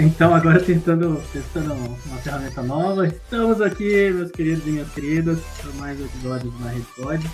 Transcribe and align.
Então, 0.00 0.32
agora 0.32 0.60
tentando, 0.62 1.20
testando 1.32 1.74
uma 1.74 2.18
ferramenta 2.18 2.62
nova, 2.62 3.08
estamos 3.08 3.60
aqui, 3.60 4.12
meus 4.12 4.30
queridos 4.30 4.64
e 4.64 4.70
minhas 4.70 4.88
queridas, 4.92 5.40
para 5.60 5.72
mais 5.72 6.00
episódio 6.00 6.52
do 6.52 6.58
Na 6.60 6.70
Rede 6.70 6.86
Pod. 6.94 7.30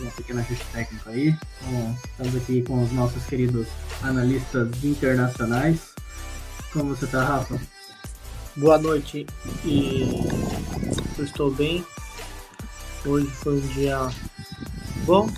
Uma 0.00 0.10
pequena 0.12 0.40
ajuste 0.40 0.64
técnico 0.72 1.10
aí. 1.10 1.36
Bom, 1.66 1.94
estamos 2.06 2.36
aqui 2.36 2.62
com 2.62 2.82
os 2.82 2.90
nossos 2.92 3.22
queridos 3.26 3.66
analistas 4.02 4.82
internacionais. 4.82 5.92
Como 6.72 6.96
você 6.96 7.06
tá, 7.06 7.22
Rafa? 7.22 7.60
Boa 8.56 8.78
noite 8.78 9.26
e 9.62 10.08
eu 11.18 11.24
estou 11.24 11.50
bem. 11.50 11.84
Hoje 13.04 13.26
foi 13.26 13.58
um 13.58 13.68
dia 13.74 14.08
bom 15.04 15.30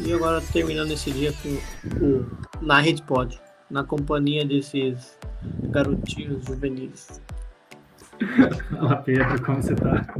e 0.00 0.12
agora 0.12 0.40
terminando 0.52 0.90
esse 0.90 1.12
dia 1.12 1.32
com 1.40 2.04
o 2.04 2.26
Na 2.60 2.80
Rede 2.80 3.02
Pod, 3.02 3.40
na 3.72 3.82
companhia 3.82 4.44
desses 4.44 5.18
garotinhos 5.70 6.44
juvenis. 6.44 7.20
Fala 8.70 8.96
Pedro, 8.96 9.42
como 9.42 9.62
você 9.62 9.74
tá? 9.74 10.14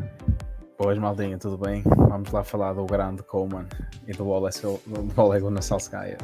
Boas, 0.79 0.99
Maldinha, 0.99 1.39
tudo 1.39 1.59
bem? 1.59 1.83
Vamos 1.85 2.33
lá 2.33 2.43
falar 2.43 2.73
do 2.73 2.85
grande 2.87 3.23
Coleman 3.23 3.67
e 4.09 4.13
do 4.13 4.27
Ole 4.27 4.51
Gunnar 5.41 5.63
Solskjaer. 5.63 6.17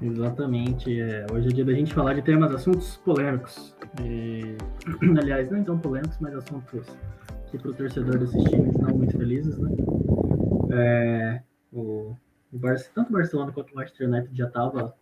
Exatamente. 0.00 0.98
É, 0.98 1.26
hoje 1.30 1.48
é 1.48 1.52
dia 1.52 1.64
da 1.64 1.74
gente 1.74 1.92
falar 1.92 2.14
de 2.14 2.22
temas, 2.22 2.52
assuntos 2.54 2.96
polêmicos. 3.04 3.76
E, 4.02 4.56
aliás, 5.20 5.50
não 5.50 5.62
tão 5.62 5.78
polêmicos, 5.78 6.16
mas 6.20 6.34
assuntos 6.34 6.86
que 7.50 7.58
para 7.58 7.70
o 7.70 7.74
torcedor 7.74 8.18
desses 8.18 8.42
times 8.44 8.76
não 8.78 8.96
muito 8.96 9.16
felizes, 9.16 9.58
né? 9.58 9.70
É, 10.72 11.42
o, 11.70 12.16
o 12.50 12.58
Bar 12.58 12.76
tanto 12.94 13.10
o 13.10 13.12
Barcelona 13.12 13.52
quanto 13.52 13.72
o 13.72 13.76
Manchester 13.76 14.08
United 14.08 14.34
já 14.34 14.46
estava 14.46 14.94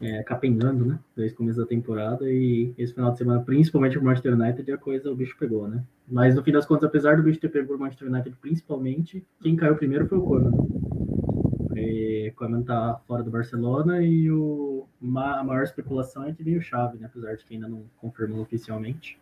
é, 0.00 0.22
capengando, 0.22 0.84
né? 0.84 0.98
Desde 1.14 1.34
o 1.34 1.36
começo 1.36 1.58
da 1.60 1.66
temporada 1.66 2.30
e 2.30 2.72
esse 2.78 2.94
final 2.94 3.12
de 3.12 3.18
semana, 3.18 3.40
principalmente 3.42 3.98
o 3.98 4.02
Manchester 4.02 4.34
United, 4.34 4.72
a 4.72 4.78
coisa 4.78 5.10
o 5.10 5.14
bicho 5.14 5.36
pegou, 5.38 5.68
né? 5.68 5.84
Mas 6.08 6.34
no 6.34 6.42
fim 6.42 6.52
das 6.52 6.64
contas, 6.64 6.84
apesar 6.84 7.16
do 7.16 7.22
bicho 7.22 7.38
ter 7.38 7.50
pegado 7.50 7.74
o 7.74 7.78
Manchester 7.78 8.08
United 8.08 8.34
principalmente, 8.40 9.24
quem 9.40 9.56
caiu 9.56 9.76
primeiro 9.76 10.06
foi 10.08 10.18
o 10.18 10.22
Koeman. 10.22 10.52
O 10.52 12.34
Koeman 12.34 12.62
tá 12.62 13.00
fora 13.06 13.22
do 13.22 13.30
Barcelona 13.30 14.02
e 14.02 14.30
o, 14.30 14.86
a 15.02 15.44
maior 15.44 15.62
especulação 15.62 16.24
é 16.24 16.32
que 16.32 16.42
vem 16.42 16.56
o 16.56 16.62
Xavi, 16.62 16.98
né? 16.98 17.06
Apesar 17.06 17.34
de 17.36 17.44
que 17.44 17.54
ainda 17.54 17.68
não 17.68 17.84
confirmou 17.98 18.40
oficialmente. 18.40 19.18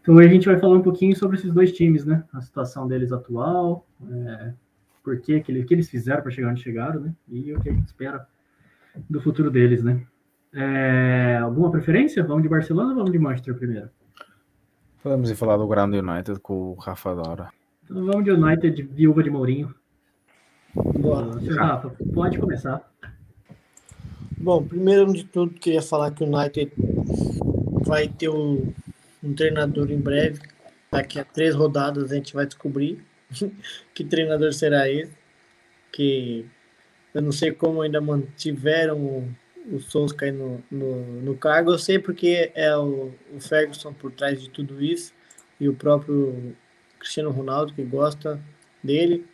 Então 0.00 0.18
a 0.18 0.26
gente 0.28 0.46
vai 0.46 0.58
falar 0.58 0.76
um 0.76 0.82
pouquinho 0.82 1.16
sobre 1.16 1.36
esses 1.36 1.52
dois 1.52 1.72
times, 1.72 2.04
né? 2.04 2.24
A 2.32 2.40
situação 2.40 2.86
deles 2.86 3.10
atual, 3.10 3.86
é, 4.08 4.52
por 5.02 5.18
que, 5.20 5.40
que, 5.40 5.64
que 5.64 5.74
eles 5.74 5.88
fizeram 5.88 6.22
para 6.22 6.30
chegar 6.30 6.50
onde 6.50 6.62
chegaram, 6.62 7.00
né? 7.00 7.14
E 7.28 7.52
o 7.52 7.60
que 7.60 7.70
a 7.70 7.72
gente 7.72 7.86
espera 7.86 8.26
do 9.08 9.20
futuro 9.20 9.50
deles, 9.50 9.82
né? 9.82 10.06
É, 10.54 11.38
alguma 11.42 11.70
preferência? 11.70 12.22
Vamos 12.22 12.42
de 12.42 12.48
Barcelona 12.48 12.90
ou 12.90 12.96
vamos 12.96 13.12
de 13.12 13.18
Manchester 13.18 13.54
primeiro? 13.54 13.88
Podemos 15.02 15.30
ir 15.30 15.34
falar 15.34 15.56
do 15.56 15.66
Grande 15.66 15.98
United 15.98 16.38
com 16.40 16.72
o 16.72 16.74
Rafa 16.74 17.14
Dora. 17.14 17.48
Então 17.84 18.04
vamos 18.04 18.24
de 18.24 18.30
United, 18.30 18.82
viúva 18.82 19.22
de 19.22 19.30
Mourinho. 19.30 19.74
Boa. 20.74 21.40
Senhor 21.40 21.58
Rafa, 21.58 21.90
pode 22.14 22.38
começar. 22.38 22.88
Bom, 24.38 24.62
primeiro 24.64 25.12
de 25.12 25.24
tudo, 25.24 25.52
queria 25.54 25.82
falar 25.82 26.10
que 26.10 26.22
o 26.22 26.26
United 26.26 26.72
vai 27.84 28.08
ter 28.08 28.28
um, 28.28 28.72
um 29.22 29.34
treinador 29.34 29.90
em 29.90 30.00
breve. 30.00 30.40
Daqui 30.90 31.18
a 31.18 31.24
três 31.24 31.54
rodadas 31.54 32.12
a 32.12 32.14
gente 32.14 32.34
vai 32.34 32.46
descobrir 32.46 33.04
que 33.94 34.04
treinador 34.04 34.52
será 34.52 34.88
esse. 34.88 35.12
Que 35.90 36.46
eu 37.14 37.22
não 37.22 37.32
sei 37.32 37.52
como 37.52 37.82
ainda 37.82 38.00
mantiveram 38.00 39.28
o 39.70 39.80
Solskjaer 39.80 40.32
no, 40.32 40.62
no, 40.70 41.22
no 41.22 41.36
cargo. 41.36 41.72
Eu 41.72 41.78
sei 41.78 41.98
porque 41.98 42.50
é 42.54 42.76
o, 42.76 43.12
o 43.34 43.40
Ferguson 43.40 43.92
por 43.92 44.10
trás 44.12 44.40
de 44.40 44.50
tudo 44.50 44.82
isso 44.82 45.12
e 45.60 45.68
o 45.68 45.74
próprio 45.74 46.56
Cristiano 46.98 47.30
Ronaldo 47.30 47.72
que 47.74 47.82
gosta 47.82 48.40
dele. 48.82 49.26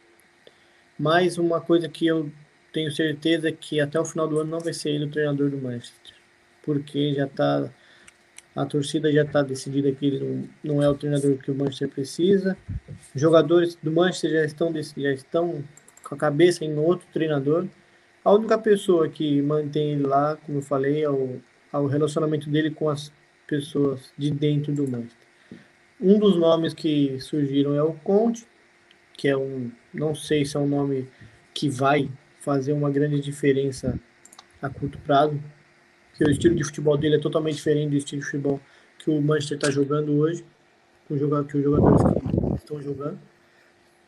Mas 0.98 1.38
uma 1.38 1.60
coisa 1.60 1.88
que 1.88 2.06
eu 2.06 2.30
tenho 2.72 2.90
certeza 2.90 3.48
é 3.48 3.52
que 3.52 3.80
até 3.80 3.98
o 3.98 4.04
final 4.04 4.28
do 4.28 4.40
ano 4.40 4.50
não 4.50 4.60
vai 4.60 4.72
ser 4.72 4.90
ele 4.90 5.06
o 5.06 5.10
treinador 5.10 5.50
do 5.50 5.58
Manchester, 5.58 6.14
porque 6.62 7.14
já 7.14 7.26
está 7.26 7.70
a 8.54 8.66
torcida 8.66 9.12
já 9.12 9.22
está 9.22 9.40
decidida 9.42 9.92
que 9.92 10.06
ele 10.06 10.48
não, 10.64 10.74
não, 10.74 10.82
é 10.82 10.88
o 10.88 10.94
treinador 10.94 11.36
que 11.38 11.50
o 11.50 11.54
Manchester 11.54 11.88
precisa. 11.88 12.56
Os 13.14 13.20
jogadores 13.20 13.76
do 13.76 13.92
Manchester 13.92 14.32
já 14.32 14.44
estão 14.44 14.72
já 14.74 15.12
estão 15.12 15.64
com 16.02 16.14
a 16.14 16.18
cabeça 16.18 16.64
em 16.64 16.76
outro 16.76 17.06
treinador. 17.12 17.66
A 18.28 18.32
única 18.34 18.58
pessoa 18.58 19.08
que 19.08 19.40
mantém 19.40 19.92
ele 19.92 20.02
lá, 20.02 20.36
como 20.44 20.58
eu 20.58 20.62
falei, 20.62 21.02
é 21.02 21.08
o, 21.08 21.40
é 21.72 21.78
o 21.78 21.86
relacionamento 21.86 22.50
dele 22.50 22.70
com 22.70 22.90
as 22.90 23.10
pessoas 23.46 24.12
de 24.18 24.30
dentro 24.30 24.70
do 24.70 24.86
Manchester. 24.86 25.26
Um 25.98 26.18
dos 26.18 26.36
nomes 26.36 26.74
que 26.74 27.18
surgiram 27.20 27.74
é 27.74 27.82
o 27.82 27.94
Conte, 27.94 28.46
que 29.14 29.28
é 29.28 29.34
um, 29.34 29.70
não 29.94 30.14
sei 30.14 30.44
se 30.44 30.58
é 30.58 30.60
um 30.60 30.68
nome 30.68 31.08
que 31.54 31.70
vai 31.70 32.10
fazer 32.40 32.74
uma 32.74 32.90
grande 32.90 33.18
diferença 33.18 33.98
a 34.60 34.68
curto 34.68 34.98
prazo, 34.98 35.42
que 36.14 36.22
o 36.22 36.30
estilo 36.30 36.54
de 36.54 36.64
futebol 36.64 36.98
dele 36.98 37.16
é 37.16 37.20
totalmente 37.20 37.54
diferente 37.54 37.92
do 37.92 37.96
estilo 37.96 38.20
de 38.20 38.26
futebol 38.26 38.60
que 38.98 39.10
o 39.10 39.22
Manchester 39.22 39.56
está 39.56 39.70
jogando 39.70 40.14
hoje, 40.18 40.44
que 41.06 41.14
os 41.14 41.18
jogadores 41.18 41.54
estão 42.58 42.78
jogando. 42.82 43.18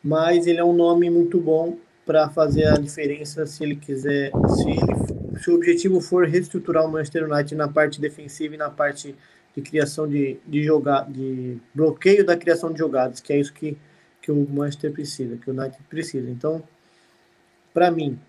Mas 0.03 0.45
ele 0.45 0.59
é 0.59 0.63
um 0.63 0.73
nome 0.73 1.09
muito 1.09 1.39
bom 1.39 1.79
para 2.05 2.29
fazer 2.29 2.65
a 2.65 2.73
diferença 2.73 3.45
se 3.45 3.63
ele 3.63 3.75
quiser, 3.75 4.31
se, 4.47 4.69
ele, 4.69 5.39
se 5.39 5.51
o 5.51 5.55
objetivo 5.55 6.01
for 6.01 6.27
reestruturar 6.27 6.85
o 6.85 6.91
Manchester 6.91 7.31
United 7.31 7.55
na 7.55 7.67
parte 7.67 8.01
defensiva 8.01 8.55
e 8.55 8.57
na 8.57 8.69
parte 8.69 9.15
de 9.55 9.61
criação 9.61 10.07
de, 10.07 10.37
de 10.47 10.63
jogar, 10.63 11.09
de 11.09 11.57
bloqueio 11.73 12.25
da 12.25 12.35
criação 12.35 12.71
de 12.71 12.79
jogadas, 12.79 13.19
que 13.19 13.33
é 13.33 13.39
isso 13.39 13.53
que, 13.53 13.77
que 14.21 14.31
o 14.31 14.47
Manchester 14.49 14.91
precisa, 14.91 15.37
que 15.37 15.49
o 15.49 15.53
United 15.53 15.81
precisa. 15.89 16.29
Então, 16.29 16.63
para 17.73 17.91
mim, 17.91 18.19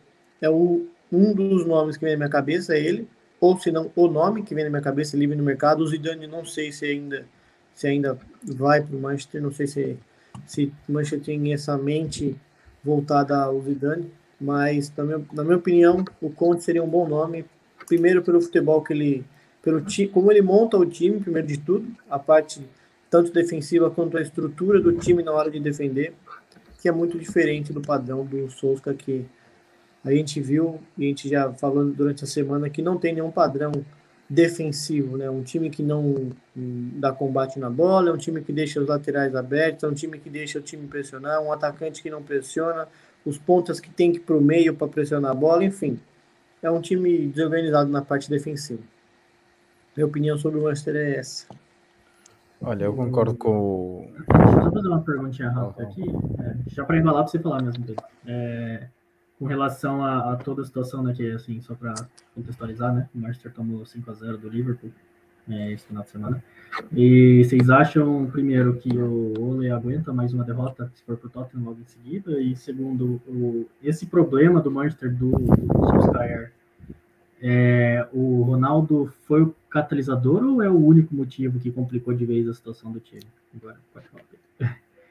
é 0.41 0.51
o, 0.51 0.87
um 1.11 1.33
dos 1.33 1.65
nomes 1.67 1.97
que 1.97 2.05
vem 2.05 2.15
na 2.15 2.19
minha 2.19 2.31
cabeça 2.31 2.75
é 2.75 2.81
ele, 2.81 3.09
ou 3.41 3.59
se 3.59 3.73
não 3.73 3.91
o 3.97 4.07
nome 4.07 4.43
que 4.43 4.55
vem 4.55 4.65
na 4.65 4.71
minha 4.71 4.83
cabeça 4.83 5.17
livre 5.17 5.37
no 5.37 5.43
mercado. 5.43 5.83
O 5.83 5.87
Zidane 5.87 6.27
não 6.27 6.45
sei 6.45 6.71
se 6.71 6.85
ainda 6.85 7.27
se 7.75 7.87
ainda 7.87 8.19
vai 8.45 8.83
para 8.83 8.95
o 8.95 9.01
Manchester, 9.01 9.43
não 9.43 9.51
sei 9.51 9.67
se 9.67 9.99
se 10.47 10.73
o 10.89 10.93
Manchester 10.93 11.21
tem 11.21 11.53
essa 11.53 11.77
mente 11.77 12.37
voltada 12.85 13.37
ao 13.37 13.61
Zidane, 13.63 14.11
mas 14.41 14.93
na 14.97 15.05
minha, 15.05 15.23
na 15.33 15.45
minha 15.45 15.57
opinião, 15.57 16.05
o 16.21 16.31
Conte 16.31 16.65
seria 16.65 16.83
um 16.83 16.89
bom 16.89 17.09
nome, 17.09 17.45
primeiro 17.87 18.23
pelo 18.23 18.41
futebol 18.41 18.83
que 18.83 18.93
ele, 18.93 19.25
pelo 19.63 19.81
time, 19.81 20.09
como 20.09 20.31
ele 20.31 20.43
monta 20.43 20.77
o 20.77 20.85
time, 20.85 21.21
primeiro 21.21 21.47
de 21.47 21.59
tudo, 21.59 21.87
a 22.11 22.19
parte 22.19 22.61
tanto 23.09 23.33
defensiva 23.33 23.91
quanto 23.91 24.17
a 24.17 24.23
estrutura 24.23 24.81
do 24.81 24.93
time 24.95 25.23
na 25.23 25.33
hora 25.33 25.51
de 25.51 25.61
defender, 25.61 26.15
que 26.81 26.89
é 26.89 26.93
muito 26.93 27.19
diferente 27.19 27.73
do 27.73 27.81
padrão 27.81 28.25
do 28.25 28.51
Souza 28.51 28.95
que 28.95 29.25
a 30.05 30.11
gente 30.11 30.41
viu 30.41 30.81
e 30.99 31.05
a 31.05 31.09
gente 31.09 31.29
já 31.29 31.53
falando 31.53 31.95
durante 31.95 32.25
a 32.25 32.27
semana 32.27 32.69
que 32.69 32.83
não 32.83 32.99
tem 32.99 33.15
nenhum 33.15 33.31
padrão 33.31 33.71
defensivo, 34.33 35.19
né? 35.19 35.29
Um 35.29 35.43
time 35.43 35.69
que 35.69 35.83
não 35.83 36.31
dá 36.57 37.13
combate 37.13 37.59
na 37.59 37.69
bola, 37.69 38.09
é 38.09 38.13
um 38.15 38.17
time 38.17 38.41
que 38.41 38.51
deixa 38.51 38.81
os 38.81 38.89
laterais 38.89 39.35
abertos, 39.37 39.85
é 39.85 39.87
um 39.87 39.93
time 39.93 40.19
que 40.19 40.31
deixa 40.31 40.59
o 40.59 40.63
time 40.63 40.89
pressionar, 40.89 41.43
um 41.43 41.53
atacante 41.53 42.03
que 42.03 42.09
não 42.09 42.23
pressiona, 42.23 42.89
os 43.27 43.37
pontas 43.37 43.79
que 43.79 43.91
tem 43.91 44.11
que 44.11 44.17
ir 44.17 44.21
para 44.23 44.35
o 44.35 44.41
meio 44.41 44.75
para 44.75 44.89
pressionar 44.89 45.33
a 45.33 45.35
bola, 45.35 45.63
enfim. 45.63 46.01
É 46.63 46.71
um 46.71 46.81
time 46.81 47.27
desorganizado 47.27 47.91
na 47.91 48.01
parte 48.01 48.31
defensiva. 48.31 48.83
Minha 49.95 50.07
opinião 50.07 50.39
sobre 50.39 50.59
o 50.59 50.63
Manchester 50.63 50.97
é 50.97 51.17
essa. 51.17 51.47
Olha, 52.63 52.85
eu 52.85 52.95
concordo 52.95 53.35
com. 53.35 54.09
Deixa 54.17 54.57
eu 54.57 54.63
só 54.63 54.71
fazer 54.73 54.89
uma 54.89 55.03
perguntinha 55.03 55.51
rápida 55.51 55.83
aqui, 55.83 56.05
é, 56.41 56.57
já 56.69 56.85
para 56.85 56.97
embalar 56.97 57.25
para 57.25 57.33
você 57.33 57.39
falar 57.39 57.63
mesmo, 57.63 57.85
Pedro. 57.85 58.05
É, 58.27 58.89
com 59.43 59.49
relação 59.49 60.05
a, 60.05 60.35
a, 60.35 60.37
toda 60.37 60.63
a 60.63 60.65
situação, 60.65 61.03
né, 61.03 61.13
que 61.13 61.29
assim, 61.33 61.61
só 61.61 61.75
para 61.75 61.95
contextualizar, 62.33 62.95
né, 62.95 63.09
o 63.13 63.19
Manchester 63.19 63.53
tomou 63.53 63.85
5 63.85 64.09
a 64.09 64.15
0 64.15 64.39
do 64.39 64.49
Liverpool 64.49 64.93
é, 65.49 65.73
esse 65.73 65.85
final 65.85 66.05
de 66.05 66.11
semana. 66.11 66.45
E 66.93 67.43
vocês 67.43 67.69
acham, 67.69 68.31
primeiro, 68.31 68.77
que 68.77 68.97
o 68.97 69.35
Ole 69.41 69.69
aguenta 69.69 70.13
mais 70.13 70.33
uma 70.33 70.45
derrota 70.45 70.89
se 70.95 71.03
for 71.03 71.17
para 71.17 71.27
o 71.27 71.31
Tottenham 71.31 71.65
logo 71.65 71.81
em 71.81 71.85
seguida? 71.85 72.41
E 72.41 72.55
segundo, 72.55 73.21
o, 73.27 73.67
esse 73.83 74.07
problema 74.07 74.61
do 74.61 74.71
Manchester 74.71 75.13
do, 75.13 75.33
do 75.33 75.87
Solskjaer, 75.89 76.53
é, 77.43 78.07
o 78.13 78.43
Ronaldo 78.43 79.13
foi 79.27 79.43
o 79.43 79.53
catalisador 79.69 80.45
ou 80.45 80.63
é 80.63 80.71
o 80.71 80.79
único 80.79 81.17
motivo 81.17 81.59
que 81.59 81.73
complicou 81.73 82.15
de 82.15 82.25
vez 82.25 82.49
a 82.49 82.55
situação 82.55 82.93
do 82.93 83.01
time? 83.01 83.27
Agora, 83.57 83.77
pode 83.93 84.07
falar. 84.07 84.23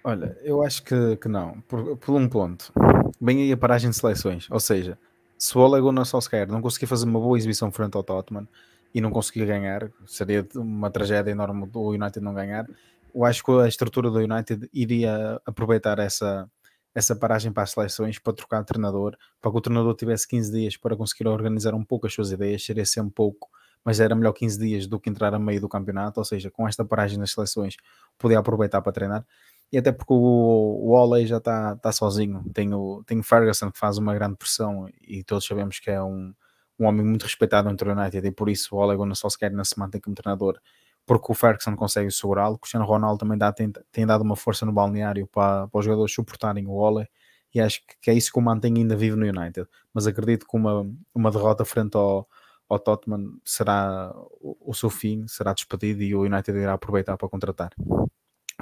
Olha, 0.03 0.35
eu 0.41 0.63
acho 0.63 0.83
que, 0.83 1.15
que 1.17 1.27
não, 1.27 1.61
por, 1.61 1.95
por 1.97 2.15
um 2.15 2.27
ponto. 2.27 2.73
Bem 3.19 3.43
aí 3.43 3.51
a 3.51 3.57
paragem 3.57 3.91
de 3.91 3.95
seleções, 3.95 4.47
ou 4.49 4.59
seja, 4.59 4.97
se 5.37 5.55
o 5.55 5.61
Ole 5.61 5.79
Gunnar 5.79 6.05
Solskjaer 6.05 6.47
não 6.47 6.61
conseguir 6.61 6.87
fazer 6.87 7.05
uma 7.05 7.19
boa 7.19 7.37
exibição 7.37 7.71
frente 7.71 7.95
ao 7.95 8.03
Tottenham 8.03 8.47
e 8.93 8.99
não 8.99 9.11
conseguir 9.11 9.45
ganhar, 9.45 9.91
seria 10.07 10.47
uma 10.55 10.89
tragédia 10.89 11.31
enorme 11.31 11.69
o 11.71 11.89
United 11.89 12.19
não 12.19 12.33
ganhar. 12.33 12.67
Eu 13.13 13.25
acho 13.25 13.43
que 13.43 13.51
a 13.51 13.67
estrutura 13.67 14.09
do 14.09 14.19
United 14.19 14.69
iria 14.73 15.39
aproveitar 15.45 15.99
essa, 15.99 16.49
essa 16.95 17.15
paragem 17.15 17.51
para 17.51 17.63
as 17.63 17.71
seleções, 17.71 18.17
para 18.17 18.33
trocar 18.33 18.61
de 18.61 18.67
treinador, 18.67 19.15
para 19.39 19.51
que 19.51 19.57
o 19.57 19.61
treinador 19.61 19.93
tivesse 19.95 20.27
15 20.27 20.51
dias 20.51 20.77
para 20.77 20.95
conseguir 20.95 21.27
organizar 21.27 21.75
um 21.75 21.83
pouco 21.83 22.07
as 22.07 22.13
suas 22.13 22.31
ideias, 22.31 22.65
seria 22.65 22.85
ser 22.85 23.01
um 23.01 23.09
pouco 23.09 23.49
mas 23.83 23.99
era 23.99 24.15
melhor 24.15 24.33
15 24.33 24.59
dias 24.59 24.87
do 24.87 24.99
que 24.99 25.09
entrar 25.09 25.33
a 25.33 25.39
meio 25.39 25.59
do 25.59 25.67
campeonato, 25.67 26.19
ou 26.19 26.25
seja, 26.25 26.51
com 26.51 26.67
esta 26.67 26.85
paragem 26.85 27.17
nas 27.17 27.31
seleções, 27.31 27.75
podia 28.17 28.39
aproveitar 28.39 28.81
para 28.81 28.91
treinar. 28.91 29.25
E 29.71 29.77
até 29.77 29.91
porque 29.91 30.13
o, 30.13 30.17
o 30.17 30.91
Oley 30.91 31.25
já 31.25 31.37
está 31.37 31.75
tá 31.77 31.91
sozinho. 31.91 32.43
Tem 32.53 32.73
o, 32.73 33.03
tem 33.05 33.19
o 33.19 33.23
Ferguson 33.23 33.71
que 33.71 33.79
faz 33.79 33.97
uma 33.97 34.13
grande 34.13 34.35
pressão 34.35 34.89
e 35.01 35.23
todos 35.23 35.45
sabemos 35.45 35.79
que 35.79 35.89
é 35.89 36.01
um, 36.01 36.33
um 36.77 36.85
homem 36.85 37.05
muito 37.05 37.23
respeitado 37.23 37.69
entre 37.69 37.89
o 37.89 37.93
United 37.93 38.27
e 38.27 38.31
por 38.31 38.49
isso 38.49 38.75
o 38.75 38.79
Ole 38.79 38.97
Gunnar 38.97 39.15
Solskjaer 39.15 39.53
não 39.53 39.63
se 39.63 39.79
mantém 39.79 40.01
como 40.01 40.15
treinador 40.15 40.59
porque 41.05 41.31
o 41.31 41.35
Ferguson 41.35 41.75
consegue 41.75 42.11
segurá-lo. 42.11 42.57
Cristiano 42.57 42.85
Ronaldo 42.85 43.19
também 43.19 43.37
dá, 43.37 43.51
tem, 43.51 43.71
tem, 43.91 44.05
dado 44.05 44.21
uma 44.21 44.35
força 44.35 44.65
no 44.65 44.71
balneário 44.71 45.27
para, 45.27 45.67
os 45.71 45.85
jogadores 45.85 46.13
suportarem 46.13 46.67
o 46.67 46.71
Ole 46.71 47.07
e 47.53 47.59
acho 47.59 47.81
que, 48.01 48.09
é 48.09 48.13
isso 48.13 48.31
que 48.31 48.39
o 48.39 48.41
mantém 48.41 48.73
ainda 48.77 48.95
vivo 48.95 49.17
no 49.17 49.25
United. 49.25 49.67
Mas 49.93 50.07
acredito 50.07 50.47
que 50.47 50.55
uma, 50.55 50.89
uma 51.13 51.31
derrota 51.31 51.65
frente 51.65 51.95
ao, 51.97 52.27
ao 52.69 52.79
Tottenham 52.79 53.39
será 53.43 54.13
o 54.41 54.73
seu 54.73 54.89
fim, 54.89 55.27
será 55.27 55.53
despedido 55.53 56.01
e 56.01 56.15
o 56.15 56.21
United 56.21 56.57
irá 56.57 56.73
aproveitar 56.73 57.17
para 57.17 57.27
contratar. 57.27 57.71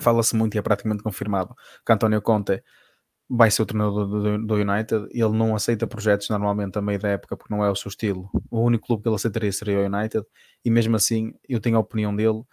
Fala-se 0.02 0.36
muito 0.36 0.56
e 0.56 0.58
é 0.58 0.62
praticamente 0.62 1.04
confirmado 1.04 1.56
que 1.86 1.92
António 1.92 2.22
Conte 2.22 2.64
vai 3.30 3.52
ser 3.52 3.62
o 3.62 3.66
treinador 3.66 4.08
do, 4.08 4.46
do, 4.46 4.56
United. 4.56 5.08
Ele 5.12 5.38
não 5.38 5.56
aceita 5.56 5.86
projetos 5.86 6.30
normalmente 6.30 6.78
a 6.78 6.82
meio 6.82 7.00
da 7.00 7.10
época 7.10 7.38
porque 7.38 7.54
não 7.54 7.64
é 7.64 7.70
o 7.70 7.76
seu 7.76 7.90
estilo. 7.90 8.30
O 8.50 8.62
único 8.62 8.88
clube 8.88 9.04
que 9.04 9.10
ele 9.10 9.16
aceitaria 9.16 9.52
seria 9.52 9.80
o 9.80 9.86
United, 9.86 10.26
e 10.66 10.72
mesmo 10.72 10.96
assim 10.96 11.34
eu 11.48 11.60
tenho 11.60 11.78
a 11.78 11.80
opinião 11.80 12.16
dele 12.16 12.44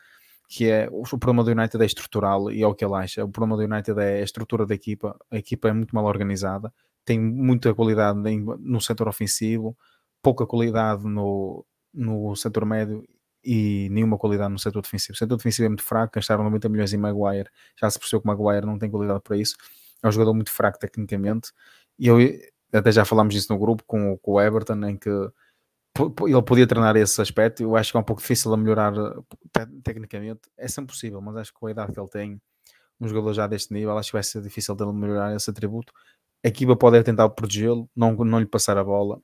que 0.49 0.71
é 0.71 0.89
o, 0.91 1.03
problema 1.03 1.43
do 1.43 1.51
United 1.51 1.83
é 1.83 1.87
estrutural 1.87 2.51
e 2.53 2.63
é 2.63 2.67
o 2.67 2.75
que 2.75 2.85
ele 2.85 2.95
acha. 2.95 3.25
O 3.25 3.29
problema 3.29 3.57
do 3.57 3.73
United 3.73 3.99
é 4.01 4.21
a 4.21 4.23
estrutura 4.23 4.65
da 4.65 4.75
equipa. 4.75 5.17
A 5.31 5.39
equipa 5.39 5.69
é 5.69 5.73
muito 5.73 5.95
mal 5.95 6.05
organizada, 6.05 6.73
tem 7.05 7.19
muita 7.21 7.75
qualidade 7.75 8.19
no 8.61 8.81
setor 8.81 9.09
ofensivo, 9.09 9.77
pouca 10.23 10.47
qualidade 10.47 11.05
no, 11.05 11.65
no 11.93 12.37
setor 12.37 12.65
médio 12.65 13.05
e 13.47 13.89
nenhuma 13.91 14.19
qualidade 14.19 14.53
no 14.53 14.59
setor 14.59 14.83
defensivo. 14.83 15.15
O 15.15 15.17
setor 15.17 15.37
defensivo 15.37 15.67
é 15.67 15.69
muito 15.69 15.85
fraco, 15.85 16.15
gastaram 16.17 16.43
90 16.43 16.69
milhões 16.69 16.93
em 16.93 16.97
Maguire, 16.97 17.49
já 17.81 17.89
se 17.89 17.99
percebeu 17.99 18.21
que 18.21 18.27
Maguire 18.27 18.67
não 18.67 18.77
tem 18.77 18.91
qualidade 18.91 19.21
para 19.23 19.37
isso, 19.37 19.57
é 20.03 20.09
um 20.09 20.11
jogador 20.11 20.35
muito 20.35 20.51
fraco 20.51 20.79
tecnicamente, 20.79 21.53
e 21.97 22.09
eu 22.09 22.19
até 22.73 22.91
já 22.91 23.05
falámos 23.05 23.33
disso 23.33 23.53
no 23.53 23.59
grupo 23.59 23.85
com, 23.87 24.19
com 24.19 24.33
o 24.33 24.41
Everton, 24.41 24.85
em 24.87 24.97
que 24.97 25.09
ele 25.09 26.43
podia 26.43 26.67
treinar 26.67 26.97
esse 26.97 27.23
aspecto, 27.23 27.63
eu 27.63 27.77
acho 27.77 27.93
que 27.93 27.97
é 27.97 28.01
um 28.01 28.03
pouco 28.03 28.21
difícil 28.21 28.53
a 28.53 28.57
melhorar 28.57 28.93
te 28.93 29.67
tecnicamente, 29.85 30.41
é 30.59 30.67
sempre 30.67 30.93
possível, 30.93 31.21
mas 31.21 31.37
acho 31.37 31.53
que 31.53 31.59
com 31.59 31.69
a 31.69 31.71
idade 31.71 31.93
que 31.93 32.01
ele 32.01 32.09
tem, 32.09 32.41
um 33.01 33.07
jogador 33.07 33.33
já 33.33 33.47
deste 33.47 33.73
nível, 33.73 33.97
acho 33.97 34.11
que 34.11 34.17
vai 34.17 34.23
ser 34.23 34.43
difícil 34.43 34.75
dele 34.75 34.93
melhorar 34.93 35.35
esse 35.37 35.49
atributo. 35.51 35.93
A 36.45 36.49
equipa 36.49 36.75
pode 36.77 37.03
tentar 37.03 37.29
protegê-lo, 37.29 37.89
não, 37.95 38.13
não 38.13 38.41
lhe 38.41 38.47
passar 38.47 38.77
a 38.77 38.85
bola, 38.85 39.21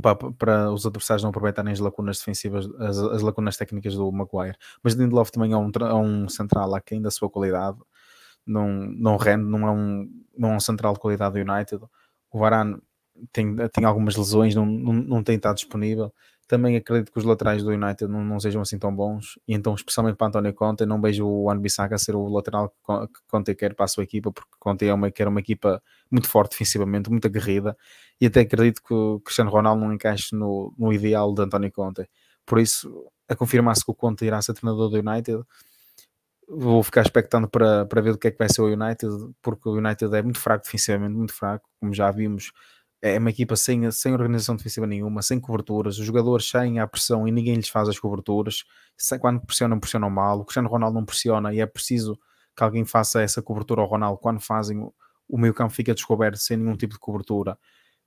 para, 0.00 0.72
os 0.72 0.86
adversários 0.86 1.22
não 1.22 1.30
aproveitarem 1.30 1.72
as 1.72 1.80
lacunas 1.80 2.18
defensivas, 2.18 2.68
as, 2.78 2.98
as 2.98 3.22
lacunas 3.22 3.56
técnicas 3.56 3.94
do 3.94 4.10
Maguire. 4.12 4.56
Mas 4.82 4.94
Lindelof 4.94 5.30
também 5.30 5.52
é 5.52 5.56
um, 5.56 5.70
é 5.80 5.94
um 5.94 6.28
central 6.28 6.74
aquém 6.74 7.00
da 7.00 7.10
sua 7.10 7.28
qualidade, 7.28 7.78
não, 8.46 8.68
não 8.68 9.16
rende, 9.16 9.44
não 9.44 9.66
é, 9.66 9.70
um, 9.70 10.10
não 10.36 10.52
é 10.52 10.56
um 10.56 10.60
central 10.60 10.94
de 10.94 11.00
qualidade 11.00 11.42
do 11.42 11.52
United. 11.52 11.82
O 12.30 12.38
Varane 12.38 12.78
tem, 13.32 13.56
tem 13.72 13.84
algumas 13.84 14.16
lesões, 14.16 14.54
não, 14.54 14.64
não, 14.64 14.92
não 14.92 15.22
tem 15.22 15.36
estado 15.36 15.56
disponível. 15.56 16.12
Também 16.48 16.76
acredito 16.76 17.12
que 17.12 17.18
os 17.18 17.24
laterais 17.24 17.62
do 17.62 17.70
United 17.70 18.10
não, 18.10 18.24
não 18.24 18.40
sejam 18.40 18.62
assim 18.62 18.78
tão 18.78 18.94
bons, 18.94 19.38
e 19.46 19.52
então, 19.54 19.74
especialmente 19.74 20.16
para 20.16 20.28
António 20.28 20.54
Conte, 20.54 20.86
não 20.86 20.98
vejo 20.98 21.26
o 21.26 21.44
Wan 21.44 21.58
Bissaka 21.58 21.98
ser 21.98 22.16
o 22.16 22.26
lateral 22.26 22.70
que 22.70 23.20
Conte 23.28 23.54
quer 23.54 23.74
para 23.74 23.84
a 23.84 23.88
sua 23.88 24.02
equipa, 24.02 24.32
porque 24.32 24.50
Conte 24.58 24.86
é 24.86 24.94
uma, 24.94 25.10
quer 25.10 25.28
uma 25.28 25.40
equipa 25.40 25.82
muito 26.10 26.26
forte 26.26 26.52
defensivamente, 26.52 27.10
muito 27.10 27.26
aguerrida, 27.26 27.76
e 28.18 28.26
até 28.26 28.40
acredito 28.40 28.82
que 28.82 28.94
o 28.94 29.20
Cristiano 29.20 29.50
Ronaldo 29.50 29.84
não 29.84 29.92
encaixe 29.92 30.34
no, 30.34 30.74
no 30.78 30.90
ideal 30.90 31.34
de 31.34 31.42
António 31.42 31.70
Conte. 31.70 32.08
Por 32.46 32.58
isso, 32.58 33.06
a 33.28 33.36
confirmar-se 33.36 33.84
que 33.84 33.90
o 33.90 33.94
Conte 33.94 34.24
irá 34.24 34.40
ser 34.40 34.54
treinador 34.54 34.88
do 34.88 34.96
United, 34.96 35.44
vou 36.48 36.82
ficar 36.82 37.02
expectando 37.02 37.46
para, 37.46 37.84
para 37.84 38.00
ver 38.00 38.12
o 38.12 38.18
que 38.18 38.28
é 38.28 38.30
que 38.30 38.38
vai 38.38 38.48
ser 38.48 38.62
o 38.62 38.72
United, 38.72 39.12
porque 39.42 39.68
o 39.68 39.74
United 39.74 40.14
é 40.14 40.22
muito 40.22 40.40
fraco 40.40 40.64
defensivamente, 40.64 41.14
muito 41.14 41.34
fraco, 41.34 41.68
como 41.78 41.92
já 41.92 42.10
vimos 42.10 42.52
é 43.00 43.18
uma 43.18 43.30
equipa 43.30 43.54
sem, 43.54 43.90
sem 43.90 44.12
organização 44.12 44.56
defensiva 44.56 44.86
nenhuma, 44.86 45.22
sem 45.22 45.38
coberturas, 45.38 45.98
os 45.98 46.04
jogadores 46.04 46.48
saem 46.48 46.80
à 46.80 46.86
pressão 46.86 47.28
e 47.28 47.32
ninguém 47.32 47.54
lhes 47.54 47.68
faz 47.68 47.88
as 47.88 47.98
coberturas, 47.98 48.64
quando 49.20 49.40
pressionam, 49.40 49.78
pressionam 49.78 50.10
mal, 50.10 50.40
o 50.40 50.44
Cristiano 50.44 50.68
Ronaldo 50.68 50.98
não 50.98 51.04
pressiona 51.04 51.54
e 51.54 51.60
é 51.60 51.66
preciso 51.66 52.18
que 52.56 52.64
alguém 52.64 52.84
faça 52.84 53.22
essa 53.22 53.40
cobertura 53.40 53.80
ao 53.80 53.86
Ronaldo, 53.86 54.18
quando 54.18 54.40
fazem 54.40 54.80
o 55.28 55.38
meio 55.38 55.54
campo 55.54 55.72
fica 55.72 55.94
descoberto 55.94 56.38
sem 56.38 56.56
nenhum 56.56 56.76
tipo 56.76 56.94
de 56.94 57.00
cobertura, 57.00 57.56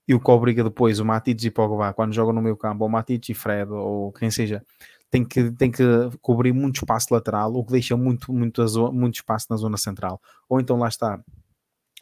e 0.07 0.13
o 0.13 0.19
que 0.19 0.31
obriga 0.31 0.63
depois 0.63 0.99
o 0.99 1.05
Matic 1.05 1.43
e 1.43 1.51
Pogba, 1.51 1.93
quando 1.93 2.13
jogam 2.13 2.33
no 2.33 2.41
meio 2.41 2.57
campo, 2.57 2.83
ou 2.83 2.89
Matic 2.89 3.29
e 3.29 3.33
Fred, 3.33 3.71
ou 3.71 4.11
quem 4.11 4.29
seja, 4.29 4.65
tem 5.09 5.23
que, 5.23 5.51
tem 5.51 5.71
que 5.71 5.83
cobrir 6.21 6.51
muito 6.51 6.77
espaço 6.77 7.13
lateral, 7.13 7.53
o 7.53 7.63
que 7.63 7.71
deixa 7.71 7.95
muito, 7.95 8.33
muito, 8.33 8.61
muito 8.91 9.15
espaço 9.15 9.47
na 9.49 9.55
zona 9.55 9.77
central, 9.77 10.19
ou 10.49 10.59
então 10.59 10.77
lá 10.77 10.87
está, 10.87 11.21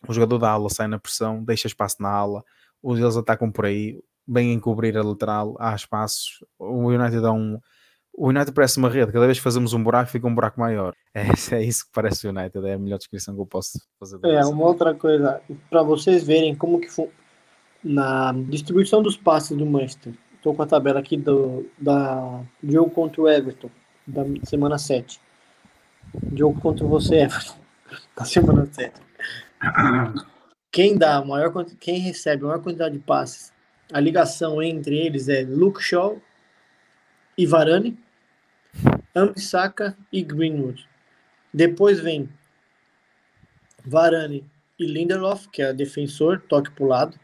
o 0.07 0.13
jogador 0.13 0.37
da 0.39 0.51
ala 0.51 0.69
sai 0.69 0.87
na 0.87 0.97
pressão, 0.97 1.43
deixa 1.43 1.67
espaço 1.67 1.97
na 2.01 2.09
ala, 2.09 2.43
eles 2.83 3.17
atacam 3.17 3.51
por 3.51 3.65
aí, 3.65 3.99
bem 4.27 4.53
encobrir 4.53 4.97
a 4.97 5.03
lateral, 5.03 5.55
há 5.59 5.75
espaços. 5.75 6.43
O 6.57 6.87
United 6.87 7.21
dá 7.21 7.31
um. 7.31 7.59
O 8.13 8.29
United 8.29 8.51
parece 8.51 8.77
uma 8.77 8.89
rede, 8.89 9.11
cada 9.11 9.25
vez 9.25 9.37
que 9.37 9.43
fazemos 9.43 9.73
um 9.73 9.81
buraco 9.81 10.11
fica 10.11 10.27
um 10.27 10.35
buraco 10.35 10.59
maior. 10.59 10.93
É, 11.11 11.55
é 11.55 11.63
isso 11.63 11.85
que 11.85 11.91
parece 11.91 12.27
o 12.27 12.29
United, 12.29 12.65
é 12.65 12.73
a 12.73 12.79
melhor 12.79 12.97
descrição 12.97 13.33
que 13.33 13.41
eu 13.41 13.45
posso 13.45 13.81
fazer. 13.99 14.19
É, 14.23 14.45
uma 14.45 14.63
outra 14.63 14.93
coisa, 14.93 15.41
para 15.69 15.81
vocês 15.81 16.23
verem 16.23 16.55
como 16.55 16.79
que 16.79 16.87
na 17.83 18.31
distribuição 18.47 19.01
dos 19.01 19.17
passes 19.17 19.57
do 19.57 19.65
Manchester. 19.65 20.13
Estou 20.35 20.53
com 20.53 20.61
a 20.61 20.67
tabela 20.67 20.99
aqui 20.99 21.17
do 21.17 21.65
da 21.77 22.41
jogo 22.63 22.91
contra 22.91 23.21
o 23.21 23.27
Everton, 23.27 23.69
da 24.07 24.23
semana 24.43 24.77
7. 24.77 25.19
Jogo 26.33 26.61
contra 26.61 26.85
você, 26.85 27.15
Everton, 27.23 27.55
da 28.15 28.25
semana 28.25 28.69
7. 28.71 29.01
Quem 30.71 30.97
dá 30.97 31.23
maior 31.23 31.51
quem 31.79 31.99
recebe 31.99 32.43
a 32.43 32.47
maior 32.47 32.61
quantidade 32.61 32.97
de 32.97 33.03
passes, 33.03 33.51
a 33.91 33.99
ligação 33.99 34.61
entre 34.61 34.97
eles 34.97 35.27
é 35.27 35.41
Luke 35.41 35.81
Shaw 35.81 36.21
e 37.35 37.45
Varane, 37.45 37.97
Ambissaca 39.15 39.97
e 40.11 40.21
Greenwood. 40.21 40.87
Depois 41.51 41.99
vem 41.99 42.29
Varane 43.83 44.45
e 44.77 44.85
Lindelof, 44.85 45.47
que 45.49 45.61
é 45.61 45.73
defensor, 45.73 46.41
toque 46.47 46.69
para 46.69 46.83
o 46.83 46.87
lado, 46.87 47.19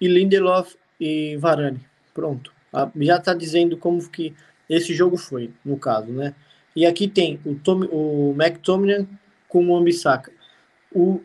e 0.00 0.06
Lindelof 0.06 0.76
e 1.00 1.36
Varane. 1.36 1.84
Pronto. 2.14 2.52
Já 2.96 3.16
está 3.16 3.34
dizendo 3.34 3.76
como 3.76 4.08
que 4.08 4.34
esse 4.68 4.94
jogo 4.94 5.16
foi, 5.16 5.52
no 5.64 5.76
caso, 5.76 6.12
né? 6.12 6.34
E 6.76 6.86
aqui 6.86 7.08
tem 7.08 7.40
o, 7.44 7.56
Tom, 7.56 7.80
o 7.86 8.32
McTominay 8.38 9.08
com 9.48 9.66
o 9.66 9.76
Ambissaca. 9.76 10.32
O 10.92 11.20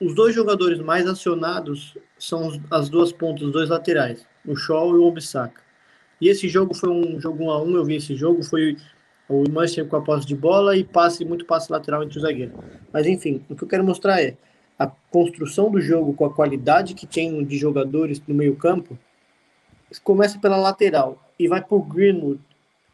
os 0.00 0.14
dois 0.14 0.34
jogadores 0.34 0.80
mais 0.80 1.06
acionados 1.06 1.96
são 2.18 2.60
as 2.70 2.88
duas 2.88 3.12
pontas, 3.12 3.42
os 3.44 3.52
dois 3.52 3.68
laterais, 3.68 4.26
o 4.46 4.56
Shaw 4.56 4.94
e 4.94 4.98
o 4.98 5.04
Obisaka. 5.04 5.62
E 6.20 6.28
esse 6.28 6.48
jogo 6.48 6.74
foi 6.74 6.90
um 6.90 7.20
jogo 7.20 7.44
1 7.44 7.50
a 7.50 7.62
1 7.62 7.76
eu 7.76 7.84
vi 7.84 7.96
esse 7.96 8.14
jogo, 8.14 8.42
foi 8.42 8.76
o 9.28 9.48
Manchester 9.50 9.86
com 9.86 9.96
a 9.96 10.02
posse 10.02 10.26
de 10.26 10.34
bola 10.34 10.76
e 10.76 10.84
passe 10.84 11.24
muito 11.24 11.44
passe 11.44 11.70
lateral 11.70 12.02
entre 12.02 12.16
os 12.16 12.22
zagueiros. 12.22 12.56
Mas 12.92 13.06
enfim, 13.06 13.44
o 13.48 13.56
que 13.56 13.64
eu 13.64 13.68
quero 13.68 13.84
mostrar 13.84 14.20
é 14.20 14.36
a 14.78 14.86
construção 14.86 15.70
do 15.70 15.80
jogo 15.80 16.14
com 16.14 16.24
a 16.24 16.34
qualidade 16.34 16.94
que 16.94 17.06
tem 17.06 17.44
de 17.44 17.56
jogadores 17.56 18.20
no 18.26 18.34
meio-campo. 18.34 18.98
Começa 20.02 20.38
pela 20.38 20.56
lateral 20.56 21.22
e 21.38 21.46
vai 21.46 21.62
por 21.62 21.82
Greenwood, 21.86 22.40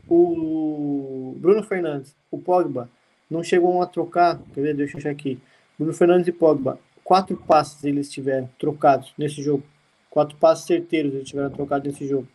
o 0.09 1.35
Bruno 1.39 1.63
Fernandes, 1.63 2.15
o 2.31 2.39
Pogba. 2.39 2.91
Não 3.31 3.43
chegou 3.43 3.81
a 3.81 3.87
trocar, 3.87 4.41
quer 4.53 4.61
ver? 4.61 4.75
Deixa 4.75 4.97
eu 4.97 4.99
achar 4.99 5.11
aqui. 5.11 5.41
Bruno 5.79 5.95
Fernandes 5.95 6.29
e 6.29 6.33
Pogba 6.33 6.79
quatro 7.11 7.37
passes 7.37 7.83
eles 7.83 8.09
tiveram 8.09 8.49
trocados 8.57 9.13
nesse 9.19 9.43
jogo. 9.43 9.65
Quatro 10.09 10.37
passes 10.37 10.65
certeiros 10.65 11.13
eles 11.13 11.29
tiveram 11.29 11.51
trocados 11.51 11.93
nesse 11.93 12.07
jogo. 12.07 12.29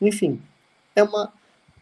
Enfim, 0.00 0.40
é 0.94 1.02
uma 1.02 1.30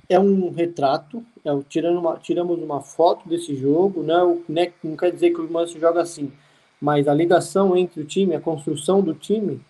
é 0.09 0.19
um 0.19 0.51
retrato, 0.51 1.25
é, 1.45 1.51
tirando 1.69 2.01
uma, 2.01 2.17
tiramos 2.17 2.61
uma 2.61 2.81
foto 2.81 3.29
desse 3.29 3.55
jogo, 3.55 4.03
né, 4.03 4.21
o, 4.25 4.43
né, 4.49 4.73
não 4.83 4.97
quer 4.97 5.13
dizer 5.13 5.31
que 5.31 5.41
o 5.41 5.49
Manchester 5.49 5.81
joga 5.81 6.03
assim, 6.03 6.33
mas 6.81 7.07
a 7.07 7.15
ligação 7.15 7.77
entre 7.77 8.01
o 8.01 8.05
time, 8.05 8.35
a 8.35 8.41
construção 8.41 9.01
do 9.01 9.15
time, 9.15 9.61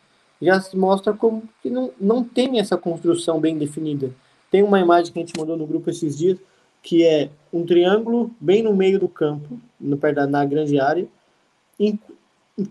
já 0.41 0.59
se 0.63 0.75
mostra 0.79 1.13
como 1.13 1.43
que 1.63 1.69
não, 1.69 1.93
não 2.01 2.25
tem 2.25 2.59
essa 2.59 2.79
construção 2.79 3.39
bem 3.39 3.59
definida. 3.59 4.11
Tem 4.51 4.63
uma 4.63 4.81
imagem 4.81 5.13
que 5.13 5.19
a 5.19 5.23
gente 5.23 5.39
mandou 5.39 5.59
no 5.59 5.67
grupo 5.67 5.91
esses 5.91 6.17
dias, 6.17 6.39
que 6.83 7.05
é 7.05 7.29
um 7.53 7.67
triângulo 7.67 8.35
bem 8.41 8.63
no 8.63 8.75
meio 8.75 8.99
do 8.99 9.09
campo, 9.09 9.61
no, 9.79 10.01
na 10.31 10.45
grande 10.47 10.81
área, 10.81 11.07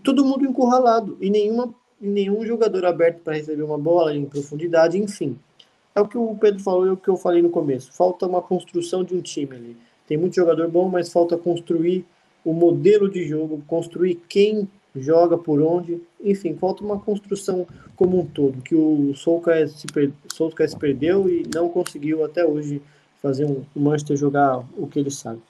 todo 0.02 0.24
mundo 0.24 0.44
encurralado 0.44 1.16
e 1.20 1.30
nenhuma, 1.30 1.74
nenhum 2.00 2.44
jogador 2.44 2.84
aberto 2.86 3.20
para 3.22 3.34
receber 3.34 3.62
uma 3.62 3.78
bola 3.78 4.14
em 4.14 4.24
profundidade, 4.24 4.98
enfim. 4.98 5.38
É 5.94 6.00
o 6.00 6.08
que 6.08 6.18
o 6.18 6.34
Pedro 6.36 6.60
falou 6.62 6.86
e 6.86 6.88
é 6.88 6.92
o 6.92 6.96
que 6.96 7.08
eu 7.08 7.16
falei 7.16 7.40
no 7.40 7.50
começo. 7.50 7.92
Falta 7.92 8.26
uma 8.26 8.42
construção 8.42 9.04
de 9.04 9.14
um 9.14 9.20
time 9.20 9.54
ali. 9.54 9.76
Tem 10.06 10.16
muito 10.16 10.34
jogador 10.34 10.68
bom, 10.68 10.88
mas 10.88 11.12
falta 11.12 11.36
construir 11.36 12.04
o 12.44 12.52
modelo 12.52 13.08
de 13.08 13.24
jogo, 13.24 13.62
construir 13.66 14.16
quem 14.28 14.68
joga 14.96 15.36
por 15.36 15.60
onde, 15.60 16.00
enfim, 16.22 16.54
falta 16.54 16.84
uma 16.84 16.98
construção 16.98 17.66
como 17.96 18.20
um 18.20 18.26
todo, 18.26 18.62
que 18.62 18.74
o 18.74 19.14
Solskjaer 19.14 19.68
se, 19.68 19.86
per... 19.86 20.12
se 20.68 20.76
perdeu 20.76 21.28
e 21.28 21.44
não 21.52 21.68
conseguiu 21.68 22.24
até 22.24 22.44
hoje 22.44 22.82
fazer 23.20 23.44
um, 23.44 23.64
o 23.74 23.80
Manchester 23.80 24.16
jogar 24.16 24.64
o 24.76 24.86
que 24.86 24.98
ele 24.98 25.10
sabe. 25.10 25.40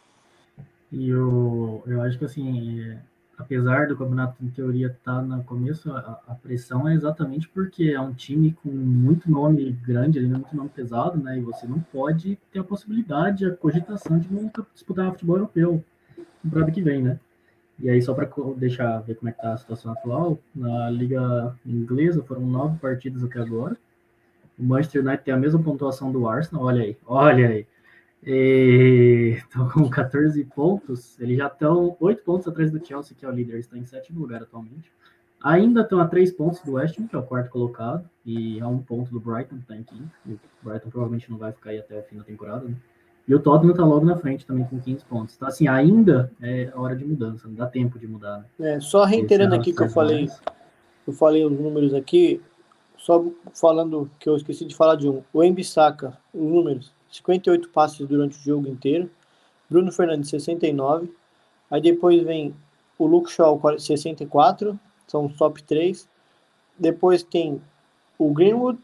E 0.93 1.09
eu, 1.09 1.83
eu 1.87 2.01
acho 2.03 2.19
que 2.19 2.25
assim, 2.25 2.97
apesar 3.39 3.89
do 3.89 3.97
campeonato 3.97 4.43
em 4.45 4.49
teoria 4.49 4.87
estar 4.87 5.17
tá 5.17 5.23
no 5.23 5.43
começo, 5.45 5.91
a, 5.91 6.21
a, 6.29 6.35
pressão 6.35 6.89
é 6.89 6.95
exatamente 6.95 7.49
porque 7.49 7.91
é 7.91 8.01
um 8.01 8.13
time 8.13 8.57
com 8.63 8.69
muito 8.69 9.31
nome 9.31 9.73
grande, 9.73 10.19
ali, 10.19 10.29
muito 10.29 10.55
nome 10.55 10.69
pesado, 10.69 11.19
né? 11.19 11.39
E 11.39 11.41
você 11.41 11.67
não 11.67 11.81
pode 11.81 12.39
ter 12.53 12.61
a 12.61 12.65
possibilidade, 12.65 13.47
a 13.47 13.55
cogitação 13.55 14.19
de 14.19 14.33
nunca 14.33 14.65
disputar 14.73 15.11
futebol 15.13 15.37
europeu 15.37 15.85
ano 16.53 16.73
que 16.73 16.83
vem, 16.83 17.03
né? 17.03 17.19
E 17.79 17.91
aí, 17.91 18.01
só 18.01 18.15
para 18.15 18.29
deixar 18.57 19.01
ver 19.01 19.17
como 19.17 19.29
é 19.29 19.33
que 19.33 19.43
tá 19.43 19.53
a 19.53 19.59
situação 19.59 19.93
atual, 19.93 20.39
na 20.55 20.89
Liga 20.91 21.57
Inglesa 21.67 22.23
foram 22.23 22.47
nove 22.47 22.79
partidas 22.79 23.25
até 23.25 23.41
agora. 23.41 23.77
O 24.57 24.63
Manchester 24.63 25.03
United 25.03 25.25
tem 25.25 25.35
a 25.35 25.37
mesma 25.37 25.61
pontuação 25.61 26.13
do 26.13 26.29
Arsenal, 26.29 26.65
olha 26.65 26.83
aí, 26.83 26.97
olha 27.05 27.49
aí. 27.49 27.67
Estão 28.27 29.69
com 29.69 29.89
14 29.89 30.43
pontos, 30.45 31.19
eles 31.21 31.37
já 31.37 31.47
estão 31.47 31.97
8 32.01 32.23
pontos 32.23 32.49
atrás 32.49 32.71
do 32.71 32.85
Chelsea, 32.85 33.17
que 33.17 33.25
é 33.25 33.29
o 33.29 33.33
líder, 33.33 33.59
está 33.59 33.77
em 33.77 33.85
sétimo 33.85 34.21
lugar 34.21 34.43
atualmente. 34.43 34.91
Ainda 35.43 35.83
estão 35.83 36.01
a 36.01 36.07
3 36.07 36.33
pontos 36.33 36.61
do 36.63 36.73
West 36.73 36.99
Ham, 36.99 37.07
que 37.07 37.15
é 37.15 37.19
o 37.19 37.23
quarto 37.23 37.51
colocado, 37.51 38.09
e 38.25 38.59
a 38.61 38.67
um 38.67 38.79
ponto 38.79 39.11
do 39.11 39.21
Brighton, 39.21 39.57
que 39.57 39.63
está 39.63 39.77
em 39.77 39.83
quinto. 39.83 40.11
o 40.27 40.39
Brighton 40.63 40.89
provavelmente 40.89 41.31
não 41.31 41.37
vai 41.37 41.53
ficar 41.53 41.71
aí 41.71 41.79
até 41.79 42.01
o 42.01 42.03
fim 42.03 42.17
da 42.17 42.25
temporada, 42.25 42.67
né? 42.67 42.75
E 43.27 43.35
o 43.35 43.41
Tottenham 43.41 43.73
está 43.73 43.85
logo 43.85 44.05
na 44.05 44.17
frente 44.17 44.45
também 44.45 44.65
com 44.67 44.79
15 44.79 45.05
pontos. 45.07 45.35
Então, 45.35 45.49
assim, 45.49 45.67
ainda 45.67 46.31
é 46.43 46.71
hora 46.75 46.95
de 46.95 47.05
mudança, 47.05 47.49
não 47.49 47.55
dá 47.55 47.67
tempo 47.67 47.99
de 47.99 48.07
mudar. 48.07 48.45
Né? 48.59 48.75
É, 48.75 48.81
só 48.81 49.05
reiterando 49.05 49.55
aqui 49.55 49.73
que 49.73 49.83
eu 49.83 49.89
falei, 49.89 50.29
eu 51.07 51.13
falei 51.13 51.45
os 51.45 51.59
números 51.59 51.95
aqui, 51.95 52.41
só 52.99 53.25
falando 53.55 54.11
que 54.19 54.29
eu 54.29 54.37
esqueci 54.37 54.67
de 54.67 54.75
falar 54.75 54.97
de 54.97 55.09
um. 55.09 55.23
O 55.33 55.43
Embissaca, 55.43 56.19
os 56.35 56.43
números, 56.43 56.94
58 57.17 57.69
passes 57.71 58.07
durante 58.07 58.39
o 58.39 58.43
jogo 58.43 58.69
inteiro. 58.69 59.11
Bruno 59.69 59.91
Fernandes, 59.93 60.31
69. 60.31 61.13
Aí 61.71 61.81
depois 61.81 62.23
vem 62.23 62.55
o 62.99 63.07
Luke 63.07 63.31
Shaw, 63.31 63.61
64. 63.79 64.79
São 65.07 65.27
os 65.27 65.37
top 65.37 65.63
3. 65.63 66.09
Depois 66.79 67.23
tem 67.23 67.61
o 68.19 68.33
Greenwood 68.33 68.79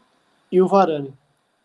e 0.51 0.61
o 0.61 0.67
Varane 0.67 1.13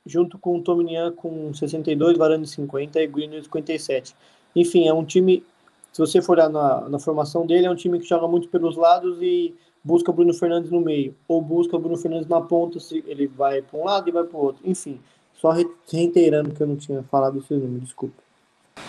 junto 0.06 0.38
com 0.38 0.56
o 0.56 0.62
Tominian 0.62 1.12
com 1.12 1.52
62, 1.52 2.16
Varane 2.16 2.46
50 2.46 3.02
e 3.02 3.06
Greenwood 3.08 3.44
57. 3.44 4.14
Enfim, 4.54 4.87
é 4.87 4.94
um 4.94 5.04
time, 5.04 5.44
se 5.92 5.99
você 6.00 6.23
for 6.23 6.38
olhar 6.38 6.49
na, 6.49 6.88
na 6.88 6.99
formação 6.99 7.44
dele, 7.44 7.66
é 7.66 7.70
um 7.70 7.75
time 7.75 7.99
que 7.99 8.08
joga 8.08 8.28
muito 8.28 8.49
pelos 8.49 8.76
lados 8.76 9.18
e 9.20 9.52
busca 9.82 10.12
Bruno 10.12 10.32
Fernandes 10.32 10.70
no 10.70 10.80
meio, 10.80 11.14
ou 11.28 11.42
busca 11.42 11.78
Bruno 11.78 11.96
Fernandes 11.96 12.28
na 12.28 12.40
ponta, 12.40 12.80
se 12.80 13.04
ele 13.06 13.26
vai 13.26 13.61
para 13.61 13.78
um 13.78 13.85
lado 13.85 14.08
e 14.08 14.12
vai 14.12 14.25
para 14.25 14.38
o 14.38 14.40
outro. 14.40 14.62
Enfim, 14.64 15.00
só 15.40 15.54
reiterando 15.90 16.50
que 16.50 16.62
eu 16.62 16.66
não 16.66 16.76
tinha 16.76 17.02
falado 17.04 17.38
esse 17.38 17.54
número, 17.54 17.80
desculpa. 17.80 18.14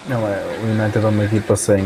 Não, 0.08 0.28
é, 0.28 0.44
o 0.60 0.82
United 0.82 1.06
é 1.06 1.08
uma 1.08 1.24
equipa 1.24 1.56
sem, 1.56 1.82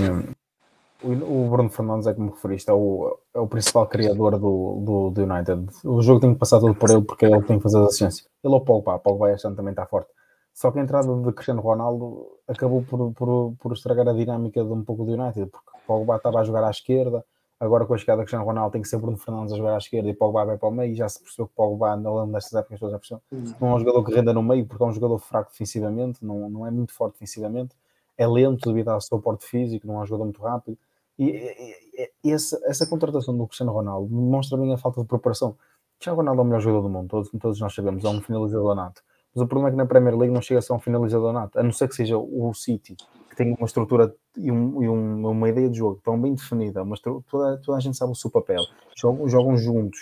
o 1.03 1.49
Bruno 1.49 1.69
Fernandes 1.69 2.07
é 2.07 2.13
como 2.13 2.31
referiste, 2.31 2.69
é 2.69 2.73
o, 2.73 3.17
é 3.33 3.39
o 3.39 3.47
principal 3.47 3.87
criador 3.87 4.37
do, 4.37 4.81
do, 4.85 5.09
do, 5.09 5.23
United. 5.23 5.67
O 5.83 6.01
jogo 6.01 6.19
tem 6.19 6.33
que 6.33 6.39
passar 6.39 6.59
tudo 6.59 6.75
por 6.75 6.89
ele 6.89 7.01
porque 7.01 7.25
ele 7.25 7.41
tem 7.41 7.57
que 7.57 7.63
fazer 7.63 7.79
a 7.79 7.89
ciência. 7.89 8.25
Ele 8.43 8.53
é 8.53 8.57
o 8.57 8.61
Pogba, 8.61 8.99
Pogba 8.99 9.27
ano 9.27 9.55
também 9.55 9.71
está 9.71 9.85
forte. 9.85 10.09
Só 10.53 10.69
que 10.69 10.79
a 10.79 10.83
entrada 10.83 11.07
de 11.07 11.31
Cristiano 11.33 11.61
Ronaldo 11.61 12.27
acabou 12.47 12.83
por, 12.83 13.13
por, 13.13 13.55
por 13.59 13.73
estragar 13.73 14.07
a 14.07 14.13
dinâmica 14.13 14.63
de 14.63 14.71
um 14.71 14.83
pouco 14.83 15.03
do 15.05 15.13
United, 15.13 15.49
porque 15.49 15.71
Pogba 15.87 16.17
estava 16.17 16.39
a 16.39 16.43
jogar 16.43 16.63
à 16.63 16.69
esquerda, 16.69 17.25
agora 17.61 17.85
com 17.85 17.93
a 17.93 17.97
chegada 17.97 18.21
de 18.21 18.25
Cristiano 18.25 18.43
Ronaldo 18.43 18.71
tem 18.71 18.81
que 18.81 18.87
ser 18.87 18.97
Bruno 18.97 19.17
Fernandes 19.17 19.53
a 19.53 19.57
jogar 19.57 19.75
à 19.75 19.77
esquerda 19.77 20.09
e 20.09 20.13
Pogba 20.15 20.43
vai 20.43 20.57
para 20.57 20.67
o 20.67 20.71
meio, 20.71 20.93
e 20.93 20.95
já 20.95 21.07
se 21.07 21.21
percebeu 21.21 21.47
que 21.47 21.53
Pogba, 21.53 21.91
ao 21.91 22.15
longo 22.15 22.33
destas 22.33 22.53
épocas, 22.55 22.79
já 22.79 22.97
percebeu, 22.97 23.21
não 23.61 23.69
é 23.69 23.75
um 23.75 23.79
jogador 23.79 24.03
que 24.03 24.13
renda 24.13 24.33
no 24.33 24.41
meio, 24.41 24.65
porque 24.65 24.83
é 24.83 24.87
um 24.87 24.91
jogador 24.91 25.19
fraco 25.19 25.51
defensivamente, 25.51 26.25
não, 26.25 26.49
não 26.49 26.65
é 26.65 26.71
muito 26.71 26.91
forte 26.91 27.13
defensivamente, 27.13 27.75
é 28.17 28.27
lento 28.27 28.67
devido 28.67 28.89
ao 28.89 28.99
seu 28.99 29.19
porte 29.19 29.45
físico, 29.45 29.85
não 29.85 29.99
é 29.99 30.03
um 30.03 30.05
jogador 30.07 30.23
muito 30.23 30.41
rápido, 30.41 30.75
e, 31.19 31.29
e, 31.29 32.11
e 32.23 32.31
essa, 32.31 32.59
essa, 32.65 32.87
contratação 32.87 33.37
do 33.37 33.45
Cristiano 33.45 33.71
Ronaldo 33.71 34.07
demonstra 34.07 34.57
bem 34.57 34.73
a 34.73 34.77
falta 34.77 35.01
de 35.01 35.07
preparação. 35.07 35.55
Cristiano 35.97 36.17
Ronaldo 36.17 36.41
é 36.41 36.43
o 36.43 36.47
melhor 36.47 36.61
jogador 36.61 36.81
do 36.81 36.89
mundo, 36.89 37.09
todos, 37.09 37.29
todos 37.39 37.59
nós 37.59 37.75
sabemos, 37.75 38.03
é 38.03 38.09
um 38.09 38.19
finalizador 38.21 38.73
nato. 38.73 39.03
Mas 39.35 39.43
o 39.43 39.47
problema 39.47 39.69
é 39.69 39.71
que 39.71 39.77
na 39.77 39.85
Premier 39.85 40.17
League 40.17 40.33
não 40.33 40.41
chega 40.41 40.57
a 40.57 40.61
ser 40.63 40.73
um 40.73 40.79
finalizador 40.79 41.31
nato, 41.31 41.59
a 41.59 41.63
não 41.63 41.71
ser 41.71 41.87
que 41.87 41.95
seja 41.95 42.17
o 42.17 42.51
City, 42.55 42.97
que 43.31 43.35
tem 43.37 43.55
uma 43.57 43.65
estrutura 43.65 44.13
e, 44.35 44.51
um, 44.51 44.83
e 44.83 44.89
um, 44.89 45.25
uma 45.29 45.47
ideia 45.47 45.69
de 45.69 45.77
jogo 45.77 46.01
tão 46.03 46.19
bem 46.21 46.35
definida, 46.35 46.83
toda, 47.01 47.57
toda 47.61 47.77
a 47.77 47.79
gente 47.79 47.95
sabe 47.95 48.11
o 48.11 48.15
seu 48.15 48.29
papel. 48.29 48.61
Jogam, 48.93 49.25
jogam 49.29 49.57
juntos, 49.57 50.01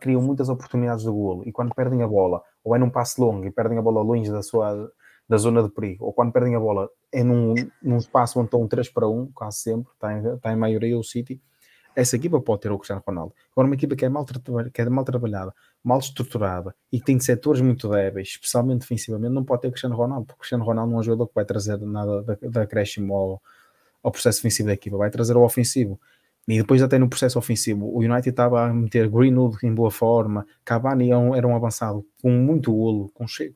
criam 0.00 0.20
muitas 0.20 0.48
oportunidades 0.48 1.04
de 1.04 1.10
golo 1.10 1.44
e 1.46 1.52
quando 1.52 1.72
perdem 1.72 2.02
a 2.02 2.08
bola, 2.08 2.42
ou 2.64 2.74
é 2.74 2.78
num 2.78 2.90
passe 2.90 3.20
longo 3.20 3.46
e 3.46 3.52
perdem 3.52 3.78
a 3.78 3.82
bola 3.82 4.02
longe 4.02 4.30
da 4.32 4.42
sua 4.42 4.90
da 5.28 5.36
zona 5.36 5.60
de 5.60 5.68
perigo, 5.68 6.04
ou 6.04 6.12
quando 6.12 6.32
perdem 6.32 6.54
a 6.54 6.60
bola 6.60 6.88
é 7.10 7.22
num, 7.22 7.54
num 7.82 7.96
espaço 7.96 8.38
onde 8.38 8.46
estão 8.46 8.62
um 8.62 8.68
3 8.68 8.88
para 8.90 9.08
1, 9.08 9.32
quase 9.32 9.58
sempre, 9.58 9.92
está 9.92 10.12
em, 10.12 10.34
está 10.34 10.52
em 10.52 10.56
maioria 10.56 10.96
o 10.96 11.02
City, 11.02 11.40
essa 11.96 12.14
equipa 12.14 12.38
pode 12.38 12.60
ter 12.60 12.70
o 12.70 12.76
Cristiano 12.76 13.02
Ronaldo. 13.04 13.34
Agora, 13.52 13.66
uma 13.66 13.74
equipa 13.74 13.96
que 13.96 14.04
é, 14.04 14.08
mal, 14.08 14.26
que 14.72 14.82
é 14.82 14.88
mal 14.88 15.04
trabalhada, 15.04 15.54
mal 15.82 15.98
estruturada 15.98 16.74
e 16.92 17.00
que 17.00 17.06
tem 17.06 17.18
setores 17.18 17.62
muito 17.62 17.88
débeis, 17.88 18.28
especialmente 18.28 18.80
defensivamente, 18.80 19.32
não 19.32 19.42
pode 19.42 19.62
ter 19.62 19.68
o 19.68 19.70
Cristiano 19.70 19.96
Ronaldo, 19.96 20.26
porque 20.26 20.36
o 20.36 20.40
Cristiano 20.40 20.64
Ronaldo 20.64 20.90
não 20.90 20.98
é 20.98 21.00
um 21.00 21.02
jogador 21.02 21.26
que 21.26 21.34
vai 21.34 21.46
trazer 21.46 21.78
nada 21.80 22.22
da, 22.22 22.62
acréscimo 22.62 23.14
ao, 23.14 23.42
ao 24.02 24.12
processo 24.12 24.38
defensivo 24.38 24.66
da 24.66 24.74
equipa, 24.74 24.98
vai 24.98 25.10
trazer 25.10 25.34
o 25.36 25.42
ofensivo. 25.42 25.98
E 26.46 26.58
depois 26.58 26.82
até 26.82 26.98
no 26.98 27.08
processo 27.08 27.38
ofensivo, 27.38 27.86
o 27.86 27.98
United 27.98 28.28
estava 28.28 28.66
a 28.66 28.72
meter 28.72 29.08
Greenwood 29.08 29.56
em 29.64 29.74
boa 29.74 29.90
forma, 29.90 30.46
Cavani 30.64 31.10
era 31.10 31.18
um, 31.18 31.34
era 31.34 31.48
um 31.48 31.56
avançado 31.56 32.06
com 32.22 32.30
muito 32.30 32.72
golo, 32.72 33.10
com 33.14 33.26
cheio, 33.26 33.54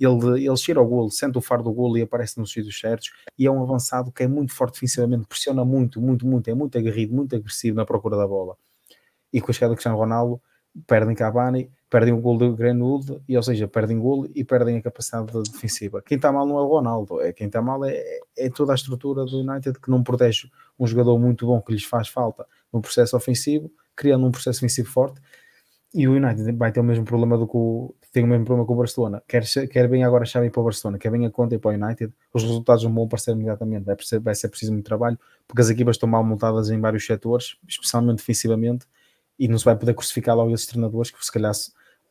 ele, 0.00 0.46
ele 0.46 0.56
cheira 0.56 0.80
ao 0.80 0.86
golo, 0.86 1.10
sente 1.10 1.36
o 1.36 1.40
faro 1.40 1.62
do 1.62 1.72
golo 1.72 1.98
e 1.98 2.02
aparece 2.02 2.38
nos 2.38 2.52
sítios 2.52 2.78
certos, 2.78 3.12
e 3.38 3.46
é 3.46 3.50
um 3.50 3.62
avançado 3.62 4.10
que 4.10 4.22
é 4.22 4.28
muito 4.28 4.52
forte 4.52 4.74
defensivamente, 4.74 5.26
pressiona 5.26 5.64
muito, 5.64 6.00
muito, 6.00 6.26
muito, 6.26 6.48
é 6.48 6.54
muito 6.54 6.76
aguerrido, 6.78 7.14
muito 7.14 7.36
agressivo 7.36 7.76
na 7.76 7.84
procura 7.84 8.16
da 8.16 8.26
bola. 8.26 8.56
E 9.32 9.40
com 9.40 9.50
a 9.50 9.54
chegada 9.54 9.72
de 9.72 9.76
Cristiano 9.76 9.98
Ronaldo, 9.98 10.40
perdem 10.86 11.14
Cavani, 11.14 11.70
perdem 11.88 12.14
o 12.14 12.20
gol 12.20 12.38
do 12.38 12.54
Greenwood, 12.54 13.20
e 13.28 13.36
ou 13.36 13.42
seja, 13.42 13.66
perdem 13.66 13.98
o 13.98 14.00
gol 14.00 14.26
e 14.34 14.44
perdem 14.44 14.76
a 14.76 14.82
capacidade 14.82 15.32
defensiva. 15.50 16.00
Quem 16.02 16.16
está 16.16 16.30
mal 16.30 16.46
não 16.46 16.56
é 16.58 16.62
o 16.62 16.66
Ronaldo, 16.66 17.20
é 17.20 17.32
quem 17.32 17.48
está 17.48 17.60
mal 17.60 17.84
é, 17.84 18.02
é 18.38 18.48
toda 18.48 18.72
a 18.72 18.74
estrutura 18.74 19.24
do 19.24 19.40
United 19.40 19.78
que 19.80 19.90
não 19.90 20.02
protege 20.02 20.48
um 20.78 20.86
jogador 20.86 21.18
muito 21.18 21.46
bom 21.46 21.60
que 21.60 21.72
lhes 21.72 21.84
faz 21.84 22.08
falta 22.08 22.46
no 22.72 22.80
processo 22.80 23.16
ofensivo, 23.16 23.70
criando 23.96 24.24
um 24.24 24.30
processo 24.30 24.60
ofensivo 24.60 24.88
forte. 24.88 25.20
E 25.92 26.06
o 26.06 26.12
United 26.12 26.52
vai 26.52 26.70
ter 26.70 26.78
o 26.78 26.84
mesmo 26.84 27.04
problema 27.04 27.36
do 27.36 27.46
que 27.48 27.56
o, 27.56 27.92
tem 28.12 28.24
o 28.24 28.26
mesmo 28.26 28.44
problema 28.44 28.66
com 28.66 28.74
o 28.74 28.76
Barcelona. 28.76 29.22
Quer, 29.26 29.44
quer 29.68 29.88
bem 29.88 30.02
agora 30.02 30.24
a 30.24 30.26
chave 30.26 30.50
para 30.50 30.60
o 30.60 30.64
Barcelona, 30.64 30.98
quer 30.98 31.10
bem 31.10 31.26
a 31.26 31.30
conta 31.30 31.54
e 31.54 31.58
para 31.58 31.70
o 31.70 31.74
United, 31.74 32.12
os 32.32 32.42
resultados 32.42 32.82
não 32.84 32.92
vão 32.92 33.04
aparecer 33.04 33.32
imediatamente. 33.32 33.84
Vai, 33.84 33.96
ser, 34.00 34.18
vai 34.18 34.34
ser 34.34 34.48
preciso 34.48 34.72
muito 34.72 34.84
trabalho, 34.84 35.18
porque 35.46 35.60
as 35.60 35.70
equipas 35.70 35.96
estão 35.96 36.08
mal 36.08 36.24
montadas 36.24 36.70
em 36.70 36.80
vários 36.80 37.06
setores, 37.06 37.56
especialmente 37.68 38.18
defensivamente, 38.18 38.86
e 39.38 39.46
não 39.46 39.56
se 39.56 39.64
vai 39.64 39.76
poder 39.76 39.94
crucificar 39.94 40.36
logo 40.36 40.52
esses 40.52 40.66
treinadores 40.66 41.10
que 41.10 41.24
se 41.24 41.30
calhar 41.30 41.52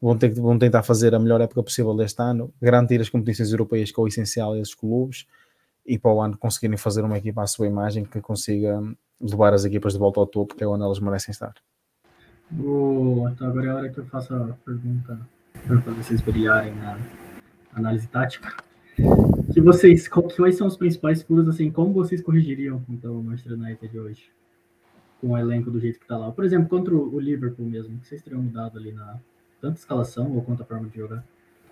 vão, 0.01 0.17
ter, 0.17 0.33
vão 0.33 0.57
tentar 0.57 0.83
fazer 0.83 1.13
a 1.13 1.19
melhor 1.19 1.41
época 1.41 1.61
possível 1.61 1.93
deste 1.95 2.21
ano, 2.21 2.53
garantir 2.61 3.01
as 3.01 3.09
competições 3.09 3.51
europeias 3.51 3.91
que 3.91 3.99
é 3.99 4.03
o 4.03 4.07
essencial 4.07 4.53
a 4.53 4.59
esses 4.59 4.73
clubes, 4.73 5.27
e 5.85 5.99
para 5.99 6.13
o 6.13 6.21
ano 6.21 6.37
conseguirem 6.37 6.77
fazer 6.77 7.03
uma 7.03 7.17
equipa 7.17 7.43
à 7.43 7.47
sua 7.47 7.67
imagem 7.67 8.05
que 8.05 8.21
consiga 8.21 8.81
levar 9.19 9.53
as 9.53 9.65
equipas 9.65 9.93
de 9.93 9.99
volta 9.99 10.19
ao 10.19 10.27
topo, 10.27 10.55
que 10.55 10.63
é 10.63 10.67
onde 10.67 10.83
elas 10.83 10.99
merecem 10.99 11.31
estar. 11.31 11.53
Oh, 12.57 13.27
então 13.29 13.47
agora 13.47 13.65
é 13.65 13.69
a 13.69 13.75
hora 13.75 13.89
que 13.89 13.99
eu 13.99 14.05
faço 14.05 14.33
a 14.33 14.55
pergunta 14.65 15.19
para 15.53 15.93
vocês 15.93 16.21
brilharem 16.21 16.73
na 16.75 16.97
análise 17.73 18.07
tática. 18.07 18.55
Que 19.53 19.61
vocês, 19.61 20.07
quais 20.07 20.55
são 20.55 20.67
os 20.67 20.77
principais 20.77 21.21
furos, 21.21 21.47
assim, 21.47 21.71
como 21.71 21.93
vocês 21.93 22.21
corrigiriam 22.21 22.83
então 22.89 23.19
o 23.19 23.23
Manchester 23.23 23.53
United 23.53 23.99
hoje? 23.99 24.31
Com 25.21 25.29
o 25.29 25.37
elenco 25.37 25.71
do 25.71 25.79
jeito 25.79 25.97
que 25.97 26.05
está 26.05 26.17
lá. 26.17 26.31
Por 26.31 26.45
exemplo, 26.45 26.69
contra 26.69 26.95
o 26.95 27.19
Liverpool 27.19 27.65
mesmo, 27.65 27.97
que 27.99 28.07
vocês 28.07 28.21
teriam 28.21 28.41
mudado 28.41 28.77
ali 28.77 28.91
na 28.91 29.19
tanto 29.61 29.77
escalação 29.77 30.31
ou 30.33 30.41
quanto 30.41 30.63
a 30.63 30.65
forma 30.65 30.87
de 30.87 30.97
jogar? 30.97 31.23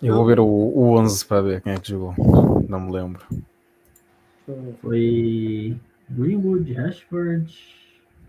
Eu 0.01 0.15
vou 0.15 0.25
ver 0.25 0.39
o, 0.39 0.45
o 0.45 0.97
11 0.99 1.25
para 1.25 1.41
ver 1.41 1.61
quem 1.61 1.73
é 1.73 1.79
que 1.79 1.89
jogou. 1.89 2.13
Não 2.67 2.79
me 2.79 2.91
lembro. 2.91 3.25
Foi 4.81 5.75
Greenwood, 6.09 6.71
Rashford, 6.73 7.53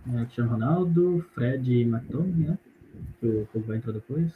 Cristiano 0.05 0.50
Ronaldo, 0.50 1.25
Fred 1.35 1.73
e 1.73 1.83
McTominay, 1.83 2.50
né? 2.50 2.59
Que 3.21 3.26
o 3.26 3.49
Pogba 3.52 3.76
entrou 3.76 3.95
depois. 3.95 4.33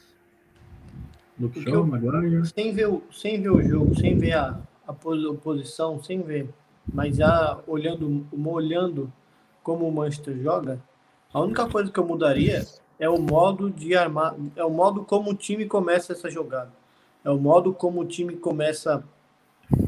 Sem 2.45 2.73
ver, 2.73 2.87
o, 2.87 3.03
sem 3.11 3.41
ver 3.41 3.49
o 3.49 3.61
jogo, 3.61 3.95
sem 3.99 4.17
ver 4.17 4.33
a, 4.33 4.59
a 4.87 4.93
posição, 4.93 6.01
sem 6.01 6.21
ver, 6.21 6.49
mas 6.91 7.17
já 7.17 7.59
olhando, 7.67 8.25
olhando 8.31 9.11
como 9.61 9.87
o 9.87 9.91
Manchester 9.91 10.37
joga, 10.41 10.79
a 11.33 11.39
única 11.39 11.67
coisa 11.67 11.91
que 11.91 11.99
eu 11.99 12.05
mudaria 12.05 12.65
é 12.99 13.09
o 13.09 13.19
modo 13.19 13.69
de 13.69 13.95
armar, 13.95 14.35
é 14.55 14.63
o 14.63 14.69
modo 14.69 15.03
como 15.03 15.31
o 15.31 15.35
time 15.35 15.65
começa 15.65 16.13
essa 16.13 16.29
jogada. 16.29 16.71
É 17.23 17.29
o 17.29 17.37
modo 17.37 17.73
como 17.73 18.01
o 18.01 18.05
time 18.05 18.35
começa 18.35 19.03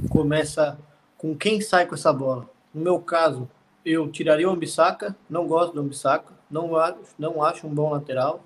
começa 0.10 0.78
com 1.18 1.36
quem 1.36 1.62
sai 1.62 1.86
com 1.86 1.96
essa 1.96 2.12
bola. 2.12 2.50
No 2.74 2.82
meu 2.82 3.00
caso, 3.00 3.50
eu 3.86 4.10
tiraria 4.10 4.50
o 4.50 4.52
Ambissaca, 4.52 5.16
não 5.30 5.48
gosto 5.48 5.74
do 5.74 5.82
Ambissaca, 5.82 6.34
Não 6.50 6.76
acho, 6.76 6.98
não 7.20 7.44
acho 7.44 7.68
um 7.68 7.74
bom 7.74 7.92
lateral. 7.92 8.44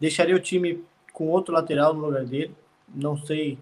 Deixaria 0.00 0.34
o 0.34 0.40
time 0.40 0.84
com 1.14 1.28
outro 1.28 1.54
lateral 1.54 1.94
no 1.94 2.04
lugar 2.04 2.26
dele. 2.26 2.54
Não 2.94 3.16
sei, 3.16 3.58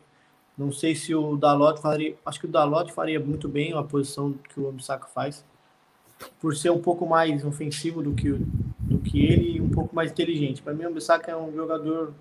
não 0.59 0.73
sei 0.73 0.97
se 0.97 1.15
o 1.15 1.37
Dalot 1.37 1.81
faria. 1.81 2.17
Acho 2.27 2.41
que 2.41 2.47
o 2.47 2.51
Dalot 2.51 2.93
faria 2.93 3.21
muito 3.21 3.49
bem 3.49 3.73
a 3.75 3.83
posição 3.85 4.33
que 4.33 4.59
o 4.59 4.69
Ambissaca 4.69 5.07
faz, 5.07 5.45
por 6.41 6.57
ser 6.57 6.71
um 6.71 6.81
pouco 6.81 7.07
mais 7.07 7.45
ofensivo 7.45 8.03
do 8.03 8.13
que, 8.15 8.33
do 8.81 8.99
que 8.99 9.25
ele 9.25 9.59
e 9.59 9.61
um 9.61 9.69
pouco 9.69 9.95
mais 9.95 10.11
inteligente. 10.11 10.61
Para 10.61 10.75
mim, 10.75 10.85
o 10.85 10.89
Ambissaca 10.89 11.31
é 11.31 11.37
um 11.37 11.55
jogador 11.55 12.13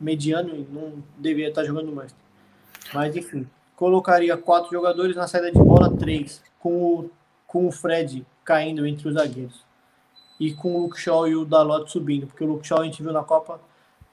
mediano 0.00 0.54
e 0.54 0.66
não 0.70 1.02
deveria 1.18 1.48
estar 1.48 1.64
jogando 1.64 1.92
mais. 1.92 2.14
Mas 2.94 3.14
enfim, 3.14 3.46
colocaria 3.76 4.36
quatro 4.36 4.70
jogadores 4.70 5.16
na 5.16 5.26
saída 5.26 5.50
de 5.50 5.58
bola, 5.58 5.94
três, 5.96 6.42
com 6.58 6.76
o, 6.76 7.10
com 7.46 7.66
o 7.66 7.72
Fred 7.72 8.24
caindo 8.44 8.86
entre 8.86 9.08
os 9.08 9.14
zagueiros 9.14 9.64
e 10.38 10.52
com 10.52 10.76
o 10.76 10.82
Luke 10.82 11.00
Shaw 11.00 11.28
e 11.28 11.34
o 11.34 11.44
Dalot 11.44 11.90
subindo, 11.90 12.26
porque 12.26 12.44
o 12.44 12.46
Luke 12.46 12.66
Shaw 12.66 12.80
a 12.80 12.84
gente 12.84 13.02
viu 13.02 13.12
na 13.12 13.22
Copa, 13.22 13.60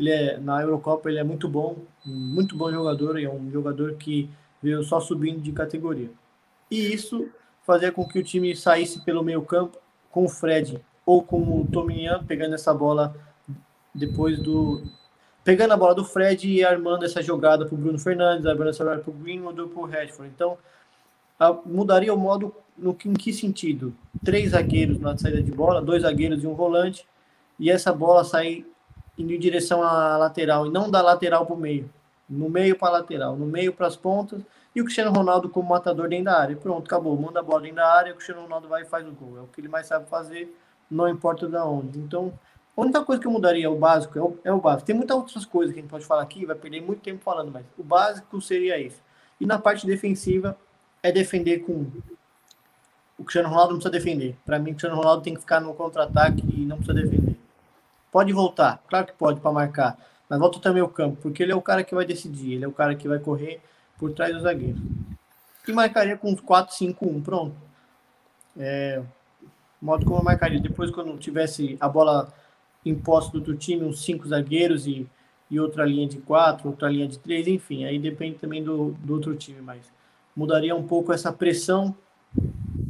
ele 0.01 0.10
é 0.10 0.38
na 0.38 0.62
Eurocopa 0.62 1.10
ele 1.10 1.20
é 1.20 1.24
muito 1.24 1.48
bom, 1.48 1.77
muito 2.03 2.55
bom 2.55 2.72
jogador, 2.72 3.20
e 3.20 3.25
é 3.25 3.29
um 3.29 3.51
jogador 3.51 3.93
que 3.96 4.29
veio 4.62 4.84
só 4.84 5.00
subindo 5.00 5.39
de 5.39 5.51
categoria. 5.51 6.10
E 6.70 6.93
isso 6.93 7.29
fazia 7.63 7.91
com 7.91 8.08
que 8.08 8.20
o 8.20 8.24
time 8.24 8.55
saísse 8.55 9.01
pelo 9.05 9.24
meio-campo 9.24 9.77
com 10.10 10.25
o 10.25 10.29
Fred 10.29 10.81
ou 11.05 11.22
com 11.24 11.62
o 11.62 11.67
Tominhan 11.72 12.24
pegando 12.25 12.55
essa 12.55 12.74
bola 12.74 13.15
depois 13.93 14.39
do 14.39 14.81
pegando 15.43 15.74
a 15.74 15.77
bola 15.77 15.93
do 15.93 16.05
Fred 16.05 16.48
e 16.48 16.63
armando 16.63 17.05
essa 17.05 17.22
jogada 17.22 17.65
para 17.65 17.75
o 17.75 17.77
Bruno 17.77 18.00
Fernandes, 18.00 18.46
armando 18.46 18.70
essa 18.70 18.84
jogada 18.84 19.01
para 19.01 19.12
o 19.12 19.13
Greenwood 19.13 19.62
ou 19.62 19.67
para 19.67 19.81
o 19.81 19.86
Rashford. 19.86 20.31
Então, 20.34 20.58
a, 21.39 21.51
mudaria 21.65 22.13
o 22.13 22.17
modo 22.17 22.53
no 22.77 22.96
em 23.05 23.13
que 23.13 23.34
sentido? 23.34 23.93
Três 24.24 24.51
zagueiros 24.51 25.00
na 25.00 25.17
saída 25.17 25.41
de 25.41 25.51
bola, 25.51 25.81
dois 25.81 26.03
zagueiros 26.03 26.43
e 26.43 26.48
um 26.48 26.53
volante, 26.53 27.08
e 27.60 27.70
essa 27.72 27.91
bola 27.91 28.24
sair 28.24 28.65
indo 29.17 29.33
em 29.33 29.39
direção 29.39 29.83
à 29.83 30.17
lateral, 30.17 30.67
e 30.67 30.69
não 30.69 30.89
da 30.89 31.01
lateral 31.01 31.45
para 31.45 31.55
o 31.55 31.59
meio. 31.59 31.89
No 32.29 32.49
meio 32.49 32.77
para 32.77 32.87
a 32.89 32.91
lateral, 32.99 33.35
no 33.35 33.45
meio 33.45 33.73
para 33.73 33.87
as 33.87 33.95
pontas, 33.95 34.41
e 34.73 34.81
o 34.81 34.85
Cristiano 34.85 35.11
Ronaldo 35.11 35.49
como 35.49 35.69
matador 35.69 36.07
dentro 36.07 36.25
da 36.25 36.39
área. 36.39 36.55
Pronto, 36.55 36.85
acabou. 36.85 37.15
Manda 37.17 37.41
a 37.41 37.43
bola 37.43 37.61
dentro 37.61 37.77
da 37.77 37.93
área, 37.93 38.13
o 38.13 38.15
Cristiano 38.15 38.41
Ronaldo 38.41 38.67
vai 38.67 38.83
e 38.83 38.85
faz 38.85 39.05
o 39.05 39.11
gol. 39.11 39.37
É 39.37 39.41
o 39.41 39.47
que 39.47 39.59
ele 39.59 39.67
mais 39.67 39.85
sabe 39.85 40.07
fazer, 40.09 40.55
não 40.89 41.09
importa 41.09 41.47
da 41.47 41.65
onde. 41.65 41.99
Então, 41.99 42.33
a 42.75 42.81
única 42.81 43.03
coisa 43.03 43.21
que 43.21 43.27
eu 43.27 43.31
mudaria, 43.31 43.69
o 43.69 43.77
básico, 43.77 44.17
é 44.17 44.21
o, 44.21 44.37
é 44.45 44.51
o 44.53 44.61
básico. 44.61 44.85
Tem 44.85 44.95
muitas 44.95 45.17
outras 45.17 45.45
coisas 45.45 45.73
que 45.73 45.79
a 45.79 45.81
gente 45.81 45.91
pode 45.91 46.05
falar 46.05 46.21
aqui, 46.21 46.45
vai 46.45 46.55
perder 46.55 46.81
muito 46.81 47.01
tempo 47.01 47.21
falando, 47.21 47.51
mas 47.51 47.65
o 47.77 47.83
básico 47.83 48.39
seria 48.41 48.79
isso. 48.79 49.01
E 49.39 49.45
na 49.45 49.59
parte 49.59 49.85
defensiva, 49.85 50.57
é 51.03 51.11
defender 51.11 51.59
com. 51.59 51.87
O 53.17 53.23
Cristiano 53.23 53.49
Ronaldo 53.49 53.73
não 53.73 53.79
precisa 53.79 53.91
defender. 53.91 54.35
Para 54.45 54.57
mim, 54.57 54.71
o 54.71 54.73
Cristiano 54.73 54.95
Ronaldo 54.95 55.21
tem 55.21 55.33
que 55.33 55.41
ficar 55.41 55.59
no 55.59 55.73
contra-ataque 55.73 56.43
e 56.55 56.65
não 56.65 56.77
precisa 56.77 56.93
defender. 56.93 57.37
Pode 58.11 58.33
voltar, 58.33 58.83
claro 58.89 59.07
que 59.07 59.13
pode 59.13 59.39
para 59.39 59.51
marcar, 59.51 59.97
mas 60.29 60.39
volta 60.39 60.59
também 60.59 60.83
o 60.83 60.89
campo, 60.89 61.17
porque 61.21 61.41
ele 61.41 61.51
é 61.51 61.55
o 61.55 61.61
cara 61.61 61.83
que 61.83 61.95
vai 61.95 62.05
decidir, 62.05 62.53
ele 62.53 62.65
é 62.65 62.67
o 62.67 62.73
cara 62.73 62.93
que 62.95 63.07
vai 63.07 63.19
correr 63.19 63.61
por 63.97 64.11
trás 64.11 64.33
do 64.33 64.41
zagueiro. 64.41 64.77
E 65.67 65.71
marcaria 65.71 66.17
com 66.17 66.35
4-5-1, 66.35 67.23
pronto. 67.23 67.55
É, 68.57 69.01
modo 69.81 70.05
como 70.05 70.19
eu 70.19 70.23
marcaria. 70.23 70.59
Depois, 70.59 70.91
quando 70.91 71.17
tivesse 71.17 71.77
a 71.79 71.87
bola 71.87 72.33
imposta 72.85 73.31
do 73.31 73.39
outro 73.39 73.55
time, 73.55 73.83
uns 73.83 74.03
cinco 74.03 74.27
zagueiros 74.27 74.85
e, 74.85 75.07
e 75.49 75.59
outra 75.59 75.85
linha 75.85 76.07
de 76.07 76.17
quatro, 76.17 76.69
outra 76.69 76.89
linha 76.89 77.07
de 77.07 77.17
três, 77.17 77.47
enfim, 77.47 77.85
aí 77.85 77.99
depende 77.99 78.37
também 78.37 78.63
do, 78.63 78.91
do 78.99 79.13
outro 79.13 79.35
time, 79.35 79.61
mas 79.61 79.91
mudaria 80.35 80.75
um 80.75 80.87
pouco 80.87 81.13
essa 81.13 81.31
pressão 81.31 81.95